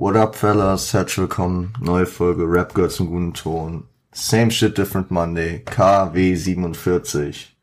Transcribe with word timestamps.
What 0.00 0.16
up, 0.16 0.34
fellas? 0.34 0.94
Herzlich 0.94 1.18
willkommen. 1.18 1.74
Neue 1.78 2.06
Folge 2.06 2.44
Rap 2.44 2.74
Girls 2.74 2.96
zum 2.96 3.08
guten 3.08 3.34
Ton. 3.34 3.84
Same 4.12 4.50
shit, 4.50 4.76
different 4.78 5.10
Monday. 5.10 5.58
KW 5.66 6.34
47. 6.34 7.54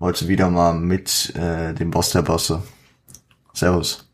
Heute 0.00 0.26
wieder 0.26 0.48
mal 0.48 0.72
mit 0.72 1.34
äh, 1.36 1.74
dem 1.74 1.90
Boss 1.90 2.10
der 2.12 2.22
Bosse. 2.22 2.62
Servus. 3.52 4.08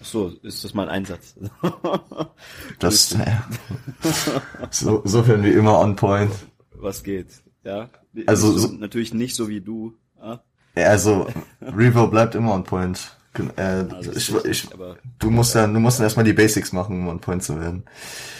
So, 0.00 0.28
ist 0.42 0.64
das 0.64 0.72
mein 0.74 0.88
Einsatz? 0.88 1.34
Das, 2.78 3.12
äh, 3.12 3.26
so, 4.70 5.02
sofern 5.04 5.42
wie 5.42 5.50
immer 5.50 5.78
on 5.80 5.96
point. 5.96 6.32
Was 6.76 7.02
geht? 7.02 7.26
Ja. 7.62 7.90
Also, 8.26 8.52
so, 8.52 8.68
so- 8.68 8.72
natürlich 8.74 9.12
nicht 9.12 9.34
so 9.36 9.48
wie 9.48 9.60
du. 9.60 9.94
Ja, 10.22 10.40
Also, 10.76 11.26
Revo 11.60 12.06
bleibt 12.06 12.34
immer 12.36 12.54
on 12.54 12.64
point. 12.64 13.17
Äh, 13.56 13.84
Also, 13.90 14.12
ich, 14.12 14.34
ich, 14.44 14.68
du 15.18 15.30
musst 15.30 15.54
ja, 15.54 15.66
du 15.66 15.78
musst 15.80 15.98
dann 15.98 16.04
erstmal 16.04 16.24
die 16.24 16.32
Basics 16.32 16.72
machen, 16.72 17.00
um 17.02 17.08
on 17.08 17.20
point 17.20 17.42
zu 17.42 17.58
werden. 17.60 17.84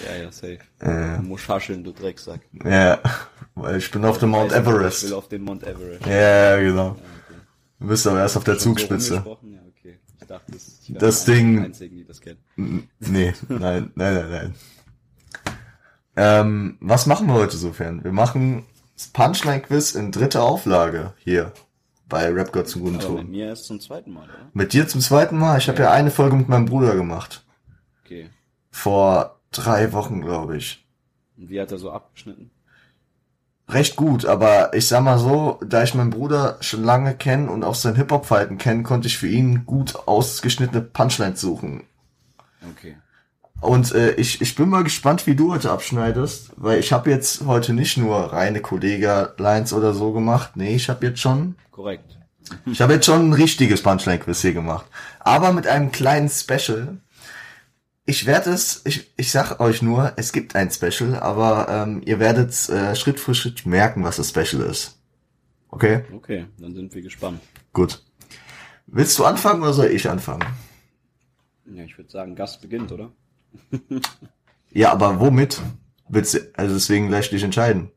ja, 0.07 0.23
ja, 0.25 0.33
safe. 0.33 0.59
Äh, 0.80 1.16
Du 1.19 1.23
musst 1.23 1.48
hascheln, 1.48 1.83
du 1.84 1.93
Drecksack. 1.93 2.41
ja, 2.65 2.98
weil 3.55 3.79
ich 3.79 3.91
bin 3.91 4.05
auf 4.05 4.19
dem 4.19 4.30
Mount 4.30 4.51
nicht, 4.51 4.61
Ich 4.61 4.66
Everest. 4.66 5.05
will 5.05 5.12
auf 5.15 5.29
den 5.29 5.42
Mount 5.42 5.62
Everest. 5.65 6.06
Ja, 6.06 6.56
genau. 6.59 6.97
Du 7.80 7.87
bist 7.89 8.06
aber 8.06 8.20
erst 8.20 8.37
auf 8.37 8.45
der 8.45 8.55
so 8.55 8.61
Zugspitze. 8.70 9.15
rumgesprochen? 9.15 9.53
Ja, 9.55 9.61
okay. 9.69 9.98
Ich 10.20 10.27
dachte, 10.27 10.53
das, 10.53 10.80
ich 10.89 10.95
Das 10.95 11.25
Ding- 11.25 11.65
Einzigen, 11.65 11.97
die 11.97 12.05
das 12.05 12.20
kennen. 12.20 12.39
Nee, 12.56 13.33
nein, 13.48 13.91
nein, 13.95 14.15
nein, 14.15 14.30
nein. 14.30 14.55
Ähm, 16.17 16.77
was 16.80 17.06
machen 17.06 17.27
wir 17.28 17.34
heute 17.34 17.56
sofern? 17.56 18.03
Wir 18.03 18.12
machen 18.12 18.65
das 18.97 19.06
Punchline-Quiz 19.09 19.95
in 19.95 20.11
dritter 20.11 20.42
Auflage 20.42 21.12
hier 21.19 21.53
bei 22.09 22.29
Rap 22.30 22.53
God 22.53 22.69
zum 22.69 22.83
guten 22.83 22.97
Aber 22.97 23.11
mit 23.11 23.19
Ton. 23.23 23.30
mir 23.30 23.47
erst 23.47 23.65
zum 23.67 23.80
zweiten 23.80 24.12
Mal, 24.12 24.25
oder? 24.25 24.51
Mit 24.53 24.73
dir 24.73 24.89
zum 24.89 25.01
zweiten 25.01 25.39
Mal? 25.39 25.59
Ich 25.59 25.69
habe 25.69 25.83
ja 25.83 25.93
eine 25.93 26.11
Folge 26.11 26.37
mit 26.37 26.48
meinem 26.48 26.67
Bruder 26.67 26.95
gemacht. 26.95 27.45
Okay. 28.05 28.31
Vor 28.71 29.41
drei 29.51 29.93
Wochen, 29.93 30.21
glaube 30.21 30.57
ich. 30.57 30.87
Und 31.37 31.51
wie 31.51 31.61
hat 31.61 31.71
er 31.73 31.79
so 31.79 31.91
abgeschnitten? 31.91 32.50
Recht 33.69 33.97
gut, 33.97 34.25
aber 34.25 34.73
ich 34.73 34.89
sag 34.89 35.03
mal 35.03 35.19
so, 35.19 35.61
da 35.65 35.83
ich 35.83 35.95
meinen 35.95 36.09
Bruder 36.09 36.56
schon 36.61 36.84
lange 36.84 37.15
kenne 37.15 37.50
und 37.50 37.65
auch 37.65 37.75
sein 37.75 37.97
Hip-Hop-Verhalten 37.97 38.56
kenne, 38.56 38.83
konnte 38.83 39.09
ich 39.09 39.19
für 39.19 39.28
ihn 39.28 39.67
gut 39.67 39.95
ausgeschnittene 40.06 40.81
Punchlines 40.81 41.41
suchen. 41.41 41.84
Okay. 42.70 42.97
Und 43.61 43.92
äh, 43.92 44.12
ich, 44.14 44.41
ich 44.41 44.55
bin 44.55 44.69
mal 44.69 44.84
gespannt, 44.84 45.27
wie 45.27 45.34
du 45.34 45.53
heute 45.53 45.70
abschneidest, 45.70 46.51
weil 46.56 46.78
ich 46.78 46.92
habe 46.92 47.11
jetzt 47.11 47.45
heute 47.45 47.73
nicht 47.73 47.97
nur 47.97 48.33
reine 48.33 48.61
Kollega-Lines 48.61 49.73
oder 49.73 49.95
so 49.95 50.12
gemacht. 50.12 50.53
Nee, 50.56 50.77
ich 50.77 50.89
habe 50.89 51.06
jetzt 51.06 51.20
schon, 51.20 51.56
Korrekt. 51.73 52.19
ich 52.67 52.81
habe 52.81 52.92
jetzt 52.95 53.06
schon 53.06 53.31
ein 53.31 53.33
richtiges 53.33 53.83
Punchline-Quiz 53.83 54.41
hier 54.42 54.53
gemacht. 54.53 54.87
Aber 55.19 55.53
mit 55.53 55.67
einem 55.67 55.91
kleinen 55.91 56.28
Special. 56.28 56.98
Ich 58.06 58.25
werde 58.25 58.50
es, 58.50 58.81
ich, 58.84 59.12
ich 59.17 59.31
sag 59.31 59.61
euch 59.61 59.83
nur, 59.83 60.12
es 60.17 60.33
gibt 60.33 60.55
ein 60.55 60.70
Special, 60.70 61.17
aber 61.17 61.69
ähm, 61.69 62.00
ihr 62.06 62.19
werdet 62.20 62.69
äh, 62.70 62.95
Schritt 62.95 63.20
für 63.20 63.34
Schritt 63.34 63.67
merken, 63.67 64.03
was 64.03 64.17
das 64.17 64.31
Special 64.31 64.62
ist. 64.62 64.98
Okay? 65.69 66.05
Okay, 66.15 66.47
dann 66.59 66.75
sind 66.75 66.95
wir 66.95 67.03
gespannt. 67.03 67.41
Gut. 67.75 68.03
Willst 68.87 69.19
du 69.19 69.27
anfangen 69.27 69.61
oder 69.62 69.75
soll 69.75 69.87
ich 69.87 70.09
anfangen? 70.09 70.47
Ja, 71.67 71.84
ich 71.84 71.98
würde 71.98 72.11
sagen, 72.11 72.34
Gast 72.34 72.62
beginnt, 72.62 72.91
oder? 72.93 73.11
Ja, 74.73 74.92
aber 74.92 75.20
womit? 75.20 75.61
Willst 76.09 76.34
du, 76.34 76.39
also 76.55 76.75
deswegen 76.75 77.09
gleich 77.09 77.31
dich 77.31 77.42
entscheiden. 77.42 77.91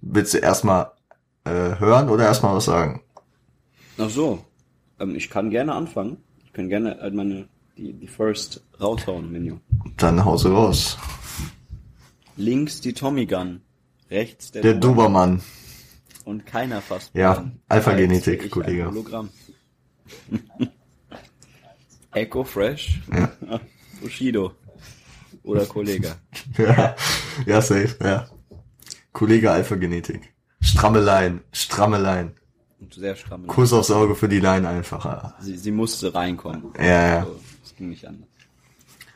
Willst 0.00 0.32
du 0.34 0.38
erstmal 0.38 0.92
äh, 1.44 1.78
hören 1.78 2.08
oder 2.08 2.24
erstmal 2.24 2.54
was 2.56 2.64
sagen? 2.66 3.02
Ach 3.98 4.08
so. 4.10 4.44
Ähm, 5.00 5.14
ich 5.14 5.28
kann 5.28 5.50
gerne 5.50 5.74
anfangen. 5.74 6.18
Ich 6.44 6.52
kann 6.52 6.68
gerne 6.68 6.98
halt 7.00 7.14
meine, 7.14 7.48
die, 7.76 7.92
die 7.92 8.06
First 8.06 8.64
raushauen, 8.80 9.30
Menü. 9.30 9.56
Dann 9.96 10.24
hause 10.24 10.50
raus. 10.52 10.96
Links 12.36 12.80
die 12.80 12.92
Tommy 12.92 13.26
Gun. 13.26 13.60
Rechts 14.10 14.52
der, 14.52 14.62
Der 14.62 14.74
Dobermann. 14.74 15.38
Dobermann. 15.38 15.42
Und 16.24 16.46
keiner 16.46 16.80
fasst 16.80 17.10
Ja. 17.14 17.50
Alpha-Genetik, 17.68 18.50
Kollege. 18.50 18.86
Hologramm. 18.86 19.30
Echo 22.12 22.44
Fresh. 22.44 23.00
Bushido. 24.00 24.52
Oder 25.48 25.66
Kollege. 25.66 26.14
Ja, 26.58 26.94
ja, 27.46 27.60
safe, 27.62 27.96
ja. 28.02 28.26
Kollege 29.12 29.50
Alpha-Genetik. 29.50 30.34
Strammelein, 30.60 31.40
Strammelein. 31.52 32.34
Und 32.80 32.94
sehr 32.94 33.16
stramm. 33.16 33.46
Kuss 33.46 33.72
aufs 33.72 33.90
Auge 33.90 34.14
für 34.14 34.28
die 34.28 34.40
Line 34.40 34.68
einfach. 34.68 35.04
ja. 35.04 35.34
Sie, 35.40 35.56
sie 35.56 35.70
musste 35.70 36.14
reinkommen. 36.14 36.72
Ja, 36.78 37.08
ja. 37.08 37.24
So, 37.24 37.40
das 37.62 37.76
ging 37.76 37.88
nicht 37.88 38.06
anders. 38.06 38.28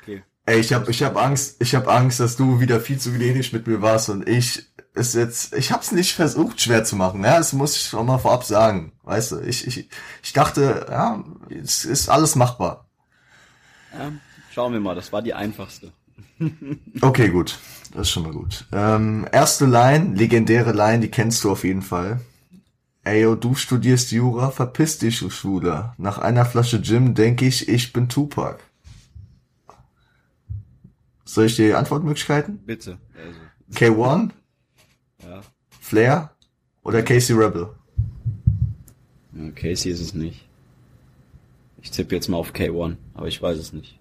Okay. 0.03 0.23
Ey, 0.47 0.61
ich 0.61 0.73
hab, 0.73 0.89
ich 0.89 1.03
hab 1.03 1.17
Angst, 1.17 1.57
ich 1.61 1.75
hab 1.75 1.87
Angst, 1.87 2.19
dass 2.21 2.37
du 2.37 2.61
wieder 2.61 2.81
viel 2.81 2.99
zu 2.99 3.13
gnädig 3.13 3.53
mit 3.53 3.67
mir 3.67 3.83
warst 3.83 4.09
und 4.09 4.29
ich 4.29 4.73
ist 4.95 5.15
jetzt, 5.15 5.55
ich 5.55 5.73
hab's 5.73 5.93
nicht 5.93 6.15
versucht 6.15 6.61
schwer 6.61 6.85
zu 6.85 6.97
machen, 6.97 7.25
ja, 7.25 7.39
das 7.39 7.53
muss 7.53 7.77
ich 7.77 7.83
schon 7.83 8.07
mal 8.07 8.19
vorab 8.19 8.45
sagen, 8.45 8.93
weißt 9.05 9.33
du, 9.33 9.41
ich, 9.41 9.67
ich, 9.67 9.89
ich 10.23 10.33
dachte, 10.33 10.87
ja, 10.91 11.25
es 11.49 11.85
ist 11.85 12.09
alles 12.11 12.37
machbar. 12.37 12.87
Ja, 13.95 14.13
schauen 14.53 14.73
wir 14.75 14.81
mal, 14.81 14.95
das 14.95 15.13
war 15.13 15.23
die 15.23 15.33
einfachste. 15.35 15.93
Okay, 17.01 17.29
gut, 17.29 17.59
das 17.93 18.03
ist 18.03 18.11
schon 18.11 18.25
mal 18.25 18.33
gut. 18.33 18.67
Ähm, 18.73 19.27
erste 19.33 19.67
Line, 19.67 20.15
legendäre 20.15 20.73
Line, 20.73 21.01
die 21.01 21.11
kennst 21.11 21.45
du 21.45 21.51
auf 21.51 21.65
jeden 21.65 21.83
Fall. 21.83 22.21
Ey, 23.05 23.23
yo, 23.23 23.35
du 23.35 23.55
studierst 23.55 24.13
Jura, 24.13 24.51
verpiss 24.51 24.99
dich, 24.99 25.19
du 25.19 25.29
Schwuler. 25.31 25.95
Nach 25.99 26.19
einer 26.19 26.45
Flasche 26.45 26.81
Gin 26.83 27.15
denk 27.15 27.43
ich, 27.43 27.69
ich 27.69 27.93
bin 27.93 28.09
Tupac. 28.09 28.59
Soll 31.25 31.47
ich 31.47 31.57
dir 31.57 31.79
Antwortmöglichkeiten? 31.79 32.59
Bitte. 32.59 32.99
Also, 33.17 33.93
K1, 33.95 34.31
ja. 35.23 35.41
Flair 35.81 36.31
oder 36.83 37.03
Casey 37.03 37.35
Rebel? 37.35 37.71
ja. 39.33 39.51
Casey 39.51 39.91
ist 39.91 40.01
es 40.01 40.15
nicht. 40.15 40.47
Ich 41.81 41.91
tippe 41.91 42.15
jetzt 42.15 42.29
mal 42.29 42.37
auf 42.37 42.53
K1, 42.53 42.97
aber 43.15 43.27
ich 43.27 43.43
weiß 43.43 43.59
es 43.59 43.73
nicht. 43.73 43.99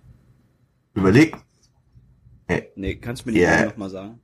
Überleg. 0.94 1.38
Ey, 2.52 2.72
Nee, 2.76 2.96
kannst 2.96 3.24
du 3.26 3.30
mir 3.30 3.34
die 3.34 3.40
yeah. 3.42 3.66
nochmal 3.66 3.90
sagen? 3.90 4.20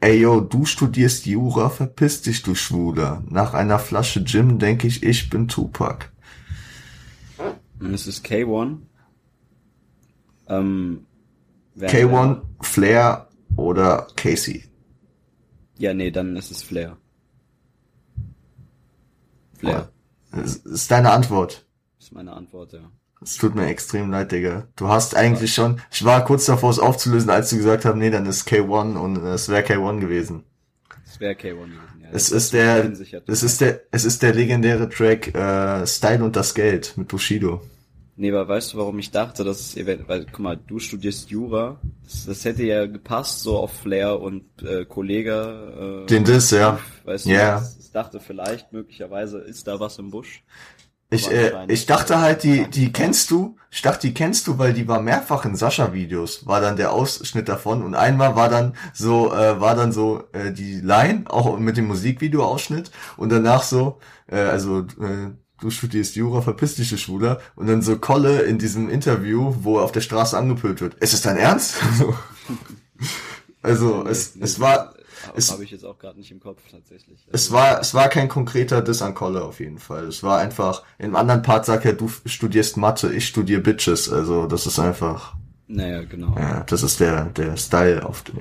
ey, 0.00 0.20
yo, 0.20 0.40
du 0.40 0.64
studierst 0.66 1.24
Jura, 1.26 1.70
verpiss 1.70 2.20
dich, 2.22 2.42
du 2.42 2.54
Schwuler. 2.54 3.22
Nach 3.28 3.54
einer 3.54 3.78
Flasche 3.78 4.22
Gin 4.24 4.58
denk 4.58 4.84
ich, 4.84 5.02
ich 5.02 5.30
bin 5.30 5.48
Tupac. 5.48 6.12
Und 7.80 7.94
es 7.94 8.06
ist 8.06 8.24
K1. 8.26 8.78
Ähm, 10.48 11.06
wer- 11.74 11.90
K1, 11.90 12.42
Flair 12.60 13.28
oder 13.56 14.06
Casey? 14.16 14.64
Ja, 15.78 15.94
nee, 15.94 16.10
dann 16.10 16.36
ist 16.36 16.50
es 16.50 16.62
Flair. 16.62 16.98
Flair. 19.58 19.90
Das 20.32 20.56
ist 20.56 20.90
deine 20.90 21.10
Antwort. 21.12 21.66
Ist 21.98 22.12
meine 22.12 22.32
Antwort, 22.34 22.72
ja. 22.74 22.90
Es 23.24 23.36
tut 23.38 23.54
mir 23.54 23.66
extrem 23.66 24.10
leid, 24.10 24.30
Digga. 24.32 24.68
Du 24.76 24.88
hast 24.88 25.16
eigentlich 25.16 25.54
schon, 25.54 25.80
ich 25.90 26.04
war 26.04 26.24
kurz 26.24 26.44
davor, 26.46 26.70
es 26.70 26.78
aufzulösen, 26.78 27.30
als 27.30 27.50
du 27.50 27.56
gesagt 27.56 27.84
hast, 27.84 27.96
nee, 27.96 28.10
dann 28.10 28.26
ist 28.26 28.46
K1 28.46 28.96
und 28.98 29.16
es 29.24 29.48
wäre 29.48 29.62
K1 29.64 30.00
gewesen. 30.00 30.44
Es 31.06 31.18
wäre 31.20 31.32
K1 31.32 31.54
gewesen, 31.54 32.02
ja. 32.02 32.08
Es 32.12 32.30
ist 32.30 32.52
der, 32.52 32.92
es 33.26 33.42
ist 33.42 33.60
der, 33.60 33.80
es 33.90 34.04
ist 34.04 34.22
der 34.22 34.34
legendäre 34.34 34.88
Track 34.88 35.34
äh, 35.34 35.86
Style 35.86 36.22
und 36.22 36.36
das 36.36 36.54
Geld 36.54 36.92
mit 36.96 37.08
Bushido. 37.08 37.62
Nee, 38.16 38.30
aber 38.30 38.46
weißt 38.46 38.74
du, 38.74 38.78
warum 38.78 38.98
ich 39.00 39.10
dachte, 39.10 39.42
dass 39.42 39.58
es 39.58 39.76
eventuell, 39.76 40.08
weil, 40.08 40.26
guck 40.26 40.38
mal, 40.38 40.56
du 40.56 40.78
studierst 40.78 41.30
Jura, 41.30 41.80
das, 42.04 42.26
das 42.26 42.44
hätte 42.44 42.62
ja 42.62 42.86
gepasst, 42.86 43.40
so 43.40 43.56
auf 43.58 43.72
Flair 43.72 44.20
und 44.20 44.44
äh, 44.62 44.84
Kollege. 44.84 46.04
Äh, 46.04 46.06
Den 46.06 46.22
Diss, 46.22 46.52
ja. 46.52 46.78
Weißt 47.04 47.26
du, 47.26 47.30
Ja. 47.30 47.60
ich, 47.78 47.86
ich 47.86 47.90
dachte 47.90 48.20
vielleicht, 48.20 48.72
möglicherweise 48.72 49.38
ist 49.38 49.66
da 49.66 49.80
was 49.80 49.98
im 49.98 50.10
Busch. 50.12 50.44
Ich, 51.14 51.30
äh, 51.30 51.52
ich 51.68 51.86
dachte 51.86 52.20
halt, 52.20 52.42
die, 52.42 52.68
die 52.70 52.92
kennst 52.92 53.30
du. 53.30 53.56
Ich 53.70 53.82
dachte, 53.82 54.06
die 54.06 54.14
kennst 54.14 54.46
du, 54.46 54.58
weil 54.58 54.72
die 54.72 54.86
war 54.86 55.00
mehrfach 55.00 55.44
in 55.44 55.56
Sascha-Videos. 55.56 56.46
War 56.46 56.60
dann 56.60 56.76
der 56.76 56.92
Ausschnitt 56.92 57.48
davon 57.48 57.82
und 57.82 57.94
einmal 57.94 58.36
war 58.36 58.48
dann 58.48 58.74
so, 58.92 59.32
äh, 59.32 59.60
war 59.60 59.74
dann 59.74 59.92
so 59.92 60.24
äh, 60.32 60.52
die 60.52 60.80
Line 60.80 61.24
auch 61.26 61.58
mit 61.58 61.76
dem 61.76 61.86
Musikvideo-Ausschnitt 61.88 62.90
und 63.16 63.30
danach 63.30 63.62
so, 63.64 63.98
äh, 64.28 64.36
also 64.36 64.80
äh, 64.80 65.32
du 65.60 65.70
studierst 65.70 66.14
Jura, 66.16 66.42
verpiss 66.42 66.76
dich, 66.76 67.00
Schwuler. 67.00 67.40
Und 67.56 67.66
dann 67.66 67.82
so 67.82 67.98
Kolle 67.98 68.42
in 68.42 68.58
diesem 68.58 68.88
Interview, 68.88 69.54
wo 69.60 69.78
er 69.78 69.84
auf 69.84 69.92
der 69.92 70.02
Straße 70.02 70.36
angepölt 70.36 70.80
wird. 70.80 70.94
Ist 70.94 71.14
es 71.14 71.22
dein 71.22 71.36
Ernst? 71.36 71.76
So. 71.98 72.14
also 73.62 74.06
es, 74.06 74.36
es 74.36 74.60
war, 74.60 74.94
es- 75.36 75.50
habe 75.50 75.64
ich 75.64 75.70
jetzt 75.70 75.84
auch 75.84 75.98
gerade 75.98 76.18
nicht 76.18 76.30
im 76.30 76.40
Kopf 76.40 76.60
tatsächlich. 76.70 77.20
es 77.30 77.32
Also, 77.50 77.52
war, 77.54 77.80
es 77.80 77.94
war 77.94 78.08
kein 78.08 78.28
konkreter 78.28 78.82
Diss 78.82 79.02
an 79.02 79.14
Kolle 79.14 79.42
auf 79.44 79.60
jeden 79.60 79.78
Fall. 79.78 80.04
Es 80.06 80.22
war 80.22 80.38
einfach, 80.38 80.82
im 80.98 81.16
anderen 81.16 81.42
Part 81.42 81.66
sagt 81.66 81.84
er, 81.84 81.92
du 81.92 82.08
studierst 82.26 82.76
Mathe, 82.76 83.12
ich 83.12 83.26
studiere 83.26 83.60
Bitches. 83.60 84.10
Also 84.10 84.46
das 84.46 84.66
ist 84.66 84.78
einfach, 84.78 85.36
Naja, 85.66 86.02
genau. 86.04 86.34
ja, 86.38 86.62
das 86.64 86.82
ist 86.82 87.00
der, 87.00 87.26
der 87.26 87.56
Style 87.56 88.04
auf 88.06 88.22
dem, 88.22 88.40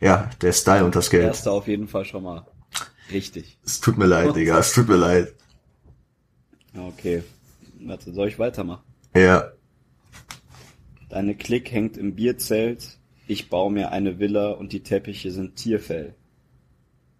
ja, 0.00 0.30
der 0.40 0.52
Style 0.52 0.84
und 0.84 0.94
das 0.96 1.10
Geld. 1.10 1.24
Erster 1.24 1.52
auf 1.52 1.68
jeden 1.68 1.88
Fall 1.88 2.04
schon 2.04 2.22
mal 2.24 2.46
richtig. 3.12 3.58
Es 3.64 3.80
tut 3.80 3.98
mir 3.98 4.06
leid, 4.06 4.34
Digga, 4.36 4.58
es 4.58 4.72
tut 4.72 4.88
mir 4.88 4.96
leid. 4.96 5.34
Okay. 6.76 7.22
Warte, 7.80 8.12
soll 8.12 8.28
ich 8.28 8.38
weitermachen? 8.38 8.82
Ja, 9.14 9.50
Deine 11.08 11.36
Klick 11.36 11.70
hängt 11.70 11.96
im 11.96 12.14
Bierzelt. 12.16 12.98
Ich 13.26 13.50
baue 13.50 13.72
mir 13.72 13.92
eine 13.92 14.18
Villa 14.18 14.50
und 14.50 14.72
die 14.72 14.82
Teppiche 14.82 15.30
sind 15.30 15.56
Tierfell. 15.56 16.14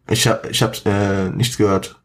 Ich 0.09 0.27
hab, 0.29 0.49
ich 0.49 0.63
hab 0.63 0.85
äh, 0.87 1.31
nichts 1.31 1.57
gehört. 1.57 2.01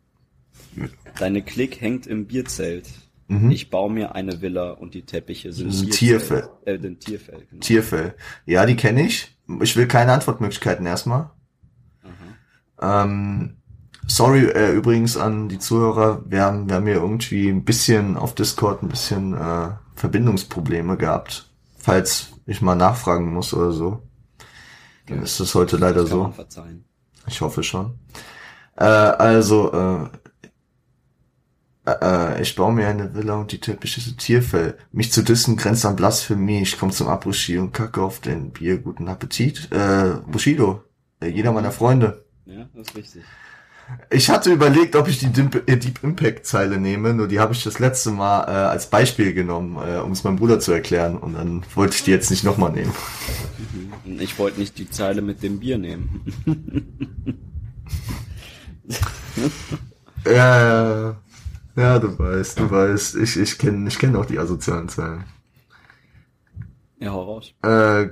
Deine 1.20 1.44
Klick 1.44 1.82
hängt 1.82 2.08
im 2.08 2.26
Bierzelt. 2.26 2.88
Mhm. 3.28 3.52
Ich 3.52 3.70
baue 3.70 3.92
mir 3.92 4.16
eine 4.16 4.42
Villa 4.42 4.72
und 4.72 4.94
die 4.94 5.04
Teppiche 5.04 5.54
sind 5.54 5.72
Tierfell. 5.92 6.42
Tierfell. 6.42 6.50
Äh, 6.66 6.80
den 6.80 7.00
Tierfell. 7.00 7.46
Genau. 7.50 7.62
Tierfell. 7.62 8.16
Ja, 8.46 8.66
die 8.66 8.76
kenne 8.76 9.06
ich. 9.06 9.38
Ich 9.62 9.76
will 9.76 9.88
keine 9.88 10.14
Antwortmöglichkeiten 10.14 10.86
erstmal. 10.86 11.30
Ähm, 12.82 13.58
sorry 14.08 14.46
äh, 14.46 14.72
übrigens 14.74 15.16
an 15.16 15.50
die 15.50 15.60
Zuhörer. 15.60 16.24
Wir 16.28 16.42
haben, 16.42 16.68
wir 16.68 16.78
haben 16.78 16.86
hier 16.86 16.96
irgendwie 16.96 17.50
ein 17.50 17.64
bisschen 17.64 18.18
auf 18.18 18.34
Discord 18.34 18.82
ein 18.82 18.90
bisschen 18.90 19.34
äh, 19.34 19.70
Verbindungsprobleme 19.96 20.98
gehabt. 20.98 21.51
Falls 21.82 22.34
ich 22.46 22.62
mal 22.62 22.76
nachfragen 22.76 23.34
muss 23.34 23.54
oder 23.54 23.72
so. 23.72 24.04
Dann 25.08 25.24
ist 25.24 25.40
das 25.40 25.56
heute 25.56 25.78
leider 25.78 26.06
so. 26.06 26.34
Ich 27.28 27.42
hoffe 27.42 27.64
schon. 27.64 28.00
Äh, 28.76 28.84
also, 28.84 29.72
äh, 29.74 30.10
äh, 31.86 32.42
ich 32.42 32.56
baue 32.56 32.74
mir 32.74 32.88
eine 32.88 33.14
Villa 33.14 33.36
und 33.36 33.52
die 33.52 33.60
Teppiche 33.60 34.16
Tierfell. 34.16 34.78
Mich 34.92 35.12
zu 35.12 35.24
dissen 35.24 35.58
grenzt 35.58 35.86
an 35.86 35.96
Blasphemie. 35.96 36.62
Ich 36.62 36.78
komme 36.78 36.92
zum 36.92 37.08
Abruschi 37.08 37.58
und 37.58 37.74
kacke 37.74 38.02
auf 38.02 38.20
den 38.20 38.52
Bier. 38.52 38.78
Guten 38.78 39.08
Appetit. 39.08 39.72
Äh, 39.72 40.16
Bushido. 40.28 40.84
Äh, 41.20 41.30
jeder 41.30 41.52
meiner 41.52 41.72
Freunde. 41.72 42.26
Ja, 42.46 42.68
das 42.74 42.88
ist 42.88 42.96
richtig. 42.96 43.24
Ich 44.10 44.30
hatte 44.30 44.52
überlegt, 44.52 44.96
ob 44.96 45.08
ich 45.08 45.20
die 45.20 45.28
äh, 45.28 45.78
Deep 45.78 46.04
Impact 46.04 46.46
Zeile 46.46 46.78
nehme, 46.78 47.14
nur 47.14 47.28
die 47.28 47.40
habe 47.40 47.54
ich 47.54 47.64
das 47.64 47.80
letzte 47.80 48.12
Mal 48.12 48.44
äh, 48.44 48.52
als 48.52 48.90
Beispiel 48.90 49.34
genommen, 49.34 49.78
äh, 49.78 50.00
um 50.00 50.12
es 50.12 50.24
meinem 50.24 50.36
Bruder 50.36 50.60
zu 50.60 50.72
erklären. 50.72 51.18
Und 51.18 51.34
dann 51.34 51.64
wollte 51.76 51.96
ich 51.96 52.04
die 52.04 52.12
jetzt 52.12 52.30
nicht 52.30 52.44
nochmal 52.44 52.72
nehmen. 52.72 52.94
Ich 54.20 54.38
wollte 54.38 54.60
nicht 54.60 54.78
die 54.78 54.90
Zeile 54.90 55.22
mit 55.22 55.42
dem 55.44 55.60
Bier 55.60 55.78
nehmen. 55.78 56.26
Ja, 60.26 61.20
ja, 61.76 62.00
du 62.00 62.20
weißt, 62.20 62.60
du 62.60 62.70
weißt. 62.70 63.16
Ich, 63.16 63.38
ich 63.38 63.58
kenne 63.58 63.88
ich 63.88 63.98
kenn 63.98 64.16
auch 64.16 64.26
die 64.26 64.38
asozialen 64.38 64.90
Zeilen. 64.90 65.24
Ja, 67.00 67.12
hau 67.12 67.24
raus. 67.24 67.54
Äh, 67.64 68.10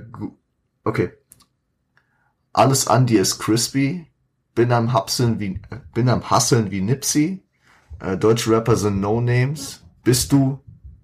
okay. 0.82 1.12
Alles 2.52 2.88
an 2.88 3.06
dir 3.06 3.22
ist 3.22 3.38
crispy. 3.38 4.09
Bin 4.54 4.72
am 4.72 4.92
Hapseln 4.92 5.38
wie, 5.38 5.60
äh, 5.70 5.80
bin 5.94 6.08
am 6.08 6.30
Hasseln 6.30 6.70
wie 6.70 6.80
Nipsey. 6.80 7.42
Äh, 8.00 8.16
deutsche 8.16 8.50
Rapper 8.50 8.76
sind 8.76 9.00
No-Names. 9.00 9.84
Bist 10.02 10.32
du 10.32 10.60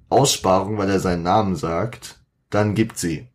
Aussparung, 0.09 0.79
weil 0.79 0.91
er 0.91 1.01
seinen 1.01 1.23
Namen 1.23 1.57
sagt, 1.57 2.21
dann 2.51 2.75
gibt 2.75 2.99
sie. 2.99 3.29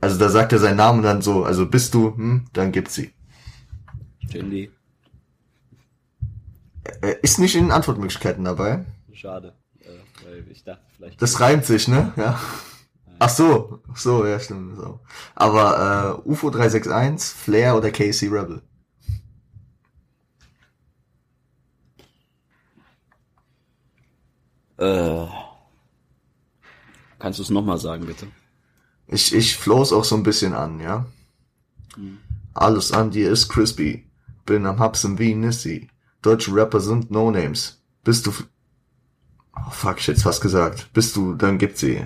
Also 0.00 0.18
da 0.18 0.28
sagt 0.28 0.52
er 0.52 0.58
seinen 0.58 0.76
Namen 0.76 1.02
dann 1.02 1.22
so, 1.22 1.44
also 1.44 1.68
bist 1.68 1.94
du, 1.94 2.16
hm, 2.16 2.46
dann 2.52 2.72
gibt 2.72 2.90
sie. 2.90 3.12
Shindy. 4.30 4.70
Äh, 7.02 7.16
ist 7.22 7.38
nicht 7.38 7.54
in 7.54 7.64
den 7.64 7.72
Antwortmöglichkeiten 7.72 8.44
dabei. 8.44 8.84
Schade. 9.12 9.54
Äh, 9.80 10.24
weil 10.24 10.44
ich 10.50 10.64
dachte 10.64 10.82
vielleicht. 10.96 11.20
Das 11.20 11.40
reimt 11.40 11.64
sich, 11.64 11.88
ne? 11.88 12.12
Ja. 12.16 12.40
Ach 13.18 13.28
so, 13.28 13.82
ach 13.92 13.96
so, 13.98 14.24
ja, 14.24 14.40
stimmt. 14.40 14.78
So. 14.78 15.00
Aber 15.34 16.22
äh, 16.24 16.28
UFO 16.28 16.48
361, 16.48 17.38
Flair 17.38 17.76
oder 17.76 17.90
KC 17.90 18.28
Rebel? 18.30 18.62
Äh, 24.80 25.26
kannst 27.18 27.38
du 27.38 27.42
es 27.42 27.50
nochmal 27.50 27.78
sagen, 27.78 28.06
bitte? 28.06 28.26
Ich, 29.06 29.34
ich 29.34 29.56
flows 29.56 29.92
auch 29.92 30.04
so 30.04 30.16
ein 30.16 30.22
bisschen 30.22 30.54
an, 30.54 30.80
ja? 30.80 31.06
Alles 32.54 32.92
an 32.92 33.10
dir 33.10 33.30
ist 33.30 33.48
crispy. 33.48 34.08
Bin 34.46 34.64
am 34.66 34.78
Hapsen 34.78 35.18
wie 35.18 35.34
Nissy. 35.34 35.88
Deutsche 36.22 36.54
Rapper 36.54 36.80
sind 36.80 37.10
No-Names. 37.10 37.82
Bist 38.04 38.26
du... 38.26 38.32
Oh, 39.54 39.70
fuck, 39.70 39.98
ich 39.98 40.08
hätte 40.08 40.20
fast 40.20 40.40
gesagt. 40.40 40.90
Bist 40.94 41.14
du, 41.14 41.34
dann 41.34 41.58
gibt 41.58 41.76
sie. 41.76 42.04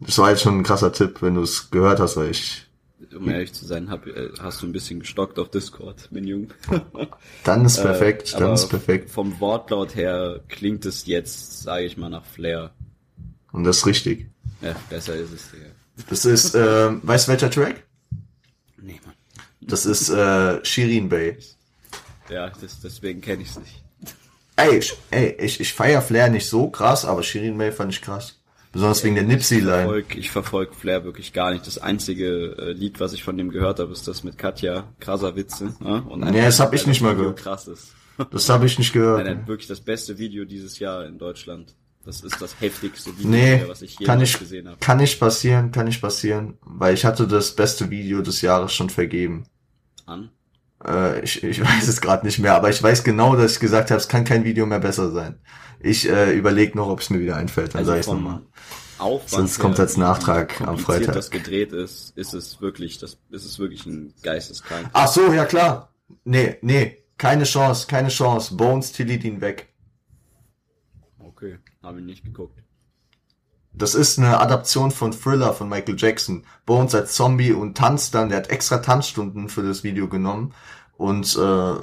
Das 0.00 0.18
war 0.18 0.30
jetzt 0.30 0.42
schon 0.42 0.58
ein 0.58 0.64
krasser 0.64 0.92
Tipp, 0.92 1.20
wenn 1.20 1.34
du 1.34 1.42
es 1.42 1.70
gehört 1.70 2.00
hast, 2.00 2.16
weil 2.16 2.30
ich... 2.30 2.68
Um 3.14 3.28
ehrlich 3.28 3.52
zu 3.52 3.66
sein, 3.66 3.90
hab, 3.90 4.06
äh, 4.06 4.30
hast 4.40 4.62
du 4.62 4.66
ein 4.66 4.72
bisschen 4.72 5.00
gestockt 5.00 5.38
auf 5.38 5.50
Discord, 5.50 6.08
mein 6.12 6.24
Junge. 6.24 6.48
Dann 7.44 7.64
ist 7.64 7.80
perfekt, 7.80 8.32
Äh, 8.34 8.38
dann 8.38 8.54
ist 8.54 8.68
perfekt. 8.68 9.10
Vom 9.10 9.38
Wortlaut 9.40 9.94
her 9.96 10.40
klingt 10.48 10.84
es 10.86 11.06
jetzt, 11.06 11.62
sage 11.62 11.84
ich 11.84 11.96
mal, 11.96 12.08
nach 12.10 12.24
Flair. 12.24 12.70
Und 13.52 13.64
das 13.64 13.78
ist 13.78 13.86
richtig. 13.86 14.28
Ja, 14.60 14.76
besser 14.88 15.14
ist 15.14 15.32
es, 15.32 15.50
Digga. 15.50 15.66
Das 16.08 16.24
ist, 16.24 16.54
äh, 16.54 16.90
weißt 17.02 17.26
du 17.28 17.32
welcher 17.32 17.50
Track? 17.50 17.82
Nee, 18.80 19.00
Mann. 19.04 19.14
Das 19.60 19.84
ist 19.86 20.08
äh, 20.08 20.64
Shirin 20.64 21.08
Bay. 21.08 21.38
Ja, 22.30 22.50
das, 22.60 22.80
deswegen 22.80 23.20
kenne 23.20 23.42
ich 23.42 23.50
es 23.50 23.58
nicht. 23.58 23.82
Ey, 24.56 24.78
ich, 24.78 24.94
ey, 25.10 25.36
ich, 25.38 25.60
ich 25.60 25.72
feier 25.72 26.02
Flair 26.02 26.28
nicht 26.28 26.46
so 26.48 26.68
krass, 26.70 27.04
aber 27.04 27.22
Shirin 27.22 27.58
Bay 27.58 27.72
fand 27.72 27.92
ich 27.92 28.00
krass. 28.02 28.38
Besonders 28.72 29.04
wegen 29.04 29.14
der 29.16 29.24
Ich 29.24 29.30
Nipsey-Line. 29.30 29.82
verfolge 29.82 30.18
ich 30.18 30.30
verfolg 30.30 30.74
Flair 30.74 31.04
wirklich 31.04 31.32
gar 31.32 31.52
nicht. 31.52 31.66
Das 31.66 31.78
einzige 31.78 32.56
äh, 32.58 32.72
Lied, 32.72 33.00
was 33.00 33.12
ich 33.12 33.22
von 33.22 33.36
dem 33.36 33.50
gehört 33.50 33.78
habe, 33.78 33.92
ist 33.92 34.08
das 34.08 34.24
mit 34.24 34.38
Katja. 34.38 34.88
Krasser 34.98 35.36
Witze. 35.36 35.74
Ne? 35.80 36.02
Und 36.08 36.20
Nee, 36.20 36.40
das 36.42 36.58
hab 36.58 36.72
ich 36.72 36.86
nicht 36.86 37.02
mal 37.02 37.14
gehört. 37.14 37.38
Krass 37.38 37.68
ist. 37.68 37.94
Das 38.30 38.48
habe 38.48 38.66
ich 38.66 38.78
nicht 38.78 38.92
gehört. 38.92 39.24
nein, 39.26 39.46
wirklich 39.46 39.66
das 39.68 39.80
beste 39.80 40.18
Video 40.18 40.44
dieses 40.44 40.78
Jahr 40.78 41.06
in 41.06 41.18
Deutschland. 41.18 41.74
Das 42.04 42.20
ist 42.22 42.40
das 42.42 42.60
heftigste 42.60 43.16
Video, 43.16 43.30
Nee, 43.30 43.62
was 43.68 43.80
ich 43.82 43.96
kann 43.96 44.16
jemals 44.18 44.30
ich, 44.30 44.38
gesehen 44.40 44.66
habe. 44.68 44.78
kann 44.80 44.96
nicht 44.98 45.20
passieren, 45.20 45.70
kann 45.70 45.84
nicht 45.86 46.00
passieren, 46.00 46.58
weil 46.62 46.94
ich 46.94 47.04
hatte 47.04 47.28
das 47.28 47.54
beste 47.54 47.90
Video 47.90 48.22
des 48.22 48.40
Jahres 48.40 48.72
schon 48.74 48.90
vergeben. 48.90 49.44
An. 50.04 50.30
Äh, 50.86 51.20
ich, 51.20 51.42
ich 51.42 51.60
weiß 51.64 51.88
es 51.88 52.00
gerade 52.00 52.26
nicht 52.26 52.38
mehr, 52.38 52.54
aber 52.54 52.70
ich 52.70 52.82
weiß 52.82 53.04
genau, 53.04 53.36
dass 53.36 53.54
ich 53.54 53.60
gesagt 53.60 53.90
habe, 53.90 54.00
es 54.00 54.08
kann 54.08 54.24
kein 54.24 54.44
Video 54.44 54.66
mehr 54.66 54.80
besser 54.80 55.10
sein. 55.10 55.40
Ich 55.80 56.08
äh, 56.08 56.32
überlege 56.32 56.76
noch, 56.76 56.88
ob 56.88 57.00
es 57.00 57.10
mir 57.10 57.20
wieder 57.20 57.36
einfällt, 57.36 57.74
dann 57.74 57.80
Also 57.80 57.92
sag 57.92 58.00
ich 58.00 58.06
nochmal. 58.06 58.42
Aufwand 58.98 59.30
Sonst 59.30 59.56
her, 59.58 59.62
kommt's 59.62 59.80
als 59.80 59.96
Nachtrag 59.96 60.60
am 60.60 60.78
Freitag. 60.78 61.14
das 61.14 61.30
gedreht 61.30 61.72
ist, 61.72 62.16
ist 62.16 62.34
es 62.34 62.60
wirklich, 62.60 62.98
das 62.98 63.18
ist 63.30 63.44
es 63.44 63.58
wirklich 63.58 63.84
ein 63.86 64.14
geisteskrank. 64.22 64.90
Ach 64.92 65.08
so, 65.08 65.32
ja 65.32 65.44
klar. 65.44 65.92
Nee, 66.24 66.58
nee, 66.62 66.98
keine 67.18 67.44
Chance, 67.44 67.86
keine 67.88 68.08
Chance. 68.08 68.54
Bones 68.54 68.92
tillied 68.92 69.24
ihn 69.24 69.40
weg. 69.40 69.72
Okay, 71.18 71.58
habe 71.82 71.98
ich 71.98 72.04
nicht 72.04 72.24
geguckt. 72.24 72.61
Das 73.74 73.94
ist 73.94 74.18
eine 74.18 74.38
Adaption 74.38 74.90
von 74.90 75.12
Thriller 75.12 75.54
von 75.54 75.68
Michael 75.68 75.96
Jackson. 75.98 76.44
Bones 76.66 76.94
als 76.94 77.14
Zombie 77.14 77.52
und 77.52 77.76
tanzt 77.76 78.14
dann, 78.14 78.28
der 78.28 78.38
hat 78.38 78.50
extra 78.50 78.78
Tanzstunden 78.78 79.48
für 79.48 79.62
das 79.62 79.82
Video 79.82 80.08
genommen. 80.08 80.52
Und 80.98 81.36
äh, 81.36 81.74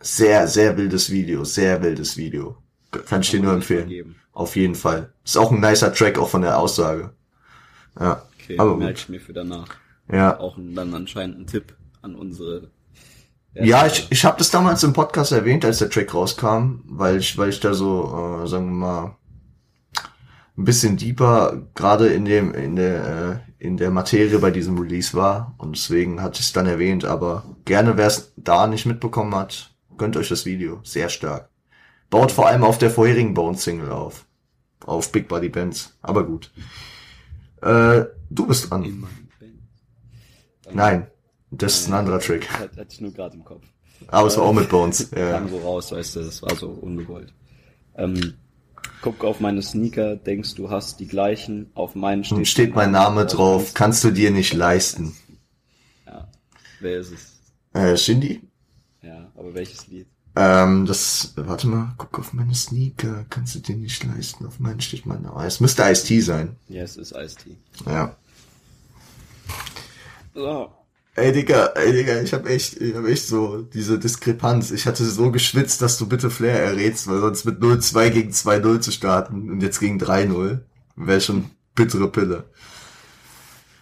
sehr, 0.00 0.48
sehr 0.48 0.76
wildes 0.76 1.10
Video, 1.10 1.44
sehr 1.44 1.82
wildes 1.82 2.16
Video. 2.16 2.56
Kann 2.90 3.20
ich 3.20 3.30
dir 3.30 3.40
nur 3.40 3.52
empfehlen. 3.52 3.88
geben. 3.88 4.16
Auf 4.32 4.56
jeden 4.56 4.74
Fall. 4.74 5.12
Ist 5.24 5.36
auch 5.36 5.50
ein 5.50 5.60
nicer 5.60 5.92
Track, 5.92 6.18
auch 6.18 6.28
von 6.28 6.42
der 6.42 6.58
Aussage. 6.58 7.10
Ja. 7.98 8.22
Okay, 8.38 8.58
Aber 8.58 8.76
merke 8.76 8.98
ich 8.98 9.08
mir 9.08 9.20
für 9.20 9.32
danach. 9.32 9.68
Ja. 10.10 10.38
Auch 10.38 10.56
ein, 10.56 10.74
dann 10.74 10.94
anscheinend 10.94 11.40
ein 11.40 11.46
Tipp 11.46 11.74
an 12.02 12.14
unsere. 12.14 12.70
Ja, 13.54 13.86
ich, 13.86 14.06
ich 14.10 14.24
habe 14.24 14.36
das 14.38 14.50
damals 14.50 14.82
im 14.82 14.92
Podcast 14.92 15.32
erwähnt, 15.32 15.64
als 15.64 15.78
der 15.78 15.88
Track 15.88 16.12
rauskam, 16.12 16.80
weil 16.84 17.16
ich, 17.16 17.38
weil 17.38 17.48
ich 17.48 17.60
da 17.60 17.72
so, 17.72 18.42
äh, 18.44 18.46
sagen 18.46 18.66
wir 18.66 18.86
mal, 18.86 19.16
ein 20.58 20.64
bisschen 20.64 20.96
deeper 20.96 21.62
gerade 21.74 22.08
in 22.08 22.24
dem, 22.24 22.54
in 22.54 22.76
der, 22.76 23.42
äh, 23.58 23.64
in 23.64 23.76
der 23.76 23.90
Materie 23.90 24.38
bei 24.38 24.50
diesem 24.50 24.78
Release 24.78 25.14
war 25.14 25.54
und 25.58 25.76
deswegen 25.76 26.22
hatte 26.22 26.40
ich 26.40 26.46
es 26.46 26.52
dann 26.52 26.66
erwähnt, 26.66 27.04
aber 27.04 27.44
gerne, 27.64 27.96
wer 27.96 28.06
es 28.06 28.32
da 28.36 28.66
nicht 28.66 28.86
mitbekommen 28.86 29.34
hat, 29.34 29.74
gönnt 29.98 30.16
euch 30.16 30.28
das 30.28 30.46
Video, 30.46 30.80
sehr 30.82 31.08
stark. 31.08 31.48
Baut 32.10 32.32
vor 32.32 32.46
allem 32.46 32.64
auf 32.64 32.78
der 32.78 32.90
vorherigen 32.90 33.34
Bones 33.34 33.64
Single 33.64 33.90
auf, 33.90 34.26
auf 34.84 35.12
Big 35.12 35.28
Body 35.28 35.48
Bands, 35.48 35.96
aber 36.02 36.24
gut. 36.24 36.52
Äh, 37.62 38.04
du 38.30 38.46
bist 38.46 38.70
dran. 38.70 39.06
Nein, 40.72 41.06
das 41.50 41.80
ist 41.80 41.88
ein 41.88 41.94
anderer 41.94 42.18
Trick, 42.20 42.48
Hat, 42.50 42.76
hatte 42.76 42.86
ich 42.90 43.00
nur 43.00 43.12
gerade 43.12 43.36
im 43.36 43.44
Kopf. 43.44 43.62
aber 44.08 44.28
es 44.28 44.36
war 44.36 44.44
auch 44.44 44.52
mit 44.52 44.68
Bones. 44.68 45.10
Ja. 45.16 45.32
Kam 45.32 45.48
so 45.48 45.58
raus, 45.58 45.92
weißt 45.92 46.16
du, 46.16 46.20
das 46.20 46.42
war 46.42 46.54
so 46.56 46.68
ungewollt. 46.68 47.32
Ähm, 47.96 48.34
guck 49.02 49.24
auf 49.24 49.40
meine 49.40 49.62
Sneaker, 49.62 50.16
denkst 50.16 50.54
du 50.54 50.70
hast 50.70 51.00
die 51.00 51.06
gleichen, 51.06 51.70
auf 51.74 51.94
meinen 51.94 52.24
steht, 52.24 52.38
Und 52.38 52.48
steht 52.48 52.74
mein 52.74 52.90
Name 52.90 53.26
drauf, 53.26 53.74
kannst 53.74 54.04
du 54.04 54.10
dir 54.10 54.30
nicht 54.30 54.54
leisten. 54.54 55.16
Ja. 56.06 56.28
Wer 56.80 56.98
ist 56.98 57.12
es? 57.12 57.36
Äh, 57.72 57.96
Shindy? 57.96 58.42
Ja, 59.02 59.30
aber 59.36 59.54
welches 59.54 59.86
Lied? 59.88 60.06
Ähm, 60.38 60.84
das, 60.84 61.32
warte 61.36 61.66
mal, 61.66 61.94
guck 61.96 62.18
auf 62.18 62.32
meine 62.34 62.54
Sneaker, 62.54 63.24
kannst 63.30 63.54
du 63.54 63.60
dir 63.60 63.76
nicht 63.76 64.04
leisten, 64.04 64.44
auf 64.44 64.60
meinen 64.60 64.80
steht 64.80 65.06
mein 65.06 65.22
Name. 65.22 65.46
Es 65.46 65.60
müsste 65.60 65.82
Ice-T 65.84 66.20
sein. 66.20 66.56
Ja, 66.68 66.82
es 66.82 66.96
ist 66.96 67.12
Ice-T. 67.12 67.56
Ja. 67.86 68.14
So. 70.34 70.70
Ey, 71.16 71.32
Digga, 71.32 71.68
ey, 71.76 71.92
Digga, 71.92 72.20
ich 72.20 72.34
hab 72.34 72.46
echt, 72.46 72.80
ich 72.80 72.94
hab 72.94 73.06
echt 73.06 73.26
so 73.26 73.62
diese 73.62 73.98
Diskrepanz. 73.98 74.70
Ich 74.70 74.86
hatte 74.86 75.04
so 75.04 75.30
geschwitzt, 75.30 75.80
dass 75.80 75.96
du 75.96 76.06
bitte 76.06 76.28
Flair 76.28 76.62
errätst, 76.62 77.06
weil 77.08 77.20
sonst 77.20 77.46
mit 77.46 77.58
0-2 77.60 78.10
gegen 78.10 78.30
2-0 78.32 78.80
zu 78.80 78.90
starten 78.92 79.50
und 79.50 79.62
jetzt 79.62 79.80
gegen 79.80 79.98
3-0 79.98 80.60
wäre 80.96 81.20
schon 81.22 81.50
bittere 81.74 82.08
Pille. 82.10 82.44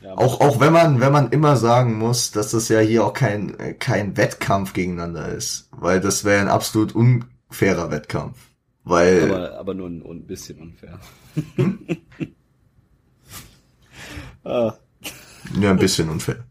Ja, 0.01 0.17
Auch, 0.17 0.41
auch 0.41 0.61
wenn 0.61 0.73
man, 0.73 1.01
wenn 1.01 1.13
man 1.13 1.31
immer 1.31 1.57
sagen 1.57 1.99
muss, 1.99 2.31
dass 2.31 2.51
das 2.53 2.69
ja 2.69 2.79
hier 2.81 3.05
auch 3.05 3.15
kein, 3.15 3.57
kein 3.79 4.17
Wettkampf 4.17 4.73
gegeneinander 4.73 5.29
ist. 5.29 5.69
Weil 5.73 6.01
das 6.01 6.25
wäre 6.25 6.41
ein 6.41 6.49
absolut 6.49 6.95
unfairer 6.95 7.91
Wettkampf. 7.91 8.39
Weil, 8.85 9.25
aber, 9.25 9.59
aber 9.59 9.75
nur 9.75 9.89
ein, 9.89 10.03
ein 10.07 10.27
bisschen 10.27 10.61
unfair. 10.61 11.01
ah, 14.45 14.75
ja, 15.61 15.71
ein 15.71 15.79
bisschen 15.79 16.09
unfair. 16.11 16.45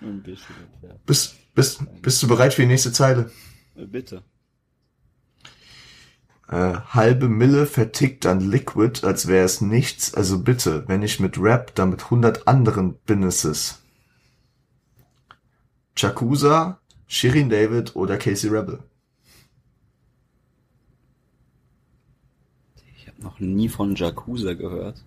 Ein 0.00 0.22
bisschen 0.22 0.54
unfair. 0.72 0.98
Bist, 1.06 1.36
bist, 1.54 1.82
bist 2.02 2.22
du 2.22 2.28
bereit 2.28 2.54
für 2.54 2.62
die 2.62 2.68
nächste 2.68 2.92
Zeile? 2.92 3.30
Äh, 3.76 3.86
Bitte. 3.86 4.22
Äh, 6.48 6.74
halbe 6.88 7.28
Mille 7.28 7.66
vertickt 7.66 8.26
an 8.26 8.40
Liquid, 8.40 9.06
als 9.06 9.28
wäre 9.28 9.44
es 9.44 9.60
nichts. 9.60 10.14
Also 10.14 10.42
bitte, 10.42 10.88
wenn 10.88 11.02
ich 11.02 11.20
mit 11.20 11.38
Rap, 11.38 11.74
dann 11.76 11.90
mit 11.90 12.10
hundert 12.10 12.48
anderen 12.48 12.98
Businesses. 13.06 13.80
Chakusa, 15.94 16.80
Shirin 17.06 17.50
David 17.50 17.94
oder 17.94 18.16
Casey 18.18 18.50
Rebel. 18.50 18.82
Ich 22.96 23.06
habe 23.06 23.22
noch 23.22 23.38
nie 23.38 23.68
von 23.68 23.94
Jakuza 23.94 24.54
gehört. 24.54 25.04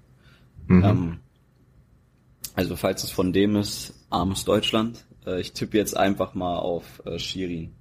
Mhm. 0.68 0.84
Ähm, 0.84 1.20
also 2.56 2.78
falls 2.78 3.04
es 3.04 3.12
von 3.12 3.34
dem 3.34 3.58
ist, 3.58 3.94
armes 4.14 4.46
Deutschland. 4.46 5.04
Äh, 5.26 5.42
ich 5.42 5.54
tippe 5.54 5.78
jetzt 5.78 5.96
einfach 5.98 6.34
mal 6.34 6.58
auf 6.58 6.84
äh, 7.06 7.18
Shirin. 7.20 7.74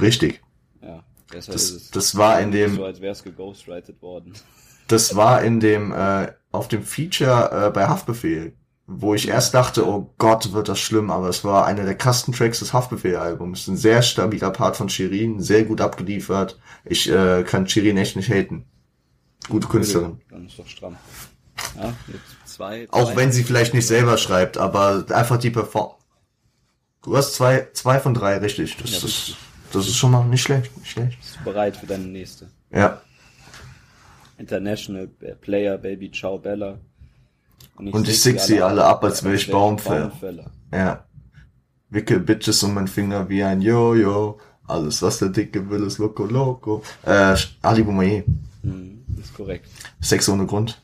Richtig. 0.00 0.40
Ja, 0.82 1.02
Das- 1.32 1.48
es. 1.48 1.90
das 1.90 2.16
war 2.16 2.40
in 2.40 2.50
dem- 2.52 2.76
So 2.76 2.84
als 2.84 3.00
wäre 3.00 3.12
es 3.12 3.22
geghostwritet 3.22 4.00
worden. 4.02 4.32
Das 4.88 5.14
war 5.14 5.44
in 5.44 5.60
dem, 5.60 5.92
äh, 5.92 6.32
auf 6.50 6.66
dem 6.66 6.82
Feature 6.82 7.66
äh, 7.68 7.70
bei 7.70 7.86
Haftbefehl, 7.86 8.54
wo 8.88 9.14
ich 9.14 9.28
erst 9.28 9.54
dachte, 9.54 9.86
oh 9.86 10.12
Gott, 10.18 10.52
wird 10.52 10.68
das 10.68 10.80
schlimm, 10.80 11.12
aber 11.12 11.28
es 11.28 11.44
war 11.44 11.64
einer 11.64 11.84
der 11.84 11.94
krassen 11.94 12.34
Tracks 12.34 12.58
des 12.58 12.72
Haftbefehl-Albums. 12.72 13.68
Ein 13.68 13.76
sehr 13.76 14.02
stabiler 14.02 14.50
Part 14.50 14.76
von 14.76 14.88
Shirin, 14.88 15.40
sehr 15.40 15.62
gut 15.62 15.80
abgeliefert. 15.80 16.58
Ich 16.84 17.08
äh, 17.08 17.44
kann 17.44 17.68
Shirin 17.68 17.98
echt 17.98 18.16
nicht 18.16 18.30
haten. 18.30 18.64
Gute 19.48 19.68
Künstlerin. 19.68 20.20
Dann 20.28 20.46
ist 20.46 20.58
doch 20.58 20.66
stramm. 20.66 20.96
Ja, 21.76 21.94
zwei. 22.44 22.88
Auch 22.90 23.16
wenn 23.16 23.32
sie 23.32 23.44
vielleicht 23.44 23.74
nicht 23.74 23.86
selber 23.86 24.16
schreibt, 24.18 24.58
aber 24.58 25.04
einfach 25.10 25.38
die 25.38 25.50
Perform. 25.50 25.94
Du 27.02 27.16
hast 27.16 27.34
zwei, 27.34 27.68
zwei 27.72 27.98
von 27.98 28.12
drei, 28.14 28.38
richtig. 28.38 28.76
Das, 28.76 28.90
Ja, 28.90 28.96
ist, 28.98 29.04
richtig. 29.04 29.36
das 29.72 29.86
ist 29.86 29.96
schon 29.96 30.10
mal 30.10 30.24
nicht 30.24 30.42
schlecht, 30.42 30.76
nicht 30.76 30.90
schlecht. 30.90 31.18
Bist 31.18 31.36
du 31.38 31.44
bereit 31.44 31.76
für 31.76 31.86
deine 31.86 32.04
nächste? 32.04 32.48
Ja. 32.70 33.00
International 34.38 35.06
Player, 35.40 35.76
Baby, 35.78 36.10
Ciao, 36.10 36.38
Bella. 36.38 36.78
Und 37.76 38.08
ich 38.08 38.20
sick 38.20 38.40
sie 38.40 38.60
alle 38.62 38.84
ab, 38.84 39.02
als 39.04 39.24
wär 39.24 39.34
ich 39.34 39.50
Baumfäller. 39.50 40.08
Baumfäller. 40.08 40.50
Ja. 40.72 41.04
Wickel 41.88 42.20
Bitches 42.20 42.62
um 42.62 42.74
meinen 42.74 42.88
Finger 42.88 43.28
wie 43.28 43.42
ein 43.42 43.60
Jojo. 43.62 44.38
Alles, 44.66 45.02
was 45.02 45.18
der 45.18 45.30
Dicke 45.30 45.68
will, 45.68 45.82
ist 45.82 45.98
Loco 45.98 46.24
Loco. 46.24 46.82
Äh, 47.04 47.36
Ali 47.62 47.82
Boumaier. 47.82 48.22
Mhm, 48.62 49.04
ist 49.20 49.34
korrekt. 49.34 49.68
Sex 50.00 50.28
ohne 50.28 50.46
Grund. 50.46 50.80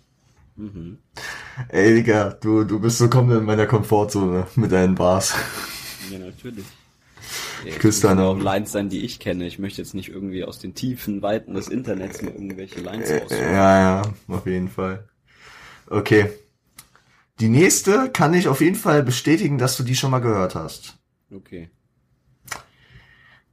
Mhm. 0.56 0.98
Ey, 1.68 1.94
Digga, 1.94 2.30
du, 2.30 2.64
du 2.64 2.80
bist 2.80 2.98
so 2.98 3.08
komplett 3.08 3.40
in 3.40 3.44
meiner 3.46 3.66
Komfortzone 3.66 4.46
mit 4.56 4.72
deinen 4.72 4.94
Bars. 4.94 5.34
Ja, 6.10 6.18
natürlich. 6.18 6.66
Ja, 7.64 7.72
küsse 7.78 8.02
deine 8.08 8.22
auch 8.22 8.30
Augen. 8.30 8.40
Lines 8.40 8.72
sein, 8.72 8.88
die 8.88 9.04
ich 9.04 9.18
kenne. 9.18 9.46
Ich 9.46 9.58
möchte 9.58 9.82
jetzt 9.82 9.94
nicht 9.94 10.08
irgendwie 10.10 10.44
aus 10.44 10.58
den 10.58 10.74
tiefen 10.74 11.22
Weiten 11.22 11.54
des 11.54 11.68
Internets 11.68 12.22
mir 12.22 12.30
irgendwelche 12.30 12.80
Lines 12.80 13.10
Äh, 13.10 13.22
aussuchen. 13.22 13.42
Ja, 13.42 13.80
ja, 13.80 14.02
auf 14.28 14.46
jeden 14.46 14.68
Fall. 14.68 15.08
Okay. 15.88 16.30
Die 17.40 17.48
nächste 17.48 18.10
kann 18.10 18.34
ich 18.34 18.48
auf 18.48 18.60
jeden 18.60 18.76
Fall 18.76 19.02
bestätigen, 19.02 19.58
dass 19.58 19.76
du 19.76 19.82
die 19.82 19.94
schon 19.96 20.10
mal 20.10 20.20
gehört 20.20 20.54
hast. 20.54 20.96
Okay. 21.30 21.70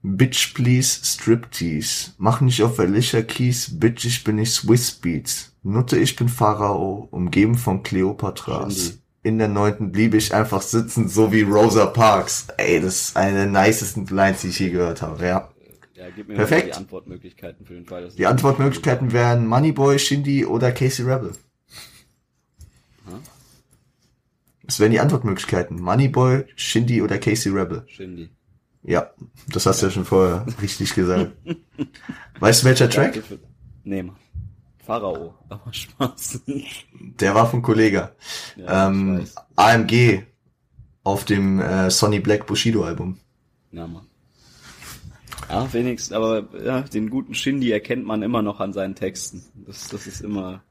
Bitch 0.05 0.53
please 0.53 0.99
Striptease. 1.05 2.11
Mach 2.17 2.41
nicht 2.41 2.61
auf 2.61 2.77
Alicia 2.77 3.21
Keys, 3.21 3.79
Bitch 3.79 4.03
ich 4.05 4.25
bin 4.25 4.35
nicht 4.35 4.51
Swiss 4.51 4.91
Beats. 4.91 5.53
Nutte 5.63 5.97
ich 5.97 6.17
bin 6.17 6.27
Pharao, 6.27 7.07
umgeben 7.09 7.55
von 7.55 7.83
Kleopatras. 7.83 8.99
In 9.23 9.37
der 9.37 9.47
neunten 9.47 9.93
blieb 9.93 10.13
ich 10.13 10.33
einfach 10.33 10.61
sitzen, 10.61 11.07
so 11.07 11.31
wie 11.31 11.43
Rosa 11.43 11.85
Parks. 11.85 12.47
Ey, 12.57 12.81
das 12.81 12.95
ist 12.95 13.17
eine 13.17 13.49
der 13.49 13.63
nicesten 13.65 14.05
Lines, 14.07 14.41
die 14.41 14.49
ich 14.49 14.59
je 14.59 14.71
gehört 14.71 15.01
habe, 15.01 15.25
ja. 15.25 15.49
Ja, 15.95 16.05
Perfekt. 16.35 16.67
die 16.67 16.73
Antwortmöglichkeiten 16.73 17.65
für 17.65 17.75
den 17.75 17.85
Fall. 17.85 18.09
Die 18.09 18.27
Antwortmöglichkeiten 18.27 19.13
wären 19.13 19.47
Moneyboy, 19.47 19.97
Shindy 19.99 20.45
oder 20.45 20.73
Casey 20.73 21.05
Rebel. 21.05 21.31
Das 24.63 24.81
wären 24.81 24.91
die 24.91 24.99
Antwortmöglichkeiten. 24.99 25.81
Moneyboy, 25.81 26.43
Shindy 26.57 27.01
oder 27.01 27.19
Casey 27.19 27.53
Rebel. 27.53 27.83
Shindy. 27.87 28.29
Ja, 28.83 29.09
das 29.47 29.65
hast 29.65 29.81
du 29.81 29.85
ja 29.87 29.91
schon 29.91 30.05
vorher 30.05 30.45
richtig 30.61 30.93
gesagt. 30.93 31.31
Weißt 32.39 32.61
du 32.63 32.67
welcher 32.67 32.89
Track? 32.89 33.21
Nee, 33.83 34.03
Mann. 34.03 34.17
Pharao. 34.85 35.35
Aber 35.49 35.71
Spaß. 35.73 36.41
Der 37.19 37.33
war 37.35 37.49
von 37.49 37.61
Kollega. 37.61 38.11
ja, 38.57 38.87
ähm. 38.87 39.25
AMG 39.55 40.23
auf 41.03 41.23
dem 41.25 41.59
äh, 41.61 41.89
Sonny 41.89 42.19
Black 42.19 42.45
Bushido 42.45 42.83
Album. 42.83 43.17
Ja, 43.71 43.87
Mann. 43.87 44.05
Ja, 45.49 45.71
wenigstens, 45.73 46.13
aber 46.13 46.43
ja, 46.63 46.81
den 46.81 47.09
guten 47.09 47.35
Shindy 47.35 47.71
erkennt 47.71 48.05
man 48.05 48.21
immer 48.23 48.41
noch 48.41 48.59
an 48.59 48.73
seinen 48.73 48.95
Texten. 48.95 49.43
Das, 49.65 49.87
das 49.89 50.07
ist 50.07 50.21
immer. 50.21 50.63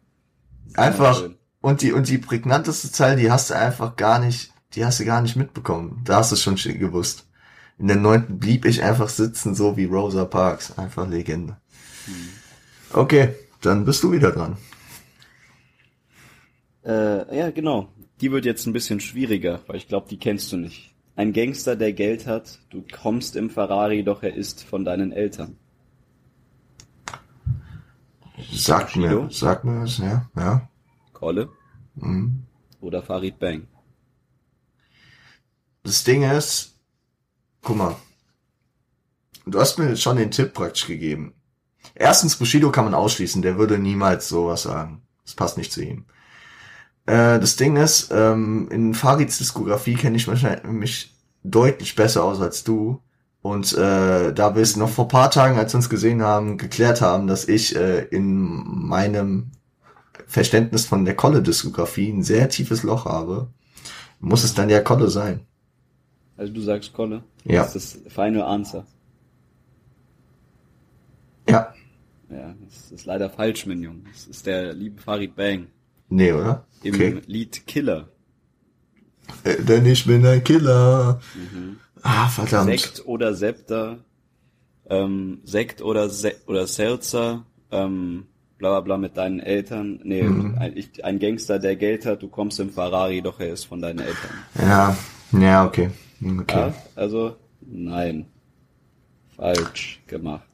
Einfach 0.74 1.18
schön. 1.18 1.36
und 1.60 1.82
die 1.82 1.92
und 1.92 2.08
die 2.08 2.18
prägnanteste 2.18 2.90
Zeile, 2.90 3.20
die 3.20 3.30
hast 3.30 3.50
du 3.50 3.54
einfach 3.54 3.96
gar 3.96 4.18
nicht, 4.18 4.52
die 4.74 4.84
hast 4.84 5.00
du 5.00 5.04
gar 5.04 5.20
nicht 5.22 5.36
mitbekommen. 5.36 6.00
Da 6.04 6.16
hast 6.16 6.32
du 6.32 6.36
schon 6.36 6.56
sch- 6.56 6.76
gewusst. 6.78 7.26
In 7.82 7.88
der 7.88 7.96
neunten 7.96 8.38
blieb 8.38 8.64
ich 8.64 8.84
einfach 8.84 9.08
sitzen, 9.08 9.56
so 9.56 9.76
wie 9.76 9.86
Rosa 9.86 10.24
Parks. 10.24 10.78
Einfach 10.78 11.08
Legende. 11.08 11.56
Okay, 12.92 13.34
dann 13.60 13.84
bist 13.84 14.04
du 14.04 14.12
wieder 14.12 14.30
dran. 14.30 14.56
Äh, 16.84 17.36
ja, 17.36 17.50
genau. 17.50 17.88
Die 18.20 18.30
wird 18.30 18.44
jetzt 18.44 18.66
ein 18.66 18.72
bisschen 18.72 19.00
schwieriger, 19.00 19.62
weil 19.66 19.78
ich 19.78 19.88
glaube, 19.88 20.06
die 20.08 20.16
kennst 20.16 20.52
du 20.52 20.58
nicht. 20.58 20.94
Ein 21.16 21.32
Gangster, 21.32 21.74
der 21.74 21.92
Geld 21.92 22.28
hat, 22.28 22.60
du 22.70 22.84
kommst 23.02 23.34
im 23.34 23.50
Ferrari, 23.50 24.04
doch 24.04 24.22
er 24.22 24.34
ist 24.36 24.62
von 24.62 24.84
deinen 24.84 25.10
Eltern. 25.10 25.56
Sag 28.52 28.94
mir, 28.94 29.26
sag 29.32 29.64
mir 29.64 29.82
was, 29.82 29.98
ja, 29.98 30.30
ja. 30.36 30.68
Kolle 31.12 31.48
Mhm. 31.96 32.44
oder 32.80 33.02
Farid 33.02 33.40
Bang? 33.40 33.66
Das 35.82 36.04
Ding 36.04 36.22
ist, 36.22 36.71
guck 37.62 37.76
mal, 37.76 37.96
du 39.46 39.58
hast 39.58 39.78
mir 39.78 39.96
schon 39.96 40.16
den 40.16 40.30
Tipp 40.30 40.52
praktisch 40.52 40.86
gegeben. 40.86 41.34
Erstens, 41.94 42.36
Bushido 42.36 42.70
kann 42.70 42.84
man 42.84 42.94
ausschließen, 42.94 43.42
der 43.42 43.58
würde 43.58 43.78
niemals 43.78 44.28
sowas 44.28 44.62
sagen. 44.62 45.02
Das 45.24 45.34
passt 45.34 45.56
nicht 45.56 45.72
zu 45.72 45.82
ihm. 45.82 46.04
Äh, 47.06 47.38
das 47.40 47.56
Ding 47.56 47.76
ist, 47.76 48.10
ähm, 48.12 48.68
in 48.70 48.94
Farids 48.94 49.38
Diskografie 49.38 49.94
kenne 49.94 50.16
ich 50.16 50.26
mich 50.64 51.14
deutlich 51.42 51.94
besser 51.94 52.24
aus 52.24 52.40
als 52.40 52.64
du. 52.64 53.00
Und 53.42 53.72
äh, 53.72 54.32
da 54.32 54.54
wir 54.54 54.62
es 54.62 54.76
noch 54.76 54.88
vor 54.88 55.08
paar 55.08 55.30
Tagen, 55.30 55.58
als 55.58 55.72
wir 55.72 55.78
uns 55.78 55.88
gesehen 55.88 56.22
haben, 56.22 56.58
geklärt 56.58 57.00
haben, 57.00 57.26
dass 57.26 57.48
ich 57.48 57.74
äh, 57.74 58.04
in 58.04 58.62
meinem 58.86 59.50
Verständnis 60.28 60.86
von 60.86 61.04
der 61.04 61.16
Kolle-Diskografie 61.16 62.10
ein 62.10 62.22
sehr 62.22 62.48
tiefes 62.48 62.84
Loch 62.84 63.04
habe, 63.04 63.48
muss 64.20 64.44
es 64.44 64.54
dann 64.54 64.70
ja 64.70 64.80
Kolle 64.80 65.10
sein. 65.10 65.44
Also 66.36 66.52
du 66.52 66.60
sagst 66.60 66.92
Kolle? 66.92 67.22
Ja. 67.44 67.62
Das 67.62 67.76
ist 67.76 68.04
das 68.06 68.12
Final 68.12 68.42
Answer. 68.42 68.84
Ja. 71.48 71.72
Ja, 72.30 72.54
das 72.64 72.90
ist 72.92 73.04
leider 73.04 73.28
falsch, 73.28 73.66
mein 73.66 73.82
Junge. 73.82 74.00
Das 74.12 74.26
ist 74.26 74.46
der 74.46 74.72
liebe 74.72 75.00
Farid 75.00 75.36
Bang. 75.36 75.66
Nee, 76.08 76.32
oder? 76.32 76.64
Im 76.82 76.94
Okay. 76.94 77.20
Lied 77.26 77.66
Killer. 77.66 78.08
Äh, 79.44 79.62
denn 79.62 79.84
ich 79.86 80.06
bin 80.06 80.24
ein 80.26 80.42
Killer. 80.42 81.20
Mhm. 81.34 81.76
Ah, 82.02 82.28
verdammt. 82.28 82.70
Sekt 82.70 83.02
oder 83.06 83.34
Septa, 83.34 83.98
ähm, 84.88 85.40
Sekt 85.44 85.82
oder 85.82 86.08
Se 86.08 86.34
oder 86.46 86.66
Seltzer, 86.66 87.44
ähm, 87.70 88.26
bla 88.58 88.70
bla 88.70 88.80
bla 88.80 88.96
mit 88.98 89.16
deinen 89.16 89.38
Eltern. 89.40 90.00
Nee, 90.02 90.22
Mhm. 90.22 90.56
ein, 90.58 90.76
ich, 90.76 91.04
ein 91.04 91.18
Gangster, 91.18 91.58
der 91.58 91.76
Geld 91.76 92.04
hat, 92.06 92.22
du 92.22 92.28
kommst 92.28 92.58
im 92.60 92.70
Ferrari, 92.70 93.22
doch 93.22 93.38
er 93.40 93.52
ist 93.52 93.64
von 93.64 93.80
deinen 93.80 94.00
Eltern. 94.00 94.30
Ja, 94.58 94.96
ja, 95.38 95.64
okay. 95.66 95.90
Hm, 96.22 96.40
Okay. 96.40 96.56
Ja, 96.58 96.74
also 96.94 97.36
nein. 97.60 98.26
Falsch 99.36 100.00
gemacht. 100.06 100.46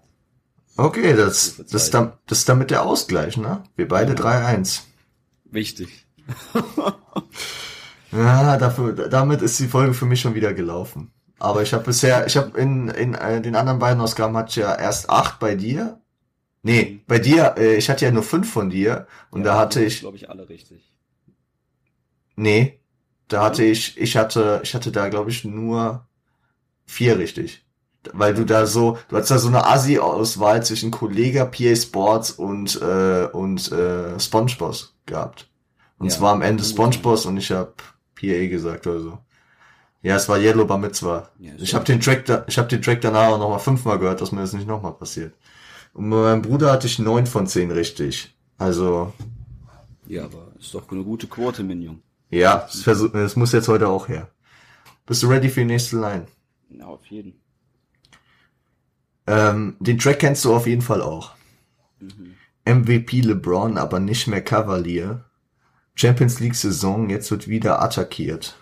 Okay, 0.76 1.14
das, 1.16 1.62
das, 1.70 1.90
dann, 1.90 2.12
das 2.26 2.38
ist 2.38 2.48
damit 2.48 2.70
der 2.70 2.84
Ausgleich, 2.84 3.36
ne? 3.36 3.64
Wir 3.76 3.88
beide 3.88 4.14
3-1. 4.14 4.82
Wichtig. 5.44 6.06
Ja, 8.10 8.56
dafür, 8.56 8.94
damit 8.94 9.42
ist 9.42 9.60
die 9.60 9.68
Folge 9.68 9.92
für 9.92 10.06
mich 10.06 10.22
schon 10.22 10.34
wieder 10.34 10.54
gelaufen. 10.54 11.10
Aber 11.38 11.62
ich 11.62 11.74
habe 11.74 11.84
bisher, 11.84 12.26
ich 12.26 12.38
habe 12.38 12.58
in, 12.58 12.88
in 12.88 13.14
äh, 13.14 13.42
den 13.42 13.54
anderen 13.54 13.78
beiden 13.78 14.00
Ausgaben 14.00 14.34
hatte 14.34 14.48
ich 14.48 14.56
ja 14.56 14.74
erst 14.74 15.10
acht 15.10 15.38
bei 15.38 15.54
dir. 15.54 16.00
Nee, 16.62 17.00
bei 17.06 17.18
dir, 17.18 17.54
äh, 17.58 17.76
ich 17.76 17.90
hatte 17.90 18.06
ja 18.06 18.10
nur 18.10 18.22
fünf 18.22 18.50
von 18.50 18.70
dir 18.70 19.06
und 19.30 19.40
Ja, 19.44 19.52
da 19.52 19.58
hatte 19.58 19.84
ich, 19.84 20.00
glaube 20.00 20.16
ich, 20.16 20.30
alle 20.30 20.48
richtig. 20.48 20.90
Nee, 22.34 22.77
da 23.28 23.44
hatte 23.44 23.64
ich, 23.64 23.96
ich 23.98 24.16
hatte, 24.16 24.60
ich 24.64 24.74
hatte 24.74 24.90
da 24.92 25.08
glaube 25.08 25.30
ich 25.30 25.44
nur 25.44 26.06
vier 26.86 27.18
richtig. 27.18 27.64
Weil 28.12 28.32
du 28.32 28.44
da 28.44 28.64
so, 28.66 28.96
du 29.08 29.16
hattest 29.16 29.32
da 29.32 29.38
so 29.38 29.48
eine 29.48 29.66
Asi-Auswahl 29.66 30.64
zwischen 30.64 30.90
Kollega, 30.90 31.44
PA 31.44 31.74
Sports 31.76 32.30
und, 32.30 32.80
äh, 32.80 33.26
und 33.32 33.70
äh, 33.72 34.18
SpongeBob 34.18 34.76
gehabt. 35.04 35.48
Und 35.98 36.06
Ja. 36.10 36.16
zwar 36.16 36.32
am 36.32 36.42
Ende 36.42 36.64
SpongeBob 36.64 37.24
und 37.26 37.36
ich 37.36 37.50
habe 37.50 37.74
PA 38.14 38.46
gesagt 38.46 38.86
oder 38.86 39.00
so. 39.00 39.18
Ja, 40.00 40.14
es 40.16 40.28
war 40.28 40.38
Yellow 40.38 40.64
Bar 40.64 40.78
Mitzvah. 40.78 41.28
Ja, 41.38 41.52
ich 41.58 41.74
habe 41.74 41.84
den 41.84 42.00
Track 42.00 42.24
da, 42.24 42.44
ich 42.46 42.56
habe 42.56 42.68
den 42.68 42.80
Track 42.80 43.00
danach 43.00 43.28
auch 43.32 43.38
noch 43.38 43.50
mal 43.50 43.58
fünfmal 43.58 43.98
gehört, 43.98 44.20
dass 44.20 44.30
mir 44.32 44.40
das 44.40 44.52
nicht 44.52 44.68
nochmal 44.68 44.92
passiert. 44.92 45.34
Und 45.92 46.08
bei 46.08 46.16
meinem 46.16 46.42
Bruder 46.42 46.70
hatte 46.70 46.86
ich 46.86 47.00
neun 47.00 47.26
von 47.26 47.46
zehn 47.48 47.72
richtig. 47.72 48.32
Also, 48.58 49.12
Ja, 50.06 50.24
aber 50.24 50.46
ist 50.58 50.72
doch 50.72 50.88
eine 50.90 51.02
gute 51.02 51.26
Quote, 51.26 51.64
Minion. 51.64 52.00
Ja, 52.30 52.66
es, 52.68 52.82
versuch, 52.82 53.12
muss 53.36 53.52
jetzt 53.52 53.68
heute 53.68 53.88
auch 53.88 54.08
her. 54.08 54.30
Bist 55.06 55.22
du 55.22 55.28
ready 55.28 55.48
für 55.48 55.60
die 55.60 55.66
nächste 55.66 55.98
Line? 55.98 56.26
Ja, 56.68 56.86
auf 56.86 57.06
jeden. 57.06 57.40
Ähm, 59.26 59.76
den 59.80 59.98
Track 59.98 60.18
kennst 60.20 60.44
du 60.44 60.54
auf 60.54 60.66
jeden 60.66 60.82
Fall 60.82 61.02
auch. 61.02 61.32
Mhm. 62.00 62.34
MVP 62.64 63.22
LeBron, 63.22 63.78
aber 63.78 64.00
nicht 64.00 64.26
mehr 64.26 64.42
Cavalier. 64.42 65.24
Champions 65.94 66.38
League 66.40 66.54
Saison, 66.54 67.08
jetzt 67.10 67.30
wird 67.30 67.48
wieder 67.48 67.82
attackiert. 67.82 68.56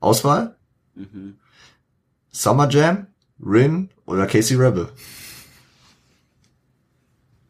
Auswahl? 0.00 0.56
Mhm. 0.94 1.38
Summer 2.30 2.68
Jam, 2.68 3.06
Rin 3.40 3.90
oder 4.04 4.26
Casey 4.26 4.56
Rebel? 4.56 4.88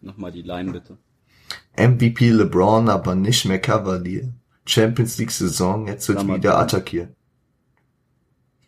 Nochmal 0.01 0.33
die 0.33 0.43
Line 0.43 0.73
bitte. 0.73 0.99
MVP 1.77 2.31
LeBron, 2.31 2.89
aber 2.89 3.15
nicht 3.15 3.45
mehr 3.47 3.61
Cavalier. 3.61 4.33
Champions 4.67 5.19
League 5.19 5.31
Saison, 5.31 5.87
jetzt 5.89 6.09
wird 6.09 6.21
Summer 6.21 6.37
wieder 6.37 6.59
attackiert. 6.59 7.15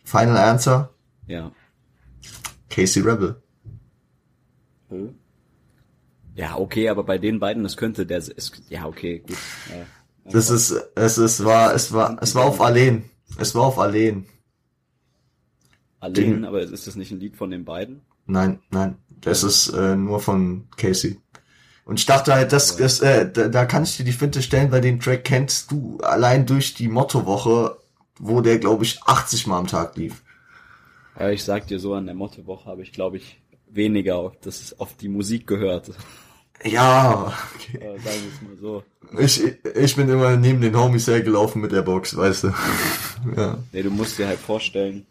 Final 0.04 0.36
Answer? 0.36 0.90
Ja. 1.26 1.52
Casey 2.70 3.02
Rebel. 3.02 3.42
Hä? 4.88 5.14
Ja, 6.34 6.58
okay, 6.58 6.88
aber 6.88 7.04
bei 7.04 7.18
den 7.18 7.38
beiden, 7.38 7.62
das 7.62 7.76
könnte 7.76 8.06
der, 8.06 8.18
es, 8.18 8.52
ja, 8.68 8.86
okay, 8.86 9.20
gut. 9.20 9.36
Ja, 9.70 9.86
Das 10.24 10.50
ist, 10.50 10.72
es 10.96 11.18
ist, 11.18 11.44
war, 11.44 11.74
es 11.74 11.92
war, 11.92 12.20
es 12.20 12.34
war 12.34 12.44
auf 12.44 12.60
Alleen. 12.60 13.04
Es 13.38 13.54
war 13.54 13.64
auf 13.64 13.78
Alleen. 13.78 14.26
Allein, 16.00 16.44
aber 16.44 16.60
ist 16.60 16.86
das 16.86 16.96
nicht 16.96 17.12
ein 17.12 17.20
Lied 17.20 17.36
von 17.36 17.50
den 17.50 17.64
beiden? 17.64 18.02
Nein, 18.26 18.60
nein, 18.70 18.96
das 19.08 19.42
ist 19.42 19.68
äh, 19.68 19.96
nur 19.96 20.20
von 20.20 20.68
Casey. 20.76 21.18
Und 21.84 21.98
ich 21.98 22.06
dachte 22.06 22.34
halt, 22.34 22.52
das, 22.52 22.76
das 22.76 23.00
äh, 23.00 23.30
da, 23.30 23.48
da 23.48 23.66
kann 23.66 23.82
ich 23.82 23.96
dir 23.96 24.04
die 24.04 24.12
Finte 24.12 24.42
stellen, 24.42 24.72
weil 24.72 24.80
den 24.80 25.00
Track 25.00 25.24
kennst 25.24 25.70
du 25.70 25.98
allein 25.98 26.46
durch 26.46 26.74
die 26.74 26.88
Mottowoche, 26.88 27.76
wo 28.18 28.40
der, 28.40 28.58
glaube 28.58 28.84
ich, 28.84 29.02
80 29.04 29.46
Mal 29.46 29.58
am 29.58 29.66
Tag 29.66 29.96
lief. 29.96 30.22
Ja, 31.18 31.30
ich 31.30 31.44
sag 31.44 31.66
dir 31.66 31.78
so, 31.78 31.94
an 31.94 32.06
der 32.06 32.14
Mottowoche 32.14 32.66
habe 32.66 32.82
ich, 32.82 32.92
glaube 32.92 33.18
ich, 33.18 33.40
weniger 33.68 34.16
auf, 34.16 34.32
das, 34.40 34.78
auf 34.78 34.96
die 34.96 35.08
Musik 35.08 35.46
gehört. 35.46 35.90
Ja, 36.64 37.34
okay. 37.54 37.78
Äh, 37.78 37.98
sagen 37.98 38.20
wir 38.22 38.32
es 38.32 38.42
mal 38.42 38.56
so. 38.60 38.82
ich, 39.18 39.42
ich 39.76 39.96
bin 39.96 40.08
immer 40.08 40.36
neben 40.36 40.60
den 40.60 40.78
Homies 40.78 41.06
hergelaufen 41.06 41.60
mit 41.60 41.72
der 41.72 41.82
Box, 41.82 42.16
weißt 42.16 42.44
du. 42.44 42.54
ja. 43.36 43.58
Nee, 43.72 43.82
du 43.82 43.90
musst 43.90 44.18
dir 44.18 44.26
halt 44.26 44.38
vorstellen, 44.38 45.06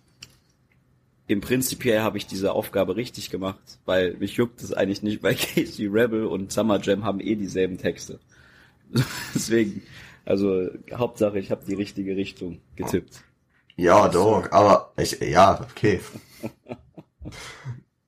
im 1.28 1.42
Prinzipiell 1.42 2.02
habe 2.02 2.18
ich 2.18 2.28
diese 2.28 2.52
Aufgabe 2.52 2.96
richtig 2.96 3.30
gemacht, 3.30 3.80
weil 3.86 4.16
mich 4.16 4.34
juckt 4.36 4.62
es 4.62 4.74
eigentlich 4.74 5.04
nicht, 5.04 5.24
weil 5.24 5.36
Casey 5.56 5.88
Rebel 5.88 6.26
und 6.26 6.52
Summer 6.52 6.80
Jam 6.82 7.04
haben 7.04 7.20
eh 7.20 7.36
dieselben 7.36 7.78
Texte. 7.78 8.20
Deswegen, 9.34 9.84
also 10.26 10.70
Hauptsache, 10.94 11.40
ich 11.40 11.52
habe 11.52 11.66
die 11.66 11.76
richtige 11.76 12.16
Richtung 12.16 12.60
getippt. 12.76 13.24
Ja, 13.76 14.08
doch, 14.08 14.52
aber 14.52 14.94
ich, 14.98 15.20
ja, 15.20 15.66
okay. 15.72 16.00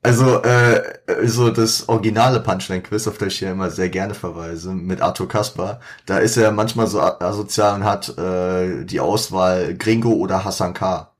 Also, 0.04 0.44
äh, 0.44 0.84
so 1.24 1.50
das 1.50 1.90
originale 1.90 2.40
Punchline-Quiz, 2.40 3.08
auf 3.08 3.18
das 3.18 3.30
ich 3.30 3.42
ja 3.42 3.52
immer 3.52 3.72
sehr 3.72 3.90
gerne 3.90 4.14
verweise, 4.14 4.72
mit 4.74 5.02
Arthur 5.02 5.28
Kaspar, 5.28 5.80
da 6.06 6.20
ist 6.20 6.38
er 6.38 6.52
manchmal 6.52 6.86
so 6.86 7.02
asozial 7.02 7.74
und 7.78 7.86
hat 7.86 8.16
äh, 8.20 8.86
die 8.86 9.00
Auswahl 9.00 9.74
Gringo 9.76 10.12
oder 10.12 10.46
Hassan 10.46 10.76
K. 10.76 11.15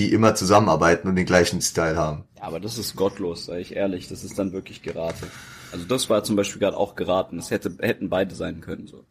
Die 0.00 0.12
immer 0.14 0.34
zusammenarbeiten 0.34 1.08
und 1.08 1.16
den 1.16 1.26
gleichen 1.26 1.60
Style 1.60 1.94
haben. 1.96 2.24
Ja, 2.38 2.44
aber 2.44 2.58
das 2.58 2.78
ist 2.78 2.96
gottlos, 2.96 3.44
sage 3.44 3.60
ich 3.60 3.76
ehrlich. 3.76 4.08
Das 4.08 4.24
ist 4.24 4.38
dann 4.38 4.52
wirklich 4.52 4.80
Gerate. 4.80 5.26
Also 5.72 5.84
das 5.84 6.08
war 6.08 6.24
zum 6.24 6.36
Beispiel 6.36 6.58
gerade 6.58 6.78
auch 6.78 6.94
geraten. 6.94 7.36
Das 7.36 7.50
hätte, 7.50 7.76
hätten 7.80 8.08
beide 8.08 8.34
sein 8.34 8.62
können. 8.62 8.86
So, 8.86 9.04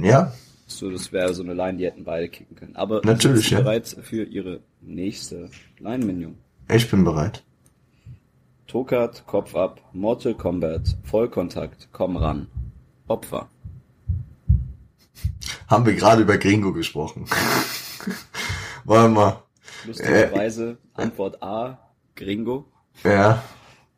Ja, 0.00 0.32
so 0.68 0.90
das 0.92 1.10
wäre 1.10 1.34
so 1.34 1.42
eine 1.42 1.54
Line, 1.54 1.78
die 1.78 1.86
hätten 1.86 2.04
beide 2.04 2.28
kicken 2.28 2.54
können. 2.54 2.76
Aber 2.76 3.00
Natürlich, 3.02 3.48
sind 3.48 3.58
ja. 3.58 3.64
bereit 3.64 3.96
für 4.02 4.22
Ihre 4.22 4.60
nächste 4.80 5.50
Line, 5.80 6.04
Minion? 6.04 6.38
ich 6.70 6.88
bin 6.88 7.02
bereit. 7.02 7.42
Tokat, 8.68 9.26
Kopf 9.26 9.56
ab, 9.56 9.80
Mortal 9.92 10.34
Kombat, 10.34 10.96
Vollkontakt, 11.02 11.88
komm 11.90 12.16
ran. 12.16 12.46
Opfer. 13.08 13.48
Haben 15.66 15.84
wir 15.84 15.94
gerade 15.96 16.22
über 16.22 16.38
Gringo 16.38 16.72
gesprochen. 16.72 17.24
Warte 18.84 19.08
mal. 19.12 19.42
Lustigerweise 19.86 20.78
Antwort 20.94 21.42
A, 21.42 21.78
Gringo, 22.14 22.66
Ja. 23.04 23.42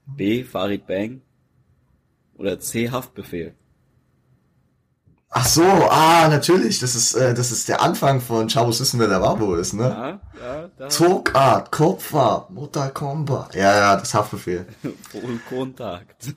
B, 0.07 0.44
Farid 0.44 0.87
Bang 0.87 1.23
oder 2.37 2.61
C, 2.61 2.90
Haftbefehl. 2.90 3.55
Ach 5.37 5.47
so, 5.47 5.64
ah, 5.64 6.29
natürlich. 6.29 6.79
Das 6.79 6.94
ist, 6.94 7.14
äh, 7.14 7.35
das 7.35 7.51
ist 7.51 7.68
der 7.68 7.83
Anfang 7.83 8.20
von 8.20 8.49
Chavos 8.49 8.81
wissen, 8.81 9.01
wer 9.01 9.09
der 9.09 9.20
Wabo 9.20 9.57
ist, 9.57 9.73
ne? 9.73 9.83
Ja, 9.83 10.20
ja, 10.40 10.70
da. 10.79 10.88
Zugart, 10.88 11.73
Kupfer, 11.73 12.47
Mutter 12.51 12.90
Komba. 12.90 13.49
Ja, 13.53 13.77
ja, 13.77 13.97
das 13.97 14.14
Haftbefehl. 14.14 14.64
Vollkontakt. 15.11 16.35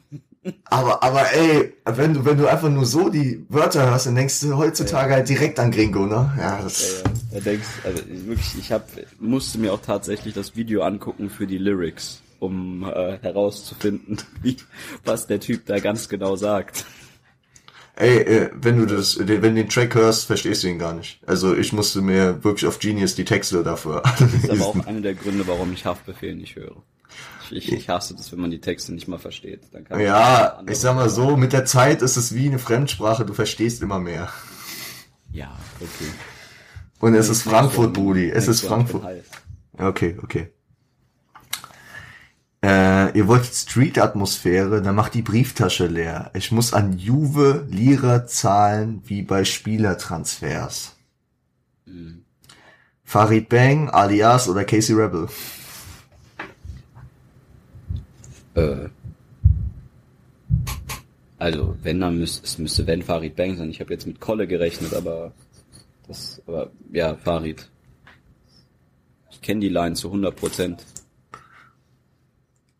Aber, 0.66 1.04
aber 1.04 1.32
ey, 1.32 1.76
wenn 1.86 2.16
du, 2.16 2.26
wenn 2.26 2.38
du 2.38 2.48
einfach 2.48 2.70
nur 2.70 2.86
so 2.88 3.10
die 3.10 3.46
Wörter 3.50 3.88
hörst, 3.92 4.08
dann 4.08 4.16
denkst 4.16 4.40
du 4.40 4.58
heutzutage 4.58 5.14
halt 5.14 5.30
direkt 5.30 5.60
an 5.60 5.70
Gringo, 5.72 6.08
ne? 6.08 6.34
Ja, 6.40 6.60
das, 6.64 7.04
Ja, 7.04 7.10
ja. 7.10 7.17
Da 7.38 7.44
denkst, 7.52 7.68
also 7.84 8.00
wirklich, 8.26 8.58
ich 8.58 8.72
hab, 8.72 8.90
musste 9.20 9.60
mir 9.60 9.72
auch 9.72 9.82
tatsächlich 9.82 10.34
das 10.34 10.56
Video 10.56 10.82
angucken 10.82 11.30
für 11.30 11.46
die 11.46 11.60
Lyrics, 11.60 12.24
um 12.40 12.84
äh, 12.84 13.20
herauszufinden, 13.22 14.18
wie, 14.42 14.58
was 15.06 15.28
der 15.28 15.40
Typ 15.40 15.68
da 15.68 15.78
ganz 15.78 16.10
genau 16.10 16.36
sagt. 16.36 16.86
ey, 17.96 18.18
äh, 18.22 18.50
wenn 18.56 18.80
du 18.80 18.88
das, 18.88 19.16
den- 19.18 19.44
wenn 19.44 19.54
du 19.56 19.62
den 19.62 19.70
Track 19.70 19.94
hörst, 19.94 20.26
verstehst 20.26 20.64
du 20.64 20.68
ihn 20.68 20.80
gar 20.80 20.94
nicht. 20.96 21.20
Also 21.28 21.56
ich 21.56 21.74
musste 21.74 22.02
mir 22.02 22.44
wirklich 22.44 22.66
auf 22.68 22.80
Genius 22.80 23.14
die 23.14 23.26
Texte 23.26 23.62
dafür 23.64 24.02
Das 24.20 24.22
ist 24.22 24.50
aber 24.50 24.52
anlesen. 24.54 24.62
auch 24.82 24.88
einer 24.88 25.02
der 25.02 25.14
Gründe, 25.14 25.46
warum 25.46 25.74
ich 25.74 25.86
Haftbefehl 25.86 26.34
nicht 26.36 26.56
höre. 26.56 26.82
Ich, 27.52 27.72
ich, 27.72 27.88
hasse 27.88 28.16
das, 28.16 28.32
wenn 28.32 28.40
man 28.40 28.50
die 28.50 28.60
Texte 28.62 28.94
nicht 28.94 29.08
mal 29.08 29.20
versteht. 29.20 29.62
Dann 29.74 29.84
kann 29.84 30.00
Ja, 30.00 30.60
ich 30.68 30.80
sag 30.80 30.96
mal 30.96 31.10
so, 31.10 31.38
mit 31.38 31.54
der 31.54 31.66
Zeit 31.66 32.02
ist 32.02 32.18
es 32.18 32.34
wie 32.34 32.48
eine 32.48 32.58
Fremdsprache, 32.58 33.26
du 33.26 33.34
verstehst 33.36 33.84
immer 33.84 34.00
mehr. 34.00 34.30
Ja, 35.32 35.56
okay. 35.80 36.10
Und 37.00 37.14
es 37.14 37.30
ist 37.30 37.44
Frankfurt, 37.44 37.94
Brudi, 37.94 38.30
es 38.30 38.48
ist 38.48 38.62
Frankfurt. 38.62 39.04
Okay, 39.78 40.18
okay. 40.24 40.52
Äh, 42.64 43.16
ihr 43.16 43.28
wollt 43.28 43.46
Street-Atmosphäre, 43.46 44.82
dann 44.82 44.96
macht 44.96 45.14
die 45.14 45.22
Brieftasche 45.22 45.86
leer. 45.86 46.32
Ich 46.34 46.52
muss 46.52 46.74
an 46.74 46.98
Juve 46.98 47.66
Lira 47.70 48.26
zahlen 48.26 49.04
wie 49.06 49.22
bei 49.22 49.46
Spielertransfers. 49.46 50.96
Mhm. 51.86 52.24
Farid 53.04 53.48
Bang, 53.48 53.90
Alias 53.90 54.50
oder 54.50 54.66
Casey 54.66 54.96
Rebel? 54.96 55.30
Äh, 58.56 58.90
also, 61.38 61.78
wenn, 61.84 62.02
dann 62.02 62.18
müsste, 62.18 62.44
es 62.44 62.58
müsste 62.58 62.88
wenn 62.88 63.04
Farid 63.04 63.36
Bang 63.36 63.56
sein. 63.56 63.70
Ich 63.70 63.80
habe 63.80 63.94
jetzt 63.94 64.08
mit 64.08 64.20
Kolle 64.20 64.48
gerechnet, 64.48 64.94
aber 64.94 65.32
das, 66.08 66.42
aber, 66.48 66.72
ja, 66.92 67.16
Farid. 67.16 67.70
Ich 69.32 69.42
kenne 69.42 69.62
die 69.62 69.70
Line 69.70 69.96
zu 69.96 70.08
100 70.08 70.36
Prozent. 70.36 70.86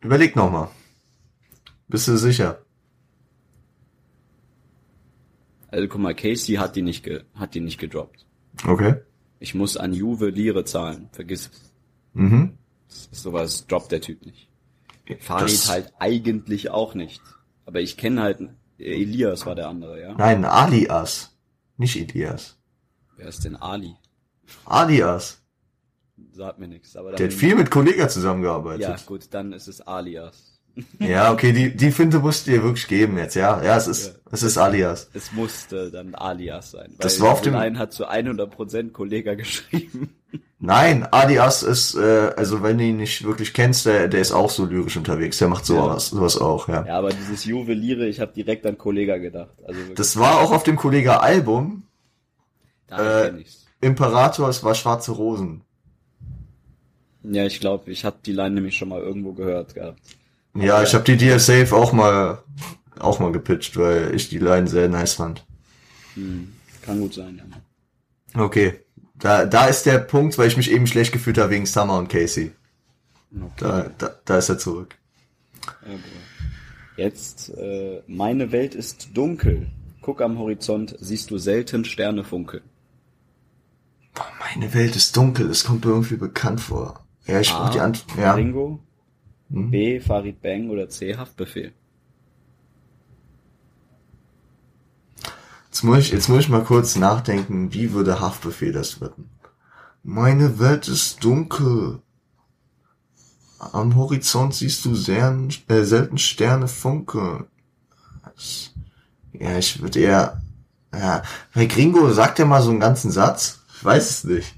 Überleg 0.02 0.36
nochmal. 0.36 0.70
Bist 1.88 2.08
du 2.08 2.18
sicher? 2.18 2.60
Also, 5.70 5.88
guck 5.88 6.00
mal, 6.02 6.16
Casey 6.16 6.56
hat 6.56 6.76
die 6.76 6.82
nicht 6.82 7.04
ge, 7.04 7.24
hat 7.36 7.54
die 7.54 7.60
nicht 7.60 7.78
gedroppt. 7.80 8.26
Okay. 8.66 8.96
Ich 9.40 9.54
muss 9.54 9.78
an 9.78 9.94
Juve 9.94 10.30
Lire 10.30 10.64
zahlen. 10.66 11.10
Vergiss 11.12 11.50
es. 11.52 11.74
Mhm. 12.14 12.58
Sowas 12.88 13.68
droppt 13.68 13.92
der 13.92 14.02
Typ 14.02 14.26
nicht. 14.26 14.50
Farid 15.20 15.44
Das- 15.54 15.70
halt 15.70 15.94
eigentlich 16.00 16.70
auch 16.70 16.94
nicht. 16.96 17.22
Aber 17.66 17.82
ich 17.82 17.98
kenne 17.98 18.22
halt, 18.22 18.40
Elias 18.78 19.46
war 19.46 19.56
der 19.56 19.68
andere, 19.68 20.02
ja? 20.02 20.14
Nein, 20.14 20.46
Alias. 20.46 21.36
Nicht 21.78 21.96
Elias. 21.98 22.58
Wer 23.18 23.28
ist 23.28 23.44
denn 23.44 23.56
Ali? 23.56 23.96
Alias. 24.66 25.42
Sagt 26.34 26.60
mir 26.60 26.68
nichts. 26.68 26.96
Aber 26.96 27.12
Der 27.14 27.28
hat 27.28 27.34
viel 27.34 27.56
mit 27.56 27.70
Kollega 27.72 28.08
zusammengearbeitet. 28.10 28.82
Ja, 28.82 28.96
gut, 29.06 29.26
dann 29.32 29.54
ist 29.54 29.68
es 29.68 29.82
Alias. 29.82 30.54
Ja, 31.00 31.32
okay, 31.34 31.54
die, 31.54 31.76
die 31.76 31.90
Finte 31.92 32.20
musst 32.20 32.46
du 32.46 32.52
dir 32.52 32.62
wirklich 32.64 32.88
geben 32.88 33.18
jetzt, 33.18 33.34
ja. 33.36 33.64
Ja, 33.64 33.78
es 33.78 33.88
ist, 33.88 34.08
Ja. 34.08 34.14
es 34.32 34.44
ist 34.44 34.60
alias. 34.60 35.10
Es 35.16 35.32
musste 35.32 35.90
dann 35.90 36.14
Alias 36.14 36.70
sein. 36.70 36.94
Das 37.00 37.20
war 37.20 37.32
auf 37.32 37.42
dem- 37.42 37.54
Line 37.56 37.80
hat 37.80 37.94
zu 37.94 38.08
100% 38.08 38.92
Kollega 38.92 39.34
geschrieben. 39.34 40.16
Nein, 40.60 41.04
alias 41.12 41.64
ist, 41.64 41.96
äh, 41.96 42.32
also 42.38 42.62
wenn 42.62 42.78
du 42.78 42.84
ihn 42.84 42.98
nicht 42.98 43.24
wirklich 43.24 43.54
kennst, 43.56 43.88
der, 43.88 44.08
der 44.08 44.22
ist 44.22 44.32
auch 44.32 44.52
so 44.52 44.66
lyrisch 44.66 44.98
unterwegs. 44.98 45.40
Der 45.40 45.48
macht 45.48 45.66
sowas, 45.66 46.10
sowas 46.10 46.38
auch, 46.38 46.68
ja. 46.68 46.86
Ja, 46.86 47.00
aber 47.00 47.10
dieses 47.10 47.46
Juweliere, 47.46 48.08
ich 48.08 48.20
habe 48.20 48.34
direkt 48.34 48.64
an 48.68 48.78
Kollega 48.78 49.18
gedacht. 49.18 49.56
Also 49.66 49.80
wirklich, 49.80 49.98
Das 49.98 50.18
war 50.20 50.42
auch 50.42 50.52
auf 50.52 50.62
dem 50.64 50.76
Kollega-Album. 50.76 51.87
Da 52.88 53.26
äh, 53.26 53.42
ich's. 53.42 53.66
Imperator, 53.82 54.50
es 54.50 54.64
war 54.64 54.76
Schwarze 54.76 55.12
Rosen. 55.12 55.62
Ja, 57.24 57.46
ich 57.46 57.60
glaube, 57.60 57.92
ich 57.92 58.06
habe 58.06 58.18
die 58.26 58.32
Line 58.32 58.52
nämlich 58.52 58.78
schon 58.78 58.90
mal 58.90 59.02
irgendwo 59.02 59.34
gehört 59.34 59.76
gehabt. 59.76 60.00
Ja, 60.56 60.82
ich 60.82 60.94
habe 60.94 61.04
die 61.04 61.18
dir 61.18 61.40
safe 61.40 61.76
auch 61.76 61.94
mal, 61.94 62.40
auch 63.00 63.20
mal 63.20 63.32
gepitcht, 63.32 63.78
weil 63.78 64.16
ich 64.16 64.30
die 64.30 64.40
Line 64.40 64.68
sehr 64.68 64.88
nice 64.88 65.14
fand. 65.14 65.46
Hm, 66.16 66.54
kann 66.82 67.00
gut 67.00 67.14
sein, 67.14 67.42
ja. 68.34 68.44
Okay. 68.44 68.80
Da, 69.16 69.46
da 69.46 69.68
ist 69.68 69.86
der 69.86 70.00
Punkt, 70.00 70.38
weil 70.38 70.48
ich 70.48 70.58
mich 70.58 70.72
eben 70.72 70.88
schlecht 70.88 71.12
gefühlt 71.12 71.38
habe 71.38 71.52
wegen 71.52 71.66
Summer 71.66 71.98
und 71.98 72.08
Casey. 72.08 72.52
Okay. 73.36 73.50
Da, 73.58 73.92
da, 73.98 74.16
da 74.26 74.38
ist 74.38 74.50
er 74.50 74.58
zurück. 74.58 74.96
Bruder. 75.82 75.98
Jetzt, 76.98 77.50
äh, 77.58 78.02
meine 78.08 78.52
Welt 78.52 78.74
ist 78.74 79.10
dunkel. 79.14 79.68
Guck 80.02 80.22
am 80.22 80.40
Horizont, 80.40 80.96
siehst 81.00 81.32
du 81.32 81.38
selten 81.38 81.86
Sterne 81.86 82.24
funkeln. 82.24 82.64
Meine 84.56 84.74
Welt 84.74 84.96
ist 84.96 85.16
dunkel, 85.18 85.50
es 85.50 85.64
kommt 85.64 85.86
mir 85.86 85.92
irgendwie 85.92 86.16
bekannt 86.18 86.62
vor. 86.62 87.06
Ja, 87.26 87.40
ich 87.40 87.50
brauch 87.52 87.70
die 87.70 87.80
Antwort. 87.80 88.18
Ja. 88.18 88.34
Ringo, 88.34 88.80
Hm. 89.50 89.72
B, 89.72 90.00
Farid 90.02 90.42
Bang 90.42 90.70
oder 90.70 90.90
C, 90.90 91.16
Haftbefehl. 91.16 91.74
Jetzt 95.68 95.84
muss 95.84 96.00
ich, 96.00 96.12
jetzt 96.12 96.28
muss 96.30 96.40
ich 96.40 96.50
mal 96.50 96.64
kurz 96.64 96.96
nachdenken, 96.96 97.74
wie 97.74 97.94
würde 97.94 98.20
Haftbefehl 98.20 98.72
das 98.74 99.00
werden? 99.00 99.30
Meine 100.04 100.60
Welt 100.60 100.88
ist 100.88 101.24
dunkel. 101.24 102.02
Am 103.60 103.96
Horizont 103.96 104.54
siehst 104.54 104.86
du 104.86 104.96
sehr, 104.96 105.38
äh, 105.68 105.84
selten 105.84 106.18
Sterne 106.18 106.68
funkeln. 106.68 107.46
Das- 108.24 108.72
Ja, 109.34 109.58
ich 109.58 109.82
würde 109.82 110.00
eher, 110.00 110.42
ja, 110.94 111.22
bei 111.54 111.66
Gringo 111.68 112.12
sagt 112.12 112.40
er 112.40 112.46
mal 112.46 112.62
so 112.62 112.72
einen 112.72 112.80
ganzen 112.80 113.12
Satz. 113.12 113.57
Ich 113.78 113.86
weiß 113.86 114.10
es 114.10 114.24
nicht. 114.24 114.56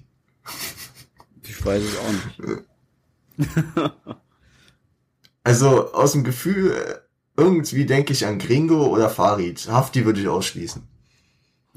Ich 1.44 1.66
weiß 1.66 1.84
es 1.84 1.98
auch 1.98 2.12
nicht. 2.12 2.64
Also 5.42 5.94
aus 5.94 6.12
dem 6.12 6.24
Gefühl, 6.24 7.02
irgendwie 7.36 7.86
denke 7.86 8.14
ich 8.14 8.26
an 8.26 8.38
Gringo 8.38 8.86
oder 8.88 9.10
Farid. 9.10 9.68
Hafti 9.68 10.06
würde 10.06 10.22
ich 10.22 10.28
ausschließen. 10.28 10.84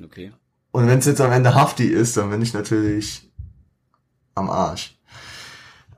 Okay. 0.04 0.32
Und 0.72 0.88
wenn 0.88 0.98
es 0.98 1.06
jetzt 1.06 1.22
am 1.22 1.32
Ende 1.32 1.54
Hafti 1.54 1.86
ist, 1.86 2.16
dann 2.18 2.28
bin 2.28 2.42
ich 2.42 2.52
natürlich 2.52 3.30
am 4.34 4.50
Arsch. 4.50 4.98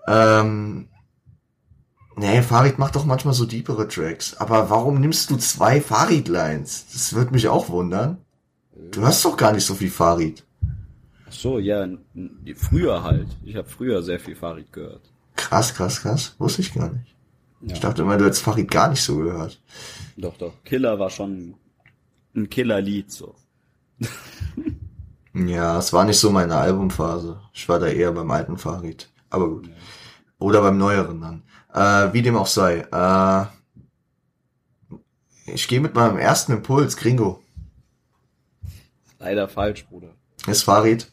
Ähm, 0.06 0.88
nee, 2.14 2.42
Farid 2.42 2.78
macht 2.78 2.94
doch 2.94 3.06
manchmal 3.06 3.34
so 3.34 3.44
deepere 3.44 3.88
Tracks. 3.88 4.36
Aber 4.36 4.70
warum 4.70 5.00
nimmst 5.00 5.30
du 5.30 5.36
zwei 5.36 5.80
Farid-Lines? 5.80 6.86
Das 6.92 7.14
würde 7.14 7.32
mich 7.32 7.48
auch 7.48 7.70
wundern. 7.70 8.18
Du 8.92 9.00
hörst 9.00 9.24
doch 9.24 9.36
gar 9.36 9.52
nicht 9.52 9.64
so 9.64 9.74
viel 9.74 9.90
Farid. 9.90 10.43
So, 11.34 11.58
ja, 11.58 11.86
früher 12.54 13.02
halt. 13.02 13.28
Ich 13.44 13.56
habe 13.56 13.68
früher 13.68 14.02
sehr 14.02 14.20
viel 14.20 14.36
Farid 14.36 14.72
gehört. 14.72 15.02
Krass, 15.36 15.74
krass, 15.74 16.00
krass. 16.00 16.34
Wusste 16.38 16.62
ich 16.62 16.72
gar 16.72 16.90
nicht. 16.90 17.14
Ja. 17.60 17.74
Ich 17.74 17.80
dachte 17.80 18.02
immer, 18.02 18.16
du 18.16 18.24
hättest 18.24 18.42
Farid 18.42 18.70
gar 18.70 18.88
nicht 18.88 19.02
so 19.02 19.18
gehört. 19.18 19.60
Doch, 20.16 20.36
doch. 20.36 20.52
Killer 20.64 20.98
war 20.98 21.10
schon 21.10 21.54
ein 22.34 22.48
Killer-Lied, 22.48 23.10
so. 23.10 23.34
Ja, 25.36 25.78
es 25.78 25.92
war 25.92 26.04
nicht 26.04 26.20
so 26.20 26.30
meine 26.30 26.54
Albumphase. 26.54 27.40
Ich 27.52 27.68
war 27.68 27.80
da 27.80 27.86
eher 27.86 28.12
beim 28.12 28.30
alten 28.30 28.56
Farid. 28.56 29.10
Aber 29.30 29.48
gut. 29.48 29.68
Oder 30.38 30.62
beim 30.62 30.78
neueren 30.78 31.20
dann. 31.20 31.42
Äh, 31.74 32.12
wie 32.12 32.22
dem 32.22 32.36
auch 32.36 32.46
sei. 32.46 32.86
Äh, 32.92 33.46
ich 35.52 35.66
gehe 35.66 35.80
mit 35.80 35.96
meinem 35.96 36.18
ersten 36.18 36.52
Impuls, 36.52 36.96
Gringo. 36.96 37.42
Leider 39.18 39.48
falsch, 39.48 39.84
Bruder. 39.86 40.14
Ist 40.46 40.62
Farid? 40.62 41.10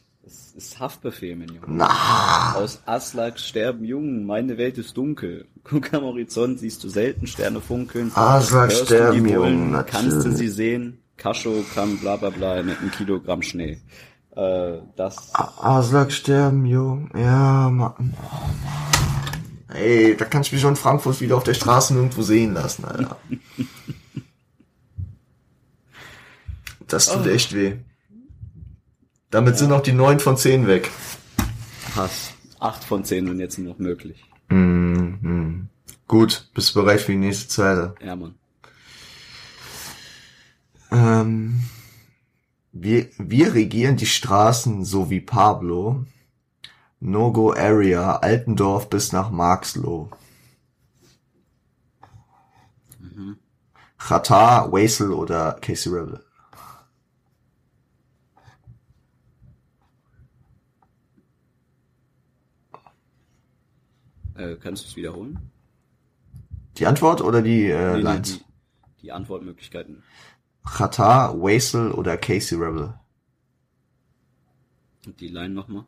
Das 0.54 0.64
ist 0.64 0.80
Haftbefehl, 0.80 1.34
mein 1.36 1.48
Junge. 1.48 1.60
Na, 1.66 2.54
Aus 2.56 2.82
Aslak 2.84 3.38
sterben 3.38 3.84
Jungen, 3.84 4.26
meine 4.26 4.58
Welt 4.58 4.76
ist 4.76 4.96
dunkel. 4.96 5.46
Guck 5.64 5.94
am 5.94 6.02
Horizont, 6.02 6.58
siehst 6.58 6.84
du 6.84 6.88
selten 6.88 7.26
Sterne 7.26 7.60
funkeln. 7.60 8.12
Aslak 8.14 8.70
Hörst 8.70 8.86
sterben 8.86 9.26
Jungen, 9.28 9.72
Kannst 9.86 10.12
du 10.12 10.16
natürlich. 10.16 10.38
sie 10.38 10.48
sehen? 10.48 10.98
Kascho 11.16 11.64
kann 11.74 11.96
bla 11.98 12.16
bla 12.16 12.30
bla 12.30 12.62
mit 12.62 12.78
einem 12.80 12.90
Kilogramm 12.90 13.42
Schnee. 13.42 13.80
Äh, 14.36 14.78
das, 14.96 15.32
Aslak 15.34 16.12
sterben, 16.12 16.66
Jung. 16.66 17.10
Ja, 17.16 17.70
Mann. 17.70 18.14
Ey, 19.72 20.16
da 20.16 20.24
kann 20.26 20.42
ich 20.42 20.52
mich 20.52 20.60
schon 20.60 20.70
in 20.70 20.76
Frankfurt 20.76 21.20
wieder 21.22 21.36
auf 21.36 21.44
der 21.44 21.54
Straße 21.54 21.94
nirgendwo 21.94 22.22
sehen 22.22 22.52
lassen, 22.54 22.84
Alter. 22.84 23.16
Das 26.88 27.10
tut 27.10 27.24
Oh. 27.24 27.28
echt 27.30 27.54
weh. 27.54 27.76
Damit 29.32 29.56
sind 29.56 29.72
auch 29.72 29.80
die 29.80 29.94
neun 29.94 30.20
von 30.20 30.36
zehn 30.36 30.66
weg. 30.66 30.90
Hass. 31.96 32.34
Acht 32.60 32.84
von 32.84 33.02
zehn 33.02 33.26
sind 33.26 33.40
jetzt 33.40 33.58
nur 33.58 33.72
noch 33.72 33.78
möglich. 33.78 34.22
Mhm. 34.50 35.68
Gut, 36.06 36.50
bist 36.52 36.74
du 36.76 36.82
bereit 36.82 37.00
für 37.00 37.12
die 37.12 37.18
nächste 37.18 37.48
Zeile? 37.48 37.94
Ja, 38.04 38.14
Mann. 38.14 38.34
Ähm, 40.90 41.62
wir, 42.72 43.08
wir 43.16 43.54
regieren 43.54 43.96
die 43.96 44.04
Straßen 44.06 44.84
so 44.84 45.08
wie 45.08 45.20
Pablo. 45.20 46.04
No-Go 47.00 47.54
Area, 47.54 48.16
Altendorf 48.16 48.90
bis 48.90 49.12
nach 49.12 49.30
Marxloh. 49.30 50.10
Qatar, 53.96 54.70
Waisel 54.70 55.10
oder 55.12 55.56
Casey 55.62 55.90
Rebel. 55.90 56.22
Kannst 64.62 64.84
du 64.84 64.88
es 64.88 64.96
wiederholen? 64.96 65.38
Die 66.78 66.86
Antwort 66.86 67.20
oder 67.20 67.42
die 67.42 67.66
äh, 67.70 67.96
Nee, 67.96 68.00
Lines? 68.02 68.38
die, 68.38 68.44
die 69.02 69.12
Antwortmöglichkeiten. 69.12 70.02
Qatar, 70.64 71.38
Waisel 71.40 71.90
oder 71.90 72.16
Casey 72.16 72.56
Rebel. 72.56 72.94
Und 75.06 75.20
die 75.20 75.28
Line 75.28 75.50
nochmal. 75.50 75.84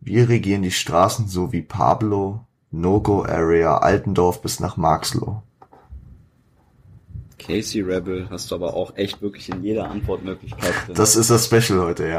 Wir 0.00 0.28
regieren 0.28 0.62
die 0.62 0.70
Straßen 0.70 1.28
so 1.28 1.52
wie 1.52 1.62
Pablo. 1.62 2.44
No-Go 2.70 3.24
Area, 3.24 3.78
Altendorf 3.78 4.42
bis 4.42 4.60
nach 4.60 4.76
Marxloh. 4.76 5.42
Casey 7.38 7.80
Rebel 7.80 8.28
hast 8.30 8.50
du 8.50 8.56
aber 8.56 8.74
auch 8.74 8.96
echt 8.96 9.22
wirklich 9.22 9.48
in 9.48 9.62
jeder 9.62 9.90
Antwortmöglichkeit 9.90 10.74
drin. 10.86 10.94
Das 10.94 11.16
ist 11.16 11.30
das 11.30 11.46
Special 11.46 11.80
heute, 11.80 12.08
ja. 12.08 12.18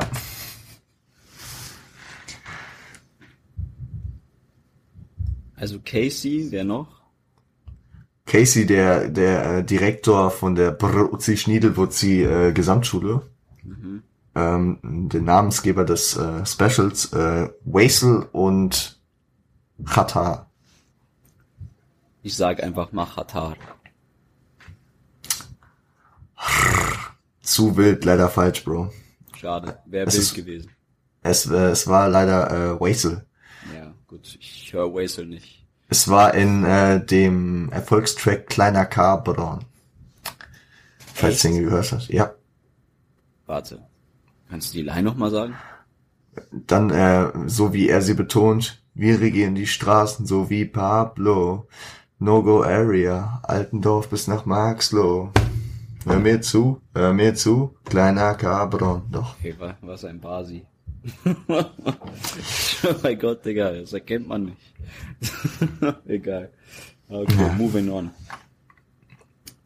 Also 5.59 5.79
Casey, 5.83 6.47
wer 6.51 6.63
noch? 6.63 6.87
Casey, 8.25 8.65
der, 8.65 9.09
der 9.09 9.57
äh, 9.57 9.63
Direktor 9.63 10.29
von 10.31 10.55
der 10.55 10.71
Brutzi 10.71 11.35
Schniedelwurzi 11.37 12.23
äh, 12.23 12.51
Gesamtschule, 12.53 13.21
Mhm. 13.63 14.03
ähm, 14.35 14.79
der 15.09 15.21
Namensgeber 15.21 15.83
des 15.83 16.15
äh, 16.15 16.45
Specials, 16.45 17.11
äh, 17.13 17.49
Waisel 17.65 18.27
und 18.31 18.99
Qatar. 19.85 20.49
Ich 22.21 22.35
sag 22.35 22.61
einfach 22.63 22.91
Machatar. 22.91 23.55
Zu 27.41 27.75
wild, 27.77 28.05
leider 28.05 28.29
falsch, 28.29 28.63
Bro. 28.63 28.91
Schade. 29.35 29.79
Wäre 29.85 30.11
wild 30.11 30.33
gewesen. 30.35 30.69
Es, 31.21 31.45
äh, 31.45 31.71
es 31.71 31.87
war 31.87 32.07
leider 32.09 32.49
äh, 32.75 32.79
Waisel. 32.79 33.25
Ja, 33.75 33.93
gut. 34.07 34.37
Ich 34.39 34.71
höre 34.73 34.93
Waisel 34.93 35.25
nicht. 35.25 35.65
Es 35.89 36.07
war 36.07 36.33
in 36.33 36.63
äh, 36.65 37.03
dem 37.03 37.69
Erfolgstrack 37.71 38.47
Kleiner 38.47 38.85
Cabron. 38.85 39.65
Falls 41.13 41.41
du 41.41 41.49
den 41.49 41.63
gehört 41.63 41.91
hast. 41.91 42.09
Ja. 42.09 42.33
Warte. 43.45 43.83
Kannst 44.49 44.73
du 44.73 44.77
die 44.77 44.83
Line 44.83 45.03
nochmal 45.03 45.31
sagen? 45.31 45.55
Dann, 46.51 46.89
äh, 46.91 47.31
so 47.47 47.73
wie 47.73 47.89
er 47.89 48.01
sie 48.01 48.13
betont, 48.13 48.81
wir 48.93 49.19
regieren 49.19 49.55
die 49.55 49.67
Straßen, 49.67 50.25
so 50.25 50.49
wie 50.49 50.65
Pablo. 50.65 51.67
No-Go 52.19 52.63
Area, 52.63 53.39
Altendorf 53.43 54.09
bis 54.09 54.27
nach 54.27 54.45
Marxloh. 54.45 55.31
Hör 56.05 56.19
mir 56.19 56.41
zu, 56.41 56.81
hör 56.93 57.13
mir 57.13 57.33
zu, 57.35 57.75
kleiner 57.85 58.35
Cabron. 58.35 59.03
Doch. 59.11 59.35
Okay, 59.39 59.55
wa- 59.57 59.75
was 59.81 60.05
ein 60.05 60.19
Basi. 60.19 60.65
oh 61.47 62.95
mein 63.03 63.19
Gott, 63.19 63.45
Digga, 63.45 63.71
das 63.71 63.93
erkennt 63.93 64.27
man 64.27 64.45
nicht. 64.45 65.95
Egal. 66.07 66.49
Okay, 67.07 67.51
moving 67.57 67.89
on. 67.89 68.11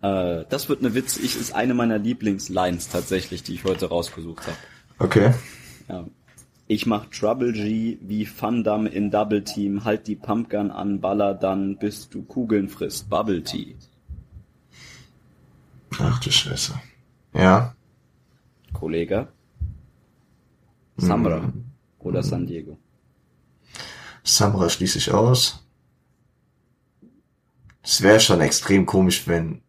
Äh, 0.02 0.46
das 0.50 0.70
wird 0.70 0.80
eine 0.80 0.94
Witz. 0.94 1.18
Ich 1.18 1.40
ist 1.40 1.56
eine 1.56 1.74
meiner 1.74 1.98
Lieblingslines 1.98 2.90
tatsächlich, 2.90 3.44
die 3.44 3.54
ich 3.54 3.64
heute 3.64 3.88
rausgesucht 3.88 4.48
habe. 4.48 4.58
Okay. 5.00 5.34
Ja. 5.88 6.06
Ich 6.68 6.86
mach 6.86 7.08
Trouble 7.08 7.52
G 7.52 7.98
wie 8.02 8.26
Fun 8.26 8.64
Damme 8.64 8.90
in 8.90 9.12
Double 9.12 9.44
Team, 9.44 9.84
halt 9.84 10.08
die 10.08 10.16
Pumpgun 10.16 10.72
an, 10.72 11.02
baller 11.02 11.34
dann, 11.34 11.78
bis 11.78 12.10
du 12.10 12.24
Kugeln 12.24 12.70
frisst. 12.70 13.10
Bubble 13.10 13.44
Tea. 13.44 13.76
Ach 16.00 16.20
du 16.20 16.32
Scheiße. 16.32 16.74
Ja. 17.34 17.76
Kollege. 18.72 19.28
Samra 20.98 21.52
oder 22.00 22.24
San 22.24 22.46
Diego. 22.46 22.78
Samra 24.24 24.70
schließe 24.70 24.98
ich 24.98 25.12
aus. 25.12 25.66
Es 27.82 28.02
wäre 28.02 28.20
schon 28.20 28.40
extrem 28.42 28.86
komisch, 28.86 29.28
wenn, 29.28 29.62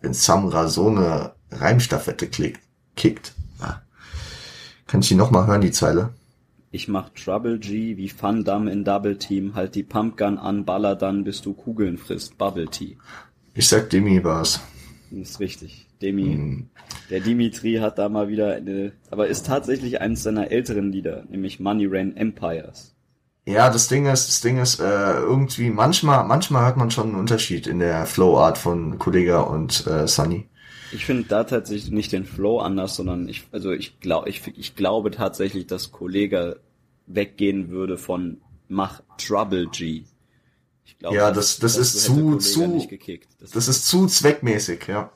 wenn 0.00 0.12
Samra 0.12 0.68
so 0.68 0.88
eine 0.88 1.34
Reimstaffette 1.50 2.28
klickt, 2.28 2.60
kickt. 2.96 3.34
Ja. 3.60 3.82
Kann 4.86 5.00
ich 5.00 5.08
die 5.08 5.14
nochmal 5.14 5.46
hören, 5.46 5.62
die 5.62 5.70
Zeile? 5.70 6.12
Ich 6.70 6.88
mach 6.88 7.10
Trouble 7.10 7.58
G 7.58 7.96
wie 7.96 8.08
Fun 8.08 8.44
Damme 8.44 8.70
in 8.72 8.84
Double 8.84 9.18
Team, 9.18 9.54
halt 9.54 9.74
die 9.74 9.82
Pumpgun 9.82 10.38
an, 10.38 10.64
baller 10.64 10.96
dann, 10.96 11.24
bis 11.24 11.42
du 11.42 11.52
Kugeln 11.52 11.98
frisst. 11.98 12.38
Bubble 12.38 12.66
Tea. 12.66 12.96
Ich 13.54 13.68
sag 13.68 13.90
Demi 13.90 14.24
war's. 14.24 14.60
Das 15.10 15.30
ist 15.30 15.40
richtig. 15.40 15.86
Demi, 16.02 16.66
der 17.10 17.20
Dimitri 17.20 17.74
hat 17.76 17.98
da 17.98 18.08
mal 18.08 18.28
wieder 18.28 18.54
eine, 18.56 18.92
aber 19.10 19.28
ist 19.28 19.46
tatsächlich 19.46 20.00
eines 20.00 20.22
seiner 20.22 20.50
älteren 20.50 20.92
Lieder, 20.92 21.24
nämlich 21.30 21.60
Money 21.60 21.86
Rain 21.86 22.16
Empires. 22.16 22.94
Ja, 23.44 23.70
das 23.70 23.88
Ding 23.88 24.06
ist, 24.06 24.28
das 24.28 24.40
Ding 24.40 24.58
ist, 24.58 24.78
äh, 24.78 24.84
irgendwie, 24.84 25.70
manchmal, 25.70 26.24
manchmal 26.24 26.64
hört 26.64 26.76
man 26.76 26.90
schon 26.90 27.08
einen 27.08 27.16
Unterschied 27.16 27.66
in 27.66 27.80
der 27.80 28.06
Flow-Art 28.06 28.56
von 28.56 28.98
Kollega 28.98 29.40
und 29.40 29.86
äh, 29.86 30.06
Sunny. 30.06 30.48
Ich 30.92 31.06
finde 31.06 31.24
da 31.28 31.44
tatsächlich 31.44 31.90
nicht 31.90 32.12
den 32.12 32.24
Flow 32.24 32.60
anders, 32.60 32.94
sondern 32.96 33.28
ich, 33.28 33.44
also 33.50 33.72
ich 33.72 33.98
glaube, 33.98 34.28
ich, 34.28 34.42
ich 34.56 34.76
glaube 34.76 35.10
tatsächlich, 35.10 35.66
dass 35.66 35.90
Kollege 35.90 36.60
weggehen 37.06 37.70
würde 37.70 37.98
von 37.98 38.40
Mach 38.68 39.02
Trouble 39.18 39.68
G. 39.68 40.04
Ich 40.84 40.98
glaube, 40.98 41.16
Ja, 41.16 41.32
das, 41.32 41.58
das, 41.58 41.76
ist 41.76 41.94
hätte 41.94 42.04
zu, 42.04 42.14
Kollega 42.14 42.38
zu. 42.38 42.88
Das, 43.40 43.50
das 43.50 43.68
ist 43.68 43.86
zu 43.86 44.06
zweckmäßig, 44.06 44.86
ja. 44.86 45.10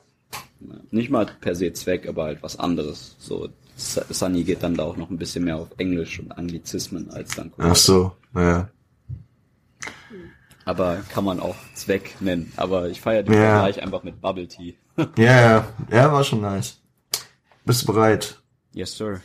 Nicht 0.91 1.09
mal 1.09 1.25
per 1.25 1.55
se 1.55 1.71
Zweck, 1.73 2.07
aber 2.07 2.23
halt 2.25 2.43
was 2.43 2.57
anderes. 2.59 3.15
So, 3.19 3.49
Su- 3.75 4.01
Sunny 4.09 4.43
geht 4.43 4.63
dann 4.63 4.75
da 4.75 4.83
auch 4.83 4.97
noch 4.97 5.09
ein 5.09 5.17
bisschen 5.17 5.43
mehr 5.45 5.57
auf 5.57 5.67
Englisch 5.77 6.19
und 6.19 6.31
Anglizismen 6.31 7.09
als 7.11 7.35
dann. 7.35 7.51
Ach 7.57 7.75
so, 7.75 8.11
ja. 8.35 8.69
Aber 10.65 10.97
kann 11.13 11.23
man 11.23 11.39
auch 11.39 11.55
Zweck 11.75 12.15
nennen. 12.19 12.51
Aber 12.57 12.89
ich 12.89 12.99
feiere 12.99 13.23
den 13.23 13.33
Ja. 13.33 13.61
Vergleich 13.61 13.81
einfach 13.81 14.03
mit 14.03 14.19
Bubble 14.21 14.47
Tea. 14.47 14.75
Ja, 15.15 15.41
ja, 15.41 15.67
ja, 15.91 16.11
war 16.11 16.23
schon 16.23 16.41
nice. 16.41 16.79
Bist 17.65 17.83
du 17.83 17.93
bereit? 17.93 18.41
yes, 18.73 18.97
sir. 18.97 19.21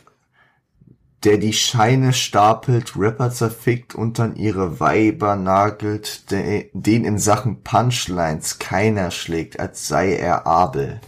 Der 1.23 1.37
die 1.37 1.53
Scheine 1.53 2.13
stapelt, 2.13 2.93
Rapper 2.97 3.31
zerfickt 3.31 3.95
und 3.95 4.19
dann 4.19 4.35
ihre 4.35 4.79
Weiber 4.81 5.35
nagelt, 5.37 6.29
de, 6.31 6.69
den 6.73 7.05
in 7.05 7.17
Sachen 7.17 7.63
Punchlines 7.63 8.59
keiner 8.59 9.09
schlägt, 9.09 9.59
als 9.59 9.87
sei 9.87 10.15
er 10.15 10.45
Abel. 10.45 10.99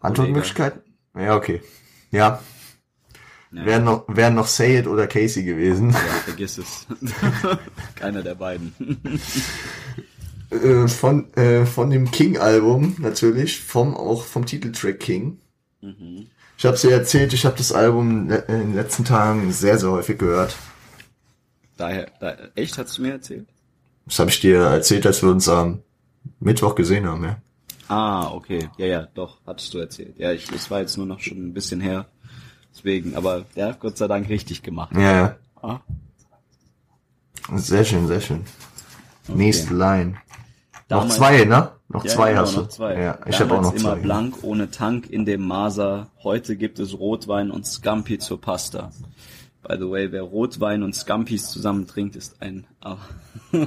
Antwortmöglichkeiten? 0.00 0.82
Ja, 1.16 1.36
okay. 1.36 1.60
Ja, 2.10 2.40
Ja, 3.52 3.66
wären 3.66 3.84
noch, 3.84 4.04
wären 4.08 4.34
noch 4.34 4.46
Say 4.46 4.78
It 4.78 4.86
oder 4.86 5.06
Casey 5.06 5.44
gewesen. 5.44 5.90
ja 5.90 5.98
vergiss 6.24 6.58
es. 6.58 6.86
Keiner 7.96 8.22
der 8.22 8.34
beiden. 8.36 8.74
äh, 10.50 10.88
von, 10.88 11.32
äh, 11.34 11.66
von 11.66 11.90
dem 11.90 12.10
King-Album 12.10 12.96
natürlich, 12.98 13.60
vom, 13.60 13.96
auch 13.96 14.24
vom 14.24 14.46
Titeltrack 14.46 15.00
King. 15.00 15.38
Ich 16.58 16.64
habe 16.66 16.76
dir 16.76 16.92
erzählt, 16.92 17.32
ich 17.32 17.46
habe 17.46 17.56
das 17.56 17.72
Album 17.72 18.30
in 18.30 18.44
den 18.46 18.74
letzten 18.74 19.04
Tagen 19.04 19.50
sehr, 19.52 19.78
sehr 19.78 19.90
häufig 19.90 20.18
gehört. 20.18 20.54
Daher, 21.76 22.10
da, 22.20 22.36
echt, 22.54 22.76
hast 22.76 22.98
du 22.98 23.02
mir 23.02 23.12
erzählt? 23.12 23.48
Das 24.04 24.18
habe 24.18 24.28
ich 24.30 24.40
dir 24.40 24.58
erzählt, 24.58 25.06
als 25.06 25.22
wir 25.22 25.30
uns 25.30 25.48
am 25.48 25.82
Mittwoch 26.38 26.74
gesehen 26.74 27.06
haben, 27.06 27.24
ja. 27.24 27.40
Ah, 27.90 28.30
okay. 28.32 28.68
Ja, 28.78 28.86
ja, 28.86 29.06
doch, 29.14 29.38
hattest 29.46 29.74
du 29.74 29.78
erzählt. 29.78 30.16
Ja, 30.18 30.30
ich, 30.32 30.50
es 30.52 30.70
war 30.70 30.78
jetzt 30.80 30.96
nur 30.96 31.06
noch 31.06 31.18
schon 31.20 31.38
ein 31.48 31.52
bisschen 31.54 31.80
her. 31.80 32.06
Deswegen, 32.72 33.16
aber 33.16 33.46
ja, 33.56 33.72
Gott 33.72 33.98
sei 33.98 34.06
Dank 34.06 34.28
richtig 34.28 34.62
gemacht. 34.62 34.94
Ja, 34.94 35.12
ja. 35.12 35.36
Ah, 35.60 35.80
Sehr 37.56 37.84
schön, 37.84 38.06
sehr 38.06 38.20
schön. 38.20 38.44
Nächste 39.26 39.74
Line. 39.74 40.12
Noch 40.88 41.00
Damals- 41.00 41.16
zwei, 41.16 41.44
ne? 41.44 41.72
Noch 41.88 42.04
ja, 42.04 42.10
zwei 42.12 42.30
genau, 42.30 42.42
hast 42.42 42.56
du. 42.56 42.60
noch 42.60 42.68
zwei. 42.68 43.00
Ja, 43.02 43.18
ich 43.26 43.40
habe 43.40 43.54
auch 43.58 43.62
noch 43.62 43.74
immer 43.74 43.94
zwei. 43.94 44.00
blank, 44.00 44.36
ohne 44.42 44.70
Tank 44.70 45.10
in 45.10 45.24
dem 45.24 45.42
Maser. 45.44 46.06
Heute 46.22 46.54
gibt 46.56 46.78
es 46.78 46.96
Rotwein 46.96 47.50
und 47.50 47.66
Scampi 47.66 48.18
zur 48.20 48.40
Pasta. 48.40 48.92
By 49.66 49.76
the 49.78 49.90
way, 49.90 50.12
wer 50.12 50.22
Rotwein 50.22 50.84
und 50.84 50.94
Scampis 50.94 51.50
zusammen 51.50 51.88
trinkt, 51.88 52.14
ist 52.14 52.40
ein... 52.40 52.66
Ah. 52.80 52.98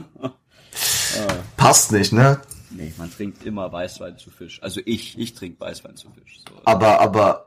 Passt 1.57 1.91
nicht, 1.91 2.13
ne? 2.13 2.39
Nee, 2.75 2.93
man 2.97 3.11
trinkt 3.11 3.45
immer 3.45 3.71
Weißwein 3.71 4.17
zu 4.17 4.29
Fisch. 4.31 4.61
Also 4.63 4.81
ich, 4.85 5.17
ich 5.17 5.33
trinke 5.33 5.59
Weißwein 5.61 5.95
zu 5.95 6.07
Fisch. 6.11 6.39
So. 6.47 6.55
Aber, 6.65 6.99
aber, 6.99 7.45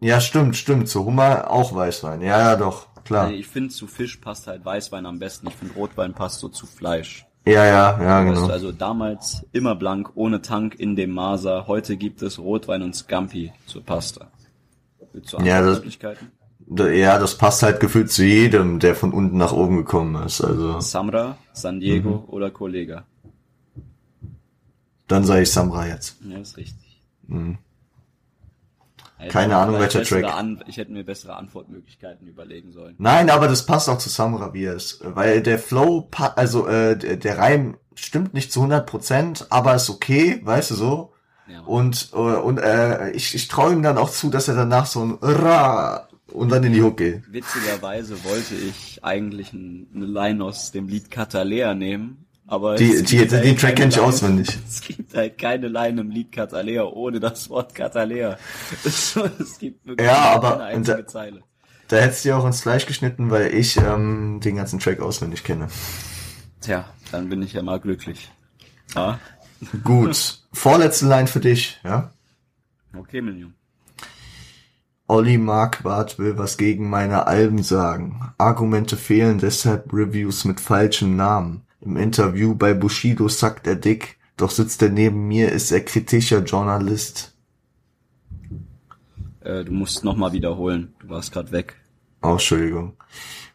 ja, 0.00 0.20
stimmt, 0.20 0.56
stimmt. 0.56 0.88
Zu 0.88 1.04
Hummer 1.04 1.50
auch 1.50 1.74
Weißwein. 1.74 2.20
Ja, 2.22 2.38
ja, 2.40 2.56
doch, 2.56 2.86
klar. 3.04 3.28
Nee, 3.28 3.36
ich 3.36 3.46
finde, 3.46 3.70
zu 3.70 3.86
Fisch 3.86 4.16
passt 4.16 4.46
halt 4.46 4.64
Weißwein 4.64 5.06
am 5.06 5.18
besten. 5.18 5.48
Ich 5.48 5.54
finde, 5.54 5.74
Rotwein 5.74 6.14
passt 6.14 6.40
so 6.40 6.48
zu 6.48 6.66
Fleisch. 6.66 7.26
Ja, 7.44 7.64
ja, 7.66 8.00
ja, 8.00 8.22
genau. 8.22 8.46
also 8.46 8.70
damals 8.70 9.44
immer 9.52 9.74
blank, 9.74 10.10
ohne 10.14 10.42
Tank 10.42 10.76
in 10.76 10.94
dem 10.94 11.10
Maser. 11.10 11.66
Heute 11.66 11.96
gibt 11.96 12.22
es 12.22 12.38
Rotwein 12.38 12.82
und 12.82 12.94
Scampi 12.94 13.52
zur 13.66 13.82
Pasta. 13.84 14.30
Du 15.12 15.42
Ja, 15.44 15.60
das- 15.60 15.82
Ja, 16.94 17.18
das 17.18 17.36
passt 17.36 17.62
halt 17.64 17.80
gefühlt 17.80 18.10
zu 18.10 18.24
jedem, 18.24 18.78
der 18.78 18.94
von 18.94 19.12
unten 19.12 19.36
nach 19.36 19.52
oben 19.52 19.76
gekommen 19.78 20.24
ist. 20.24 20.40
Also, 20.40 20.78
Samra, 20.80 21.36
San 21.52 21.80
Diego 21.80 22.10
Mhm. 22.10 22.24
oder 22.28 22.50
Kollega? 22.52 23.04
Dann 25.08 25.24
sage 25.24 25.42
ich 25.42 25.50
Samra 25.52 25.86
jetzt. 25.86 26.16
Ja, 26.22 26.38
ist 26.38 26.56
richtig. 26.56 27.00
Mhm. 27.26 27.58
Hätte 29.18 29.32
Keine 29.32 29.56
Ahnung, 29.56 29.78
welcher 29.78 30.02
Track. 30.02 30.24
An 30.24 30.64
ich 30.66 30.76
hätte 30.78 30.90
mir 30.90 31.04
bessere 31.04 31.36
Antwortmöglichkeiten 31.36 32.26
überlegen 32.26 32.72
sollen. 32.72 32.96
Nein, 32.98 33.30
aber 33.30 33.46
das 33.46 33.66
passt 33.66 33.88
auch 33.88 33.98
zu 33.98 34.08
Samra, 34.08 34.52
wie 34.52 34.64
er 34.64 34.74
ist. 34.74 35.00
Weil 35.04 35.42
der 35.42 35.58
Flow, 35.60 36.08
also 36.34 36.66
äh, 36.66 36.96
der, 36.96 37.16
der 37.18 37.38
Reim 37.38 37.76
stimmt 37.94 38.34
nicht 38.34 38.52
zu 38.52 38.62
100%, 38.64 39.46
aber 39.50 39.74
ist 39.76 39.90
okay, 39.90 40.40
weißt 40.42 40.72
du 40.72 40.74
so. 40.74 41.12
Ja. 41.46 41.60
Und, 41.60 42.10
äh, 42.14 42.16
und 42.16 42.58
äh, 42.58 43.10
ich, 43.10 43.34
ich 43.34 43.46
traue 43.46 43.72
ihm 43.72 43.82
dann 43.82 43.98
auch 43.98 44.10
zu, 44.10 44.28
dass 44.28 44.48
er 44.48 44.56
danach 44.56 44.86
so 44.86 45.04
ein 45.04 45.18
Ra 45.20 46.08
und 46.32 46.50
dann 46.50 46.64
in 46.64 46.72
die 46.72 46.82
Hook 46.82 46.96
geht. 46.96 47.30
Witzigerweise 47.32 48.24
wollte 48.24 48.54
ich 48.54 49.04
eigentlich 49.04 49.52
ein- 49.52 49.86
eine 49.94 50.06
Line 50.06 50.42
aus 50.42 50.72
dem 50.72 50.88
Lied 50.88 51.10
Catalea 51.10 51.74
nehmen, 51.74 52.21
aber 52.46 52.76
Die, 52.76 53.02
die, 53.02 53.16
gibt 53.18 53.32
den 53.32 53.40
halt 53.42 53.60
Track 53.60 53.60
keine 53.60 53.74
kenn 53.74 53.88
ich 53.90 53.98
auswendig. 54.00 54.58
Es 54.68 54.80
gibt 54.82 55.14
halt 55.14 55.38
keine 55.38 55.68
Line 55.68 56.00
im 56.00 56.10
Lied 56.10 56.32
Catalea 56.32 56.84
ohne 56.84 57.20
das 57.20 57.48
Wort 57.50 57.74
Catalea. 57.74 58.36
Es, 58.84 59.14
gibt 59.58 59.86
wirklich 59.86 60.06
Ja, 60.06 60.14
keine 60.14 60.30
aber- 60.34 60.62
einzige 60.64 60.98
und 60.98 61.04
da- 61.04 61.06
Zeile. 61.08 61.42
Da 61.88 61.96
hättest 61.98 62.24
du 62.24 62.30
dir 62.30 62.36
auch 62.38 62.46
ins 62.46 62.62
Fleisch 62.62 62.86
geschnitten, 62.86 63.30
weil 63.30 63.52
ich 63.54 63.76
ähm, 63.76 64.40
den 64.42 64.56
ganzen 64.56 64.78
Track 64.78 65.00
auswendig 65.00 65.44
kenne. 65.44 65.68
Tja, 66.62 66.86
dann 67.10 67.28
bin 67.28 67.42
ich 67.42 67.52
ja 67.52 67.62
mal 67.62 67.80
glücklich. 67.80 68.30
Ah, 68.94 69.18
Gut, 69.84 70.42
vorletzte 70.54 71.06
Line 71.06 71.26
für 71.26 71.40
dich, 71.40 71.78
ja? 71.84 72.12
okay, 72.98 73.20
Minion. 73.20 73.52
Olli 75.06 75.36
Marquardt 75.36 76.18
will 76.18 76.38
was 76.38 76.56
gegen 76.56 76.88
meine 76.88 77.26
Alben 77.26 77.62
sagen. 77.62 78.32
Argumente 78.38 78.96
fehlen, 78.96 79.38
deshalb 79.38 79.92
Reviews 79.92 80.44
mit 80.46 80.60
falschen 80.60 81.16
Namen. 81.16 81.62
Im 81.84 81.96
Interview 81.96 82.54
bei 82.54 82.74
Bushido 82.74 83.28
sagt 83.28 83.66
er 83.66 83.74
dick, 83.74 84.16
doch 84.36 84.50
sitzt 84.50 84.82
er 84.82 84.88
neben 84.88 85.26
mir, 85.26 85.50
ist 85.50 85.72
er 85.72 85.80
kritischer 85.84 86.44
Journalist. 86.44 87.34
Äh, 89.40 89.64
du 89.64 89.72
musst 89.72 90.04
nochmal 90.04 90.32
wiederholen. 90.32 90.94
Du 91.00 91.08
warst 91.08 91.32
gerade 91.32 91.50
weg. 91.50 91.74
Oh, 92.22 92.32
Entschuldigung. 92.32 92.96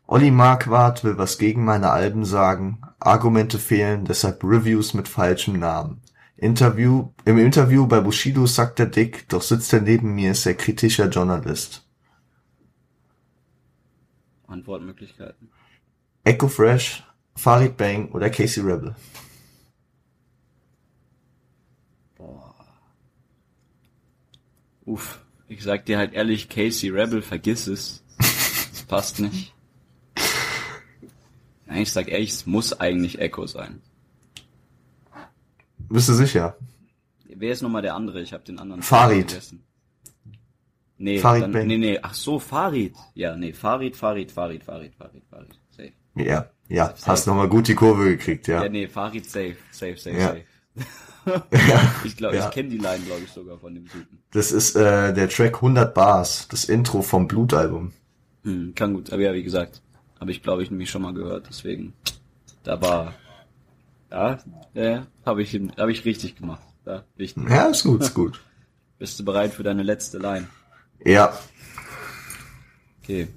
Olli 0.08 0.30
Marquardt 0.30 1.06
will 1.06 1.18
was 1.18 1.38
gegen 1.38 1.64
meine 1.64 1.92
Alben 1.92 2.26
sagen. 2.26 2.82
Argumente 3.00 3.60
fehlen, 3.60 4.04
deshalb 4.04 4.44
Reviews 4.44 4.94
mit 4.94 5.08
falschem 5.08 5.60
Namen. 5.60 6.02
Interview, 6.36 7.12
im 7.24 7.38
Interview 7.38 7.88
bei 7.88 8.02
Bushido 8.02 8.46
sagt 8.46 8.82
er 8.82 8.88
dick, 8.88 9.30
doch 9.30 9.42
sitzt 9.42 9.72
er 9.72 9.82
neben 9.82 10.14
mir, 10.16 10.32
ist 10.32 10.46
er 10.46 10.54
kritischer 10.54 11.08
Journalist. 11.08 11.88
Antwortmöglichkeiten. 14.48 15.50
Echo 16.26 16.50
Fresh, 16.50 17.07
Farid 17.38 17.78
Bang 17.78 18.10
oder 18.12 18.30
Casey 18.30 18.62
Rebel. 18.64 18.96
Boah. 22.18 22.54
Uff. 24.86 25.24
Ich 25.48 25.64
sag 25.64 25.86
dir 25.86 25.98
halt 25.98 26.14
ehrlich, 26.14 26.50
Casey 26.50 26.90
Rebel, 26.90 27.22
vergiss 27.22 27.68
es. 27.68 28.04
Das 28.18 28.84
passt 28.88 29.20
nicht. 29.20 29.54
Nein, 31.68 31.84
ich 31.84 31.92
sag 31.92 32.08
ehrlich, 32.10 32.32
es 32.32 32.46
muss 32.46 32.74
eigentlich 32.80 33.20
Echo 33.20 33.46
sein. 33.46 33.82
Bist 35.90 36.10
du 36.10 36.14
sicher? 36.14 36.58
Wer 37.26 37.52
ist 37.52 37.62
nochmal 37.62 37.82
der 37.84 37.94
andere? 37.96 38.22
Ich 38.22 38.34
habe 38.34 38.44
den 38.44 38.58
anderen 38.60 38.82
Farid. 38.82 39.32
vergessen. 39.32 39.64
Nee, 40.98 41.20
Farid 41.20 41.44
dann, 41.44 41.52
Bang. 41.52 41.68
nee, 41.68 41.78
nee, 41.78 42.00
ach 42.02 42.16
so, 42.16 42.40
Farid. 42.40 42.96
Ja, 43.14 43.36
nee, 43.36 43.54
Farid, 43.54 43.96
Farid, 43.96 44.32
Farid, 44.32 44.64
Farid, 44.64 44.96
Farid, 44.96 45.24
Farid. 45.30 45.60
Safe. 45.70 45.94
Ja, 46.16 46.50
ja, 46.70 46.94
hast 47.06 47.28
nochmal 47.28 47.48
gut 47.48 47.68
die 47.68 47.76
Kurve 47.76 48.06
gekriegt, 48.06 48.48
Ja, 48.48 48.64
ja. 48.64 48.70
nee, 48.70 48.88
Farid 48.88 49.30
safe, 49.30 49.58
safe, 49.72 49.98
safe, 49.98 50.18
Ja. 50.18 50.28
safe. 50.28 50.44
ja. 51.68 51.94
Ich 52.04 52.16
glaube, 52.18 52.36
Ja. 52.36 52.48
ich 52.48 52.54
kenne 52.54 52.70
die 52.70 52.78
Line, 52.78 53.04
glaube 53.06 53.22
ich, 53.24 53.32
sogar 53.32 53.58
von 53.58 53.74
dem 53.74 53.86
Typen. 53.88 54.20
Das 54.32 54.52
ist 54.52 54.76
äh, 54.76 55.14
der 55.14 55.30
Track 55.30 55.56
100 55.56 55.94
Bars, 55.94 56.48
das 56.50 56.66
Intro 56.66 57.02
vom 57.02 57.28
Blutalbum. 57.28 57.92
Hm, 58.44 58.74
kann 58.76 58.94
gut, 58.94 59.12
aber 59.12 59.22
ja, 59.22 59.34
wie 59.34 59.44
gesagt, 59.44 59.82
habe 60.20 60.32
ich, 60.32 60.42
glaube 60.44 60.64
ich, 60.64 60.72
nämlich 60.72 60.90
schon 60.90 61.02
mal 61.02 61.14
gehört, 61.14 61.48
deswegen, 61.50 61.94
da 62.64 62.82
war, 62.82 63.14
ja, 64.12 64.40
ja, 64.74 65.08
habe 65.26 65.42
ich, 65.44 65.60
hab 65.78 65.90
ich 65.90 66.06
richtig 66.06 66.36
gemacht. 66.38 66.62
Ja, 66.86 67.04
wichtig. 67.18 67.44
Ja, 67.50 67.66
ist 67.68 67.84
gut, 67.84 68.02
ist 68.02 68.14
gut. 68.14 68.42
Bist 69.00 69.20
du 69.20 69.26
bereit 69.26 69.54
für 69.54 69.64
deine 69.64 69.84
letzte 69.84 70.18
Line? 70.18 70.48
Ja, 71.04 71.38
Okay. 73.04 73.28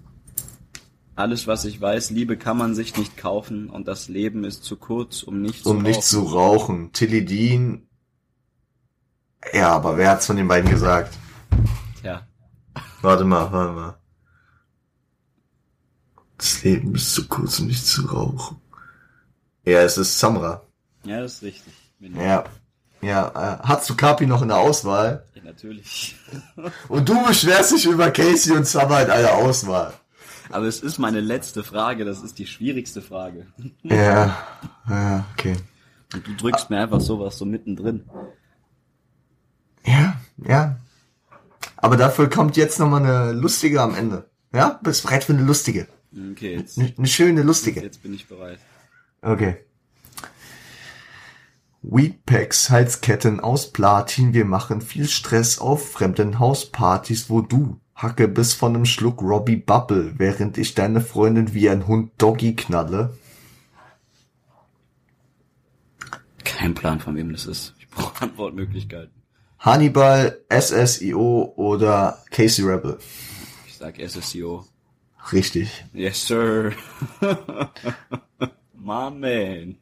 Alles, 1.20 1.46
was 1.46 1.66
ich 1.66 1.78
weiß, 1.78 2.10
Liebe 2.10 2.38
kann 2.38 2.56
man 2.56 2.74
sich 2.74 2.96
nicht 2.96 3.18
kaufen 3.18 3.68
und 3.68 3.86
das 3.86 4.08
Leben 4.08 4.42
ist 4.42 4.64
zu 4.64 4.76
kurz, 4.76 5.22
um 5.22 5.42
nicht 5.42 5.64
zu 5.64 5.70
um 5.70 5.82
nicht 5.82 5.96
rauchen. 5.98 6.02
zu 6.02 6.20
rauchen. 6.22 6.92
Tilly 6.92 7.24
Dean. 7.26 7.86
Ja, 9.52 9.72
aber 9.72 9.98
wer 9.98 10.12
hat's 10.12 10.24
von 10.26 10.36
den 10.36 10.48
beiden 10.48 10.70
gesagt? 10.70 11.14
Tja, 12.00 12.26
Warte 13.02 13.24
mal, 13.24 13.52
warte 13.52 13.72
mal. 13.72 13.98
Das 16.38 16.62
Leben 16.64 16.94
ist 16.94 17.12
zu 17.12 17.28
kurz, 17.28 17.58
um 17.58 17.66
nicht 17.66 17.86
zu 17.86 18.06
rauchen. 18.06 18.56
Ja, 19.66 19.80
es 19.82 19.98
ist 19.98 20.18
Samra. 20.18 20.62
ja, 21.04 21.20
das 21.20 21.34
ist 21.34 21.42
richtig. 21.42 21.74
Ja. 21.98 22.44
Ja, 23.02 23.28
äh, 23.28 23.58
hast 23.62 23.90
du 23.90 23.94
Kapi 23.94 24.26
noch 24.26 24.40
in 24.40 24.48
der 24.48 24.58
Auswahl? 24.58 25.26
ja, 25.34 25.42
natürlich. 25.42 26.16
Und 26.88 27.06
du 27.08 27.26
beschwerst 27.26 27.72
dich 27.72 27.84
über 27.84 28.10
Casey 28.10 28.56
und 28.56 28.66
Samra 28.66 29.02
in 29.02 29.10
einer 29.10 29.32
Auswahl. 29.32 29.92
Aber 30.50 30.66
es 30.66 30.80
ist 30.80 30.98
meine 30.98 31.20
letzte 31.20 31.62
Frage, 31.62 32.04
das 32.04 32.22
ist 32.22 32.38
die 32.38 32.46
schwierigste 32.46 33.02
Frage. 33.02 33.46
Ja, 33.82 34.36
ja, 34.88 35.26
okay. 35.32 35.56
Und 36.12 36.26
du 36.26 36.34
drückst 36.34 36.70
mir 36.70 36.80
einfach 36.80 37.00
sowas 37.00 37.38
so 37.38 37.44
mittendrin. 37.44 38.04
Ja, 39.86 40.20
ja. 40.38 40.76
Aber 41.76 41.96
dafür 41.96 42.28
kommt 42.28 42.56
jetzt 42.56 42.78
nochmal 42.78 43.04
eine 43.04 43.32
lustige 43.32 43.80
am 43.80 43.94
Ende. 43.94 44.28
Ja? 44.52 44.80
Bist 44.82 45.04
bereit 45.04 45.24
für 45.24 45.32
eine 45.32 45.42
lustige? 45.42 45.86
Okay, 46.32 46.56
jetzt, 46.56 46.78
Eine, 46.78 46.92
eine 46.98 47.06
schöne 47.06 47.42
lustige. 47.42 47.80
jetzt 47.80 48.02
bin 48.02 48.12
ich 48.12 48.26
bereit. 48.26 48.58
Okay. 49.22 49.64
Weedpacks, 51.82 52.68
Halsketten 52.68 53.40
aus 53.40 53.72
Platin, 53.72 54.34
wir 54.34 54.44
machen 54.44 54.82
viel 54.82 55.08
Stress 55.08 55.58
auf 55.58 55.92
fremden 55.92 56.38
Hauspartys, 56.38 57.30
wo 57.30 57.40
du 57.40 57.80
Hacke 58.02 58.28
bis 58.28 58.54
von 58.54 58.74
einem 58.74 58.86
Schluck 58.86 59.20
Robbie 59.20 59.56
Bubble, 59.56 60.14
während 60.16 60.56
ich 60.56 60.74
deine 60.74 61.02
Freundin 61.02 61.52
wie 61.52 61.68
ein 61.68 61.86
Hund 61.86 62.12
Doggy 62.16 62.56
knalle. 62.56 63.14
Kein 66.44 66.74
Plan, 66.74 66.98
von 66.98 67.14
wem 67.16 67.30
das 67.32 67.44
ist. 67.44 67.74
Ich 67.78 67.88
brauche 67.88 68.22
Antwortmöglichkeiten. 68.22 69.12
Hannibal, 69.58 70.40
SSIO 70.48 71.52
oder 71.56 72.24
Casey 72.30 72.64
Rebel. 72.64 72.98
Ich 73.66 73.76
sag 73.76 73.98
SSCO. 73.98 74.64
Richtig. 75.32 75.84
Yes, 75.92 76.26
sir. 76.26 76.72
My 78.74 79.10
man. 79.10 79.76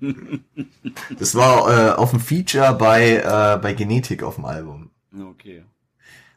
Das 1.16 1.37
war 1.37 1.70
äh, 1.70 1.92
auf 1.92 2.11
dem 2.11 2.18
Feature 2.18 2.74
bei, 2.74 3.18
äh, 3.18 3.59
bei 3.62 3.74
Genetik 3.74 4.24
auf 4.24 4.35
dem 4.35 4.44
Album. 4.44 4.90
Okay. 5.16 5.62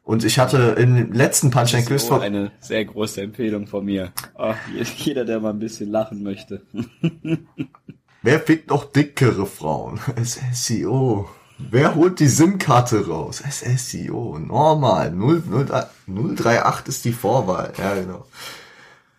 Und 0.03 0.23
ich 0.25 0.39
hatte 0.39 0.75
im 0.79 1.13
letzten 1.13 1.51
Punchline 1.51 1.85
Quiz 1.85 2.01
SSCO, 2.01 2.15
vor, 2.15 2.21
eine 2.21 2.51
sehr 2.59 2.83
große 2.85 3.21
Empfehlung 3.21 3.67
von 3.67 3.85
mir. 3.85 4.11
Ah, 4.35 4.55
jeder, 4.97 5.25
der 5.25 5.39
mal 5.39 5.51
ein 5.51 5.59
bisschen 5.59 5.91
lachen 5.91 6.23
möchte. 6.23 6.63
Wer 8.23 8.39
fickt 8.39 8.69
noch 8.69 8.85
dickere 8.85 9.45
Frauen? 9.45 9.99
SSIO. 10.23 11.29
Wer 11.57 11.95
holt 11.95 12.19
die 12.19 12.27
SIM-Karte 12.27 13.07
raus? 13.07 13.43
SSIO. 13.47 14.39
Normal. 14.39 15.11
0, 15.11 15.43
0, 15.47 15.71
038 16.07 16.87
ist 16.87 17.05
die 17.05 17.13
Vorwahl. 17.13 17.71
Ja, 17.77 17.95
genau. 17.95 18.25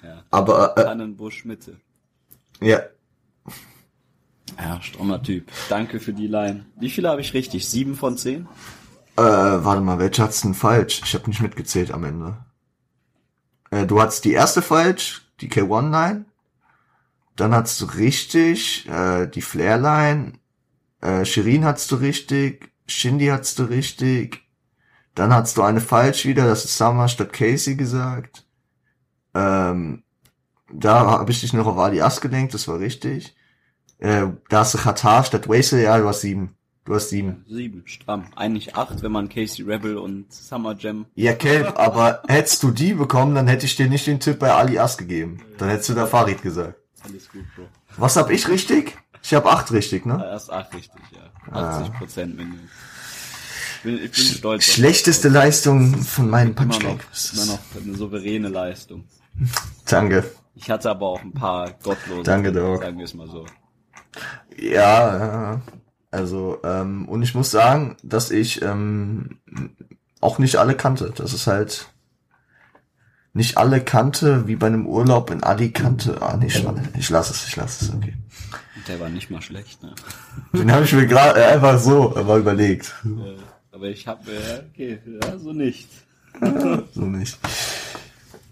Ja. 0.02 0.22
Aber, 0.30 0.76
äh, 0.76 0.84
Tannenbusch 0.84 1.44
Mitte. 1.44 1.76
ja. 2.60 2.80
Ja, 4.58 4.82
strommer 4.82 5.22
Typ. 5.22 5.50
Danke 5.70 5.98
für 5.98 6.12
die 6.12 6.26
Line. 6.26 6.66
Wie 6.78 6.90
viele 6.90 7.08
habe 7.08 7.22
ich 7.22 7.32
richtig? 7.32 7.66
Sieben 7.66 7.94
von 7.94 8.18
zehn? 8.18 8.46
Äh, 9.16 9.22
warte 9.22 9.82
mal, 9.82 9.98
welche 9.98 10.22
hat's 10.22 10.40
denn 10.40 10.54
falsch? 10.54 11.02
Ich 11.04 11.14
habe 11.14 11.28
nicht 11.28 11.42
mitgezählt 11.42 11.92
am 11.92 12.04
Ende. 12.04 12.38
Äh, 13.70 13.86
du 13.86 14.00
hattest 14.00 14.24
die 14.24 14.32
erste 14.32 14.62
falsch, 14.62 15.28
die 15.40 15.50
K1-Line. 15.50 16.24
Dann 17.36 17.54
hattest 17.54 17.80
du 17.80 17.86
richtig, 17.86 18.88
äh, 18.88 19.26
die 19.26 19.42
Flair-Line. 19.42 20.34
Äh, 21.00 21.24
Shirin 21.24 21.64
hattest 21.64 21.90
du 21.90 21.96
richtig. 21.96 22.72
Shindy 22.86 23.26
hattest 23.26 23.58
du 23.58 23.64
richtig. 23.64 24.42
Dann 25.14 25.34
hattest 25.34 25.56
du 25.56 25.62
eine 25.62 25.80
falsch 25.80 26.24
wieder, 26.24 26.46
das 26.46 26.64
ist 26.64 26.76
Summer 26.76 27.08
statt 27.08 27.32
Casey 27.32 27.74
gesagt. 27.76 28.46
Ähm, 29.34 30.04
da 30.72 31.06
habe 31.06 31.30
ich 31.30 31.40
dich 31.40 31.52
noch 31.52 31.66
auf 31.66 31.78
Ali 31.78 32.00
As 32.00 32.20
gelenkt, 32.20 32.54
das 32.54 32.66
war 32.68 32.78
richtig. 32.78 33.36
Äh, 33.98 34.28
da 34.48 34.60
hast 34.60 34.74
du 34.74 34.78
Katar 34.78 35.24
statt 35.24 35.48
Wasel, 35.48 35.82
ja, 35.82 35.98
du 35.98 36.08
hast 36.08 36.22
sieben. 36.22 36.56
Du 36.84 36.94
hast 36.96 37.10
sieben. 37.10 37.44
Sieben, 37.48 37.82
stramm. 37.86 38.26
Eigentlich 38.34 38.74
acht, 38.74 39.02
wenn 39.02 39.12
man 39.12 39.28
Casey 39.28 39.64
Rebel 39.64 39.96
und 39.96 40.32
Summer 40.32 40.74
Jam. 40.76 41.06
Ja, 41.14 41.32
Kelp, 41.32 41.78
aber 41.78 42.22
hättest 42.26 42.62
du 42.64 42.72
die 42.72 42.94
bekommen, 42.94 43.36
dann 43.36 43.46
hätte 43.46 43.66
ich 43.66 43.76
dir 43.76 43.88
nicht 43.88 44.06
den 44.06 44.18
Tipp 44.18 44.40
bei 44.40 44.52
Ali 44.52 44.78
As 44.78 44.98
gegeben. 44.98 45.38
Dann 45.58 45.68
hättest 45.68 45.90
du 45.90 45.94
da 45.94 46.06
Farid 46.06 46.42
gesagt. 46.42 46.74
Alles 47.04 47.30
gut, 47.30 47.44
Bro. 47.54 47.66
Was 47.98 48.16
hab 48.16 48.30
ich 48.30 48.48
richtig? 48.48 48.96
Ich 49.22 49.32
hab 49.34 49.46
acht 49.46 49.70
richtig, 49.70 50.06
ne? 50.06 50.24
Erst 50.24 50.50
acht 50.50 50.74
richtig, 50.74 51.00
ja. 51.12 51.52
80 51.52 51.92
Prozent 51.94 52.36
mindestens. 52.36 52.70
Ich 53.76 53.82
bin, 53.82 53.94
ich 53.96 54.12
bin 54.12 54.24
stolz. 54.24 54.68
auf 54.68 54.74
Schlechteste 54.74 55.28
Leistung 55.28 55.94
von 56.02 56.30
meinen 56.30 56.54
das. 56.54 56.78
Immer 56.78 56.94
noch, 56.94 56.98
immer 57.34 57.46
noch 57.46 57.60
eine 57.84 57.94
souveräne 57.96 58.48
Leistung. 58.48 59.04
Danke. 59.86 60.24
Ich 60.54 60.70
hatte 60.70 60.90
aber 60.90 61.06
auch 61.06 61.20
ein 61.20 61.32
paar 61.32 61.70
gottlose. 61.82 62.22
Danke, 62.24 62.52
Doc. 62.52 62.82
Sagen 62.82 62.98
wir 62.98 63.04
es 63.04 63.14
mal 63.14 63.28
so. 63.28 63.46
Ja, 64.56 65.18
ja. 65.18 65.60
Also, 66.12 66.58
ähm, 66.62 67.08
und 67.08 67.22
ich 67.22 67.34
muss 67.34 67.50
sagen, 67.50 67.96
dass 68.02 68.30
ich 68.30 68.60
ähm, 68.60 69.38
auch 70.20 70.38
nicht 70.38 70.56
alle 70.56 70.76
kannte. 70.76 71.12
Das 71.16 71.32
ist 71.32 71.46
halt 71.46 71.88
nicht 73.32 73.56
alle 73.56 73.82
kannte, 73.82 74.46
wie 74.46 74.56
bei 74.56 74.66
einem 74.66 74.86
Urlaub 74.86 75.30
in 75.30 75.42
Alicante. 75.42 76.20
Ah, 76.20 76.36
nee, 76.36 76.50
schade. 76.50 76.82
Ich 76.98 77.08
lasse 77.08 77.32
es, 77.32 77.48
ich 77.48 77.56
lasse 77.56 77.86
es, 77.86 77.94
okay. 77.94 78.14
Der 78.86 79.00
war 79.00 79.08
nicht 79.08 79.30
mal 79.30 79.40
schlecht, 79.40 79.82
ne? 79.82 79.94
Den 80.52 80.70
habe 80.70 80.84
ich 80.84 80.92
mir 80.92 81.06
gerade 81.06 81.40
äh, 81.40 81.44
einfach 81.44 81.78
so 81.78 82.10
mal 82.10 82.40
überlegt. 82.40 82.94
Äh, 83.06 83.74
aber 83.74 83.86
ich 83.86 84.06
habe, 84.06 84.30
äh, 84.30 84.64
okay, 84.70 84.98
ja, 85.06 85.38
so 85.38 85.52
nicht. 85.52 85.88
So 86.94 87.02
nicht. 87.02 87.38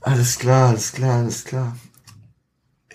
Alles 0.01 0.39
klar, 0.39 0.71
alles 0.71 0.93
klar, 0.93 1.19
alles 1.19 1.45
klar. 1.45 1.77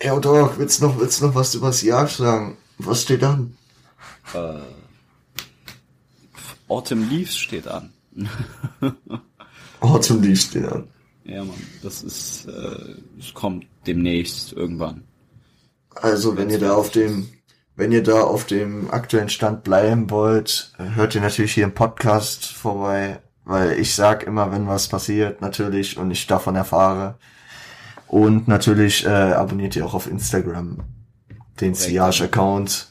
Ja, 0.02 0.18
doch, 0.18 0.58
willst 0.58 0.82
noch, 0.82 0.98
willst 0.98 1.22
noch 1.22 1.34
was 1.34 1.54
über 1.54 1.68
das 1.68 1.82
Jahr 1.82 2.08
sagen? 2.08 2.56
Was 2.78 3.02
steht 3.02 3.22
an? 3.22 3.56
Äh, 4.34 4.60
Autumn 6.68 7.08
Leaves 7.08 7.36
steht 7.36 7.68
an. 7.68 7.92
Autumn 9.80 10.22
Leaves 10.22 10.44
steht 10.44 10.64
an. 10.66 10.88
Ja, 11.24 11.42
Mann, 11.42 11.56
das 11.82 12.02
ist, 12.02 12.46
äh, 12.46 12.94
es 13.18 13.34
kommt 13.34 13.66
demnächst 13.86 14.52
irgendwann. 14.52 15.02
Also, 15.94 16.36
wenn 16.36 16.50
ihr 16.50 16.60
da 16.60 16.74
auf 16.74 16.90
dem, 16.90 17.28
wenn 17.74 17.90
ihr 17.90 18.02
da 18.02 18.20
auf 18.20 18.46
dem 18.46 18.90
aktuellen 18.90 19.28
Stand 19.28 19.64
bleiben 19.64 20.10
wollt, 20.10 20.72
hört 20.76 21.14
ihr 21.14 21.20
natürlich 21.20 21.54
hier 21.54 21.64
im 21.64 21.74
Podcast 21.74 22.46
vorbei, 22.46 23.20
weil 23.44 23.72
ich 23.78 23.94
sag 23.94 24.24
immer, 24.24 24.52
wenn 24.52 24.68
was 24.68 24.88
passiert, 24.88 25.40
natürlich, 25.40 25.96
und 25.98 26.10
ich 26.10 26.26
davon 26.26 26.54
erfahre. 26.54 27.16
Und 28.06 28.46
natürlich 28.46 29.04
äh, 29.04 29.08
abonniert 29.08 29.74
ihr 29.74 29.84
auch 29.84 29.94
auf 29.94 30.08
Instagram 30.08 30.78
den. 31.60 31.74
Siage-Account. 31.74 32.88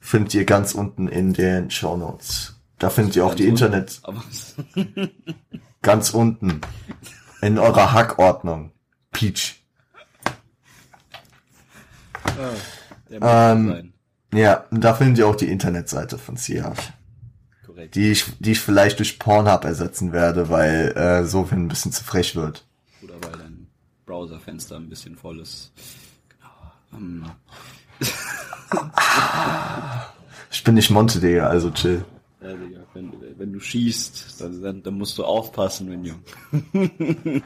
Findet 0.00 0.34
ihr 0.34 0.44
ganz 0.44 0.74
unten 0.74 1.08
in 1.08 1.32
den 1.32 1.70
Show 1.70 1.96
Notes. 1.96 2.60
Da 2.78 2.90
findet 2.90 3.16
ihr 3.16 3.26
auch 3.26 3.34
die 3.34 3.48
Internet 3.48 4.00
ganz 5.82 6.10
unten 6.10 6.60
in 7.42 7.58
eurer 7.58 7.92
Hackordnung. 7.92 8.72
Peach. 9.12 9.62
muss 13.08 13.20
Ähm. 13.20 13.92
Ja, 14.32 14.66
und 14.70 14.84
da 14.84 14.94
findet 14.94 15.18
ihr 15.18 15.26
auch 15.26 15.36
die 15.36 15.50
Internetseite 15.50 16.18
von 16.18 16.36
Siage. 16.36 16.82
Korrekt. 17.64 17.94
die 17.94 18.10
ich, 18.10 18.26
die 18.38 18.52
ich 18.52 18.60
vielleicht 18.60 18.98
durch 18.98 19.18
Pornhub 19.18 19.64
ersetzen 19.64 20.12
werde, 20.12 20.50
weil 20.50 20.96
äh, 20.96 21.24
so 21.24 21.48
ein 21.50 21.68
bisschen 21.68 21.92
zu 21.92 22.04
frech 22.04 22.36
wird. 22.36 22.66
Oder 23.02 23.14
weil 23.22 23.38
dein 23.38 23.68
Browserfenster 24.04 24.76
ein 24.76 24.88
bisschen 24.88 25.16
voll 25.16 25.40
ist. 25.40 25.72
Genau. 26.28 27.00
Ähm, 27.00 27.30
Ich 30.50 30.64
bin 30.64 30.74
nicht 30.74 30.90
Monte, 30.90 31.20
Digga, 31.20 31.46
also 31.46 31.70
chill. 31.70 32.04
Ja, 32.40 32.54
Digga, 32.54 32.80
wenn, 32.94 33.12
wenn 33.38 33.52
du 33.52 33.60
schießt, 33.60 34.40
dann, 34.40 34.62
dann, 34.62 34.82
dann 34.82 34.94
musst 34.94 35.18
du 35.18 35.24
aufpassen, 35.24 35.88
mein 35.88 36.04
Junge. 36.04 37.42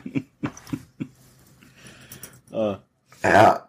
ah, 2.52 2.78
Ja, 3.22 3.68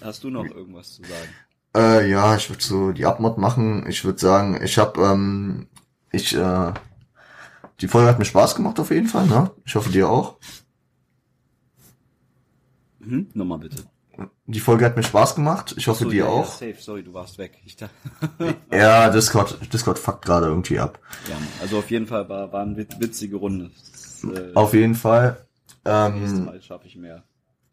hast 0.00 0.22
du 0.24 0.30
noch 0.30 0.44
irgendwas 0.44 0.94
zu 0.94 1.02
sagen? 1.02 1.28
Äh, 1.76 2.10
ja, 2.10 2.36
ich 2.36 2.48
würde 2.48 2.62
so 2.62 2.92
die 2.92 3.04
Abmod 3.04 3.38
machen. 3.38 3.86
Ich 3.88 4.04
würde 4.04 4.18
sagen, 4.18 4.58
ich 4.62 4.78
habe, 4.78 5.00
ähm, 5.02 5.66
ich, 6.12 6.34
äh, 6.34 6.72
die 7.80 7.88
Folge 7.88 8.08
hat 8.08 8.18
mir 8.18 8.24
Spaß 8.24 8.54
gemacht 8.54 8.80
auf 8.80 8.90
jeden 8.90 9.06
Fall, 9.08 9.26
ne? 9.26 9.50
Ich 9.64 9.74
hoffe 9.74 9.90
dir 9.90 10.08
auch. 10.08 10.36
Mhm, 13.00 13.28
nochmal 13.34 13.58
bitte. 13.58 13.84
Die 14.46 14.60
Folge 14.60 14.84
hat 14.84 14.96
mir 14.96 15.02
Spaß 15.02 15.34
gemacht. 15.36 15.74
Ich 15.76 15.86
hoffe 15.88 16.04
So, 16.04 16.10
dir 16.10 16.24
ja, 16.24 16.26
auch. 16.26 16.60
Ja, 16.60 16.68
safe, 16.72 16.82
sorry, 16.82 17.02
du 17.04 17.12
warst 17.14 17.38
weg. 17.38 17.58
Ich 17.64 17.76
dachte, 17.76 17.94
Ja, 18.72 19.10
Discord, 19.10 19.58
Discord 19.72 19.98
fuckt 19.98 20.24
gerade 20.24 20.46
irgendwie 20.46 20.78
ab. 20.80 20.98
ja, 21.28 21.36
also 21.60 21.78
auf 21.78 21.90
jeden 21.90 22.06
Fall 22.06 22.28
war, 22.28 22.52
war 22.52 22.62
eine 22.62 22.76
wit- 22.76 22.98
witzige 23.00 23.36
Runde. 23.36 23.70
Das, 23.92 24.24
äh, 24.24 24.52
Auf 24.54 24.74
jeden 24.74 24.94
Fall. 24.96 25.46
Ähm, 25.84 26.44
Mal 26.46 26.60
schaffe 26.60 26.86
ich 26.88 26.96
mehr. 26.96 27.22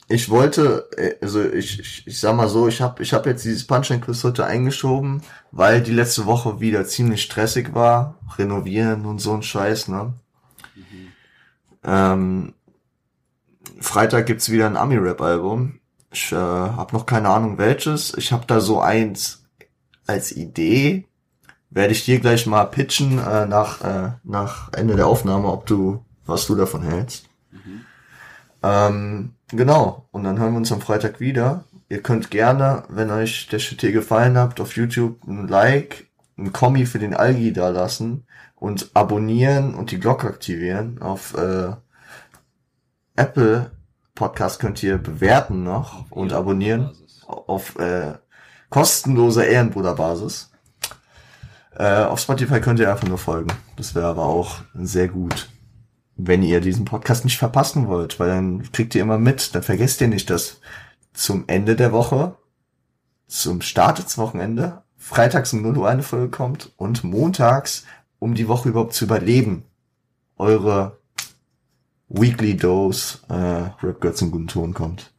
ich 0.08 0.30
wollte, 0.30 0.88
äh, 0.98 1.16
also 1.22 1.42
ich, 1.44 1.80
ich, 1.80 2.06
ich 2.08 2.20
sag 2.20 2.36
mal 2.36 2.48
so, 2.48 2.68
ich 2.68 2.80
habe 2.82 3.02
ich 3.02 3.14
hab 3.14 3.26
jetzt 3.26 3.44
dieses 3.44 3.66
Punchline-Quiz 3.66 4.24
heute 4.24 4.46
eingeschoben, 4.46 5.24
weil 5.52 5.82
die 5.82 5.92
letzte 5.94 6.26
Woche 6.28 6.60
wieder 6.60 6.86
ziemlich 6.86 7.24
stressig 7.24 7.74
war. 7.74 8.20
Renovieren 8.38 9.06
und 9.08 9.20
so 9.20 9.34
ein 9.34 9.42
Scheiß, 9.44 9.88
ne? 9.88 10.14
Ähm, 11.84 12.54
Freitag 13.80 14.26
gibt's 14.26 14.50
wieder 14.52 14.68
ein 14.68 14.78
Ami-Rap-Album. 14.78 15.80
Ich 16.12 16.32
äh, 16.32 16.36
habe 16.36 16.96
noch 16.96 17.06
keine 17.06 17.30
Ahnung 17.30 17.58
welches. 17.58 18.14
Ich 18.18 18.32
habe 18.32 18.46
da 18.48 18.60
so 18.60 18.80
eins 18.80 19.44
als 20.08 20.32
Idee. 20.32 21.06
Werde 21.70 21.92
ich 21.92 22.06
dir 22.06 22.20
gleich 22.20 22.46
mal 22.46 22.66
pitchen 22.66 23.20
äh, 23.20 23.46
nach, 23.46 23.82
äh, 23.82 24.12
nach 24.24 24.72
Ende 24.74 24.96
der 24.96 25.08
Aufnahme, 25.08 25.52
ob 25.52 25.66
du, 25.66 26.06
was 26.26 26.48
du 26.48 26.56
davon 26.56 26.84
hältst. 26.84 27.28
Ähm, 28.64 29.34
genau. 29.50 30.08
Und 30.12 30.24
dann 30.24 30.40
hören 30.40 30.54
wir 30.54 30.58
uns 30.58 30.72
am 30.72 30.82
Freitag 30.82 31.20
wieder. 31.20 31.66
Ihr 31.88 32.02
könnt 32.02 32.32
gerne, 32.32 32.84
wenn 32.90 33.12
euch 33.12 33.48
der 33.48 33.60
Shit 33.60 33.82
hier 33.82 33.92
gefallen 33.92 34.38
hat, 34.38 34.60
auf 34.60 34.76
YouTube 34.76 35.24
ein 35.28 35.48
Like, 35.48 36.08
ein 36.38 36.52
Kommi 36.52 36.86
für 36.86 37.00
den 37.00 37.14
Algi 37.14 37.54
da 37.54 37.70
lassen 37.70 38.26
und 38.56 38.90
abonnieren 38.96 39.76
und 39.76 39.92
die 39.92 40.00
Glocke 40.00 40.28
aktivieren. 40.28 41.00
Auf 41.02 41.36
äh, 41.36 41.74
Apple 43.16 43.72
Podcast 44.16 44.60
könnt 44.60 44.82
ihr 44.82 44.98
bewerten 44.98 45.64
noch 45.64 46.10
und 46.10 46.32
abonnieren 46.32 46.92
auf 47.28 47.78
äh, 47.78 48.14
kostenloser 48.70 49.46
Ehrenbruderbasis. 49.46 50.52
Äh, 51.76 52.04
auf 52.04 52.22
Spotify 52.22 52.62
könnt 52.62 52.80
ihr 52.80 52.90
einfach 52.90 53.08
nur 53.08 53.18
folgen. 53.18 53.52
Das 53.76 53.94
wäre 53.94 54.08
aber 54.08 54.26
auch 54.26 54.62
sehr 54.74 55.10
gut. 55.10 55.50
Wenn 56.16 56.44
ihr 56.44 56.62
diesen 56.62 56.86
Podcast 56.86 57.26
nicht 57.26 57.38
verpassen 57.38 57.88
wollt, 57.88 58.20
weil 58.20 58.30
dann 58.30 58.72
kriegt 58.72 58.96
ihr 58.96 59.02
immer 59.02 59.18
mit, 59.18 59.54
dann 59.54 59.64
vergesst 59.64 60.00
ihr 60.00 60.08
nicht, 60.08 60.30
dass 60.30 60.62
zum 61.14 61.44
Ende 61.48 61.76
der 61.76 61.92
Woche, 61.92 62.38
zum 63.28 63.62
Start 63.62 64.00
des 64.00 64.18
Wochenende, 64.18 64.84
freitags 64.98 65.52
um 65.52 65.62
0 65.62 65.78
Uhr 65.78 65.90
eine 65.90 66.04
Folge 66.04 66.30
kommt 66.30 66.72
und 66.78 67.04
montags, 67.04 67.86
um 68.20 68.34
die 68.34 68.48
Woche 68.48 68.70
überhaupt 68.70 68.94
zu 68.94 69.04
überleben, 69.04 69.66
eure 70.38 71.00
Weekly 72.10 72.56
Dose 72.56 73.20
äh, 73.30 73.86
Rap 73.86 74.02
Girls 74.02 74.22
im 74.22 74.32
guten 74.32 74.48
Ton 74.48 74.74
kommt. 74.74 75.12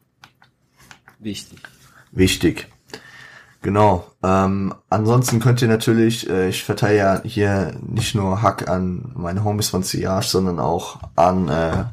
Wichtig. 1.18 1.58
Wichtig. 2.12 2.68
Genau. 3.62 4.06
Ähm, 4.22 4.74
ansonsten 4.90 5.40
könnt 5.40 5.60
ihr 5.60 5.68
natürlich, 5.68 6.30
äh, 6.30 6.48
ich 6.48 6.62
verteile 6.62 6.96
ja 6.96 7.22
hier 7.24 7.76
nicht 7.82 8.14
nur 8.14 8.42
Hack 8.42 8.68
an 8.68 9.12
meine 9.16 9.42
Homies 9.42 9.68
von 9.70 9.82
Siage, 9.82 10.28
sondern 10.28 10.60
auch 10.60 11.00
an 11.16 11.48
äh, 11.48 11.84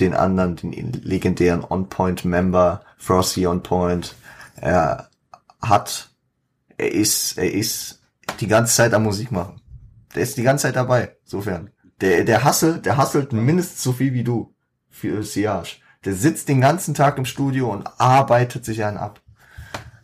den 0.00 0.14
anderen, 0.14 0.56
den 0.56 0.92
legendären 0.92 1.62
On-Point-Member, 1.68 2.80
Frosty 2.96 3.46
On-Point. 3.46 4.14
Er 4.56 5.10
hat, 5.60 6.08
er 6.78 6.92
ist, 6.92 7.36
er 7.36 7.52
ist 7.52 8.00
die 8.40 8.46
ganze 8.46 8.74
Zeit 8.74 8.94
am 8.94 9.02
Musik 9.02 9.30
machen. 9.30 9.60
Der 10.14 10.22
ist 10.22 10.38
die 10.38 10.42
ganze 10.42 10.62
Zeit 10.62 10.76
dabei, 10.76 11.16
insofern. 11.24 11.70
Der, 12.00 12.24
der 12.24 12.44
hasselt, 12.44 12.86
der 12.86 12.96
hasselt 12.96 13.32
mindestens 13.32 13.82
so 13.82 13.92
viel 13.92 14.12
wie 14.12 14.24
du 14.24 14.54
für 14.88 15.22
Siage. 15.22 15.76
Der 16.04 16.14
sitzt 16.14 16.48
den 16.48 16.60
ganzen 16.60 16.94
Tag 16.94 17.18
im 17.18 17.24
Studio 17.24 17.72
und 17.72 17.88
arbeitet 17.98 18.64
sich 18.64 18.84
einen 18.84 18.96
ab. 18.96 19.20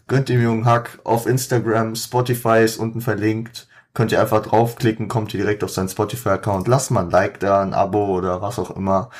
Gönnt 0.06 0.28
dem 0.28 0.42
jungen 0.42 0.66
Hack 0.66 0.98
auf 1.04 1.26
Instagram, 1.26 1.96
Spotify 1.96 2.62
ist 2.62 2.76
unten 2.76 3.00
verlinkt. 3.00 3.68
Könnt 3.94 4.10
ihr 4.10 4.20
einfach 4.20 4.42
draufklicken, 4.42 5.06
kommt 5.06 5.32
ihr 5.34 5.40
direkt 5.40 5.62
auf 5.62 5.70
seinen 5.70 5.88
Spotify-Account. 5.88 6.66
Lasst 6.66 6.90
mal 6.90 7.04
ein 7.04 7.10
Like 7.10 7.38
da, 7.38 7.62
ein 7.62 7.74
Abo 7.74 8.06
oder 8.06 8.42
was 8.42 8.58
auch 8.58 8.76
immer. 8.76 9.10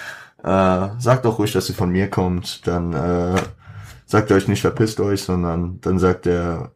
Äh, 0.42 0.88
sagt 0.98 1.24
auch 1.26 1.38
ruhig, 1.38 1.52
dass 1.52 1.68
ihr 1.68 1.76
von 1.76 1.90
mir 1.90 2.10
kommt. 2.10 2.66
Dann 2.66 2.92
äh, 2.92 3.40
sagt 4.04 4.32
euch 4.32 4.48
nicht, 4.48 4.60
verpisst 4.62 4.98
euch, 5.00 5.22
sondern 5.22 5.80
dann 5.80 5.98
sagt 6.00 6.26
er, 6.26 6.72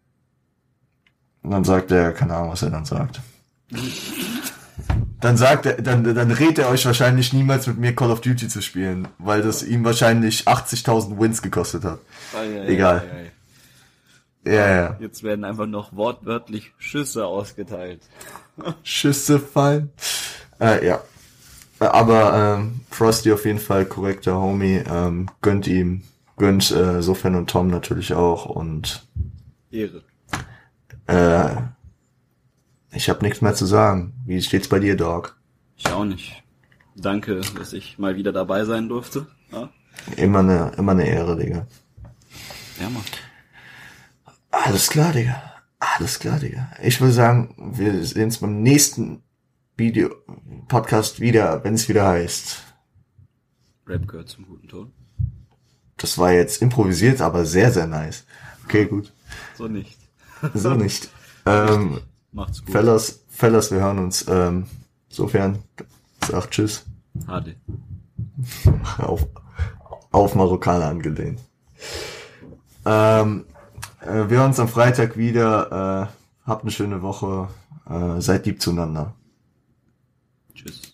dann 1.43 1.65
sagt 1.65 1.91
er, 1.91 2.13
keine 2.13 2.35
Ahnung, 2.35 2.53
was 2.53 2.63
er 2.63 2.71
dann 2.71 2.85
sagt. 2.85 3.21
Dann 5.21 5.37
sagt 5.37 5.67
er, 5.67 5.75
dann, 5.83 6.05
dann 6.15 6.31
rät 6.31 6.59
er 6.59 6.69
euch 6.69 6.87
wahrscheinlich 6.87 7.33
niemals 7.33 7.67
mit 7.67 7.79
mir 7.79 7.95
Call 7.95 8.11
of 8.13 8.21
Duty 8.21 8.47
zu 8.49 8.63
spielen, 8.63 9.09
weil 9.19 9.43
das 9.43 9.65
ihm 9.65 9.85
wahrscheinlich 9.85 10.47
80.000 10.47 11.19
Wins 11.19 11.43
gekostet 11.43 11.85
hat. 11.85 11.99
Ei, 12.37 12.61
ei, 12.61 12.67
Egal. 12.69 13.03
ei, 13.13 13.17
ei. 14.51 14.53
Ja, 14.53 14.69
ja. 14.77 14.97
Jetzt 15.01 15.23
werden 15.25 15.45
einfach 15.45 15.67
noch 15.67 15.93
wortwörtlich 15.95 16.73
Schüsse 16.79 17.27
ausgeteilt. 17.27 18.01
Schüsse 18.83 19.39
fallen. 19.41 19.91
Äh, 20.61 20.87
ja. 20.87 21.01
Aber 21.81 22.57
ähm, 22.59 22.81
Frosty 22.91 23.33
auf 23.33 23.45
jeden 23.45 23.59
Fall 23.59 23.85
korrekter 23.87 24.37
Homie. 24.41 24.83
Ähm, 24.89 25.29
gönnt 25.43 25.67
ihm. 25.67 26.03
Gönnt 26.37 26.71
äh, 26.71 27.03
Sofan 27.03 27.35
und 27.35 27.51
Tom 27.51 27.69
natürlich 27.69 28.15
auch. 28.15 28.47
Und 28.47 29.07
Ehre. 29.71 30.03
äh, 31.09 31.57
ich 32.99 33.09
habe 33.09 33.25
nichts 33.25 33.41
mehr 33.41 33.55
zu 33.55 33.65
sagen. 33.65 34.13
Wie 34.27 34.43
steht's 34.43 34.67
bei 34.69 34.81
dir, 34.81 34.97
Dog? 34.97 35.37
Ich 35.77 35.87
auch 35.89 36.05
nicht. 36.05 36.43
Danke, 36.97 37.41
dass 37.57 37.73
ich 37.73 37.97
mal 37.97 38.17
wieder 38.17 38.33
dabei 38.33 38.65
sein 38.65 38.89
durfte. 38.89 39.29
Ja, 39.53 39.71
Immer 40.17 40.41
eine, 40.41 40.73
immer 40.77 40.93
eine 40.93 41.07
Ehre, 41.07 41.37
Digga. 41.37 41.67
ja 42.81 42.91
Mann. 42.91 43.05
Alles 44.51 44.89
klar, 44.89 45.13
Digga. 45.13 45.41
Alles 45.79 46.19
klar, 46.19 46.41
Digga. 46.41 46.71
Ich 46.83 47.01
würde 47.01 47.13
sagen, 47.13 47.55
wir 47.77 48.05
sehen 48.05 48.25
uns 48.25 48.39
beim 48.39 48.63
nächsten 48.63 49.23
Video, 49.77 50.11
Podcast 50.67 51.21
wieder, 51.21 51.63
wenn 51.63 51.75
es 51.75 51.89
wieder 51.89 52.05
heißt. 52.05 52.65
Rap 53.87 54.09
gehört 54.09 54.29
zum 54.29 54.45
guten 54.45 54.67
Ton. 54.67 54.93
Das 55.99 56.19
war 56.19 56.33
jetzt 56.33 56.61
improvisiert, 56.63 57.21
aber 57.21 57.45
sehr, 57.45 57.71
sehr 57.71 57.87
nice. 57.87 58.25
Okay, 58.65 58.87
gut. 58.87 59.13
So 59.57 59.69
nicht. 59.69 59.99
So 60.55 60.75
nicht. 60.75 61.09
Ähm, 61.47 62.01
Macht's 62.33 62.65
gut. 62.65 62.73
Fellas, 62.73 63.25
Fellas, 63.29 63.71
wir 63.71 63.81
hören 63.81 63.99
uns. 63.99 64.27
Ähm, 64.29 64.67
sofern, 65.09 65.59
sag 66.27 66.51
Tschüss. 66.51 66.85
Hade. 67.27 67.57
Auf, 68.99 69.27
auf 70.13 70.35
Marokkaner 70.35 70.87
angelehnt. 70.87 71.41
Ähm, 72.85 73.45
äh, 74.01 74.29
wir 74.29 74.39
hören 74.39 74.49
uns 74.49 74.61
am 74.61 74.69
Freitag 74.69 75.17
wieder. 75.17 76.09
Äh, 76.09 76.49
habt 76.49 76.63
eine 76.63 76.71
schöne 76.71 77.03
Woche. 77.03 77.49
Äh, 77.89 78.21
seid 78.21 78.47
lieb 78.47 78.63
zueinander. 78.63 79.15
Tschüss. 80.55 80.83